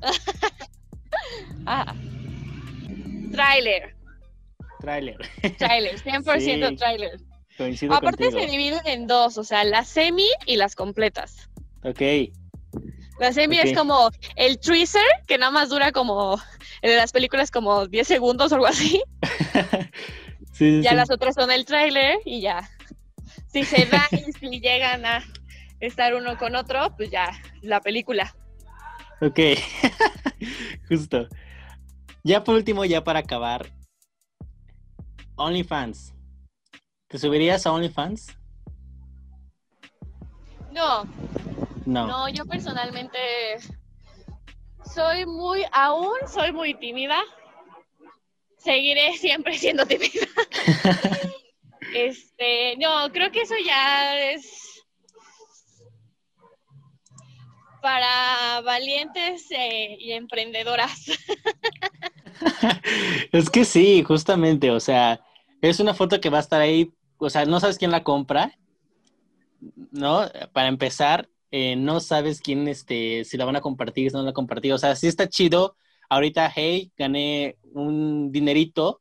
ah. 1.66 1.94
Trailer. 3.30 3.94
Trailer. 4.80 5.18
Trailer, 5.56 6.02
100% 6.02 6.78
trailer. 6.78 7.20
Aparte 7.90 8.32
se 8.32 8.46
dividen 8.46 8.80
en 8.86 9.06
dos, 9.06 9.38
o 9.38 9.44
sea, 9.44 9.62
las 9.62 9.88
semi 9.88 10.26
y 10.46 10.56
las 10.56 10.74
completas. 10.74 11.48
Ok. 11.84 12.00
La 13.20 13.32
semi 13.32 13.58
es 13.58 13.76
como 13.76 14.10
el 14.34 14.58
teaser, 14.58 15.06
que 15.28 15.38
nada 15.38 15.52
más 15.52 15.68
dura 15.68 15.92
como, 15.92 16.40
en 16.80 16.96
las 16.96 17.12
películas 17.12 17.52
como 17.52 17.86
10 17.86 18.08
segundos 18.08 18.50
o 18.50 18.56
algo 18.56 18.66
así. 18.66 19.00
Ya 20.58 20.94
las 20.94 21.10
otras 21.10 21.34
son 21.34 21.50
el 21.50 21.64
tráiler 21.64 22.18
y 22.24 22.40
ya. 22.40 22.68
Si 23.48 23.64
se 23.64 23.86
van 23.86 24.08
y 24.12 24.32
si 24.38 24.60
llegan 24.60 25.04
a 25.04 25.24
estar 25.80 26.14
uno 26.14 26.36
con 26.38 26.54
otro, 26.54 26.94
pues 26.96 27.10
ya, 27.10 27.30
la 27.60 27.80
película. 27.80 28.34
Ok, 29.20 29.38
justo. 30.88 31.28
Ya 32.24 32.44
por 32.44 32.54
último, 32.54 32.84
ya 32.84 33.02
para 33.04 33.20
acabar, 33.20 33.72
OnlyFans. 35.36 36.14
¿Te 37.08 37.18
subirías 37.18 37.66
a 37.66 37.72
OnlyFans? 37.72 38.36
No. 40.72 41.04
No. 41.84 42.06
No, 42.06 42.28
yo 42.28 42.46
personalmente 42.46 43.18
soy 44.84 45.26
muy, 45.26 45.64
aún 45.72 46.16
soy 46.28 46.52
muy 46.52 46.74
tímida 46.74 47.18
seguiré 48.62 49.12
siempre 49.18 49.58
siendo 49.58 49.86
tímida. 49.86 50.10
este, 51.94 52.76
no, 52.78 53.10
creo 53.12 53.30
que 53.30 53.42
eso 53.42 53.54
ya 53.64 54.30
es 54.30 54.60
para 57.82 58.60
valientes 58.60 59.50
eh, 59.50 59.96
y 59.98 60.12
emprendedoras. 60.12 61.06
es 63.32 63.50
que 63.50 63.64
sí, 63.64 64.04
justamente, 64.04 64.70
o 64.70 64.78
sea, 64.78 65.20
es 65.60 65.80
una 65.80 65.92
foto 65.92 66.20
que 66.20 66.30
va 66.30 66.38
a 66.38 66.42
estar 66.42 66.60
ahí, 66.60 66.92
o 67.18 67.28
sea, 67.28 67.44
no 67.44 67.58
sabes 67.58 67.78
quién 67.78 67.90
la 67.90 68.04
compra, 68.04 68.56
¿no? 69.90 70.30
Para 70.52 70.68
empezar, 70.68 71.28
eh, 71.50 71.74
no 71.74 71.98
sabes 71.98 72.40
quién, 72.40 72.68
este, 72.68 73.24
si 73.24 73.36
la 73.36 73.44
van 73.44 73.56
a 73.56 73.60
compartir, 73.60 74.10
si 74.10 74.14
no 74.14 74.20
la 74.20 74.26
van 74.26 74.30
a 74.30 74.34
compartir, 74.34 74.72
o 74.72 74.78
sea, 74.78 74.94
sí 74.94 75.08
está 75.08 75.28
chido, 75.28 75.74
ahorita, 76.12 76.52
hey, 76.54 76.92
gané 76.96 77.56
un 77.72 78.30
dinerito, 78.30 79.00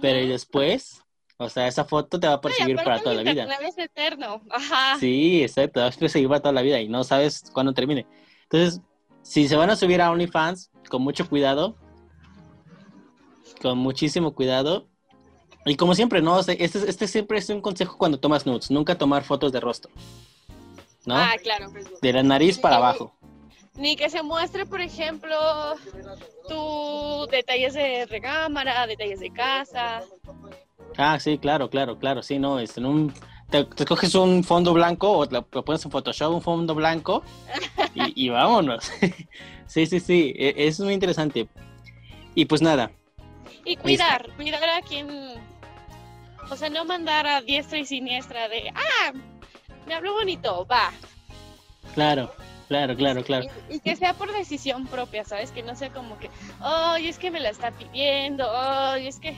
pero 0.00 0.18
y 0.20 0.28
después, 0.28 1.02
o 1.36 1.48
sea, 1.48 1.66
esa 1.66 1.84
foto 1.84 2.18
te 2.18 2.26
va 2.26 2.34
a 2.34 2.40
perseguir 2.40 2.76
para 2.76 3.00
toda 3.00 3.16
la 3.16 3.22
vida. 3.22 3.44
Es 3.60 3.76
eterno, 3.76 4.42
ajá. 4.50 4.98
Sí, 4.98 5.42
exacto, 5.42 5.72
te 5.72 5.80
va 5.80 5.86
a 5.88 5.90
perseguir 5.90 6.28
para 6.28 6.40
toda 6.40 6.52
la 6.52 6.62
vida 6.62 6.80
y 6.80 6.88
no 6.88 7.04
sabes 7.04 7.44
cuándo 7.52 7.74
termine. 7.74 8.06
Entonces, 8.44 8.80
si 9.22 9.46
se 9.46 9.56
van 9.56 9.70
a 9.70 9.76
subir 9.76 10.00
a 10.00 10.10
OnlyFans, 10.10 10.70
con 10.88 11.02
mucho 11.02 11.28
cuidado, 11.28 11.76
con 13.60 13.78
muchísimo 13.78 14.34
cuidado. 14.34 14.88
Y 15.64 15.76
como 15.76 15.94
siempre, 15.94 16.22
¿no? 16.22 16.40
este, 16.40 16.64
este 16.64 17.06
siempre 17.06 17.38
es 17.38 17.48
un 17.50 17.60
consejo 17.60 17.96
cuando 17.98 18.18
tomas 18.18 18.46
nudes, 18.46 18.70
nunca 18.70 18.96
tomar 18.96 19.22
fotos 19.22 19.52
de 19.52 19.60
rostro. 19.60 19.92
¿No? 21.04 21.16
Ah, 21.16 21.34
claro. 21.40 21.70
De 22.00 22.12
la 22.12 22.22
nariz 22.22 22.58
para 22.58 22.76
abajo. 22.76 23.14
Ni 23.74 23.96
que 23.96 24.10
se 24.10 24.22
muestre, 24.22 24.66
por 24.66 24.80
ejemplo, 24.80 25.34
tu 26.48 27.26
detalles 27.30 27.74
de 27.74 28.06
recámara, 28.06 28.86
detalles 28.86 29.20
de 29.20 29.30
casa. 29.30 30.02
Ah, 30.98 31.18
sí, 31.18 31.38
claro, 31.38 31.70
claro, 31.70 31.98
claro. 31.98 32.22
Sí, 32.22 32.38
no, 32.38 32.58
es 32.58 32.76
en 32.76 32.86
un 32.86 33.14
te, 33.52 33.84
coges 33.84 34.14
un 34.14 34.42
fondo 34.42 34.72
blanco 34.72 35.10
o 35.10 35.24
lo, 35.26 35.42
pones 35.42 35.84
en 35.84 35.90
Photoshop, 35.90 36.34
un 36.34 36.42
fondo 36.42 36.74
blanco 36.74 37.22
y, 37.94 38.28
vámonos. 38.30 38.90
sí, 39.66 39.86
sí, 39.86 40.00
sí, 40.00 40.34
e, 40.36 40.54
es 40.56 40.80
muy 40.80 40.94
interesante. 40.94 41.48
Y 42.34 42.46
pues 42.46 42.62
nada. 42.62 42.90
Y 43.64 43.76
cuidar, 43.76 44.30
cuidar 44.36 44.68
a 44.68 44.80
quien, 44.80 45.08
o 46.50 46.56
sea, 46.56 46.70
no 46.70 46.84
mandar 46.84 47.26
a 47.26 47.42
diestra 47.42 47.78
y 47.78 47.84
siniestra 47.84 48.48
de, 48.48 48.72
ah, 48.74 49.12
me 49.86 49.94
habló 49.94 50.14
bonito, 50.14 50.66
va. 50.66 50.90
Claro, 51.94 52.32
claro, 52.68 52.96
claro, 52.96 53.22
claro. 53.24 53.46
Y, 53.68 53.80
que 53.80 53.96
sea 53.96 54.14
por 54.14 54.32
decisión 54.32 54.86
propia, 54.86 55.24
¿sabes? 55.24 55.50
Que 55.50 55.62
no 55.62 55.74
sea 55.76 55.90
como 55.90 56.18
que, 56.18 56.30
oh, 56.62 56.96
es 56.98 57.18
que 57.18 57.30
me 57.30 57.40
la 57.40 57.50
está 57.50 57.70
pidiendo, 57.72 58.46
oh, 58.50 58.94
es 58.94 59.18
que 59.18 59.36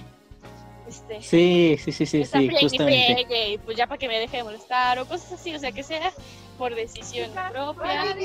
este, 0.89 1.23
sí, 1.23 1.77
sí, 1.83 1.93
sí, 1.93 2.07
sí, 2.07 2.25
sí, 2.25 2.51
justamente. 2.61 3.59
pues 3.65 3.77
ya 3.77 3.87
para 3.87 3.99
que 3.99 4.07
me 4.07 4.19
deje 4.19 4.39
de 4.39 4.45
molestar 4.45 4.99
o 4.99 5.07
cosas 5.07 5.33
así, 5.33 5.55
o 5.55 5.59
sea, 5.59 5.73
que 5.73 5.83
sea 5.83 6.13
por 6.59 6.75
decisión 6.75 7.31
propia, 7.51 8.17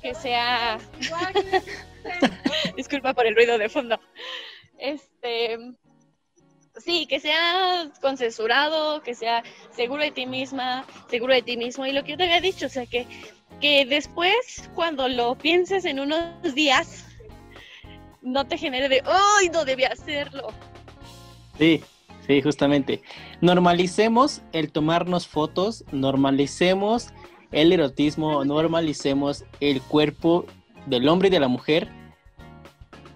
que 0.00 0.14
sea... 0.14 0.78
Disculpa 2.76 3.12
por 3.14 3.26
el 3.26 3.34
ruido 3.34 3.58
de 3.58 3.68
fondo. 3.68 4.00
Este, 4.78 5.58
sí, 6.76 7.06
que 7.06 7.20
sea 7.20 7.90
consensurado, 8.00 9.02
que 9.02 9.14
sea 9.14 9.42
seguro 9.70 10.02
de 10.02 10.10
ti 10.10 10.26
misma, 10.26 10.86
seguro 11.10 11.34
de 11.34 11.42
ti 11.42 11.56
mismo. 11.56 11.86
Y 11.86 11.92
lo 11.92 12.04
que 12.04 12.12
yo 12.12 12.16
te 12.16 12.24
había 12.24 12.40
dicho, 12.40 12.66
o 12.66 12.70
sea, 12.70 12.86
que, 12.86 13.06
que 13.60 13.84
después, 13.86 14.70
cuando 14.74 15.08
lo 15.08 15.36
pienses 15.36 15.84
en 15.84 16.00
unos 16.00 16.54
días, 16.54 17.04
no 18.22 18.46
te 18.46 18.58
genere 18.58 18.88
de, 18.88 19.02
¡ay, 19.04 19.48
no 19.50 19.64
debía 19.64 19.88
hacerlo! 19.88 20.48
Sí, 21.58 21.82
sí, 22.26 22.42
justamente. 22.42 23.02
Normalicemos 23.40 24.42
el 24.52 24.70
tomarnos 24.70 25.26
fotos, 25.26 25.84
normalicemos 25.92 27.08
el 27.52 27.72
erotismo, 27.72 28.44
normalicemos 28.44 29.44
el 29.60 29.80
cuerpo 29.80 30.46
del 30.86 31.08
hombre 31.08 31.28
y 31.28 31.30
de 31.30 31.40
la 31.40 31.48
mujer 31.48 31.88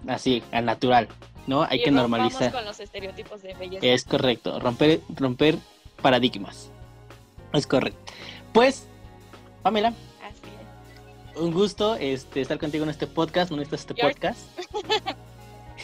así, 0.07 0.41
al 0.51 0.65
natural, 0.65 1.07
¿no? 1.47 1.63
Hay 1.63 1.83
que 1.83 1.91
normalizar. 1.91 2.51
con 2.51 2.65
los 2.65 2.79
estereotipos 2.79 3.41
de 3.41 3.53
belleza. 3.53 3.85
Es 3.85 4.03
correcto, 4.03 4.59
romper, 4.59 5.01
romper 5.15 5.57
paradigmas. 6.01 6.71
Es 7.53 7.67
correcto. 7.67 7.99
Pues, 8.53 8.87
Pamela. 9.61 9.93
Un 11.35 11.51
gusto 11.53 11.95
este, 11.95 12.41
estar 12.41 12.59
contigo 12.59 12.83
en 12.83 12.89
este 12.89 13.07
podcast, 13.07 13.51
en 13.51 13.59
este 13.59 13.93
podcast. 13.93 14.39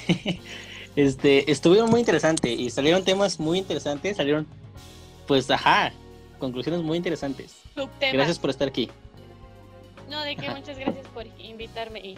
Este, 0.96 1.52
estuvieron 1.52 1.92
muy 1.92 2.00
interesantes 2.00 2.60
y 2.60 2.72
salieron 2.72 3.04
temas 3.04 3.40
muy 3.40 3.60
interesantes, 3.60 4.18
salieron, 4.18 4.48
pues, 5.28 5.50
ajá, 5.52 5.94
conclusiones 6.40 6.82
muy 6.82 6.98
interesantes. 6.98 7.56
Gracias 8.00 8.40
por 8.40 8.50
estar 8.50 8.68
aquí. 8.68 8.90
No, 10.10 10.24
de 10.24 10.36
que 10.36 10.50
muchas 10.50 10.76
gracias 10.80 11.08
por 11.10 11.28
invitarme 11.38 12.00
y 12.00 12.16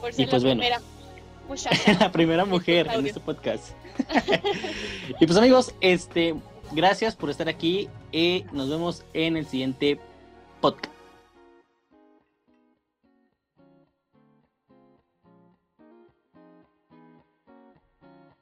por 0.00 0.12
ser 0.12 0.28
pues 0.30 0.44
la 0.44 0.50
primera 0.50 0.80
muchacha. 1.48 1.92
la 1.98 2.12
primera 2.12 2.44
mujer 2.44 2.88
en 2.92 3.06
este 3.06 3.18
podcast. 3.18 3.70
y 5.20 5.26
pues 5.26 5.36
amigos, 5.36 5.74
este, 5.80 6.36
gracias 6.70 7.16
por 7.16 7.30
estar 7.30 7.48
aquí 7.48 7.88
y 8.12 8.44
nos 8.52 8.70
vemos 8.70 9.04
en 9.14 9.36
el 9.36 9.46
siguiente 9.46 9.98
podcast. 10.60 10.95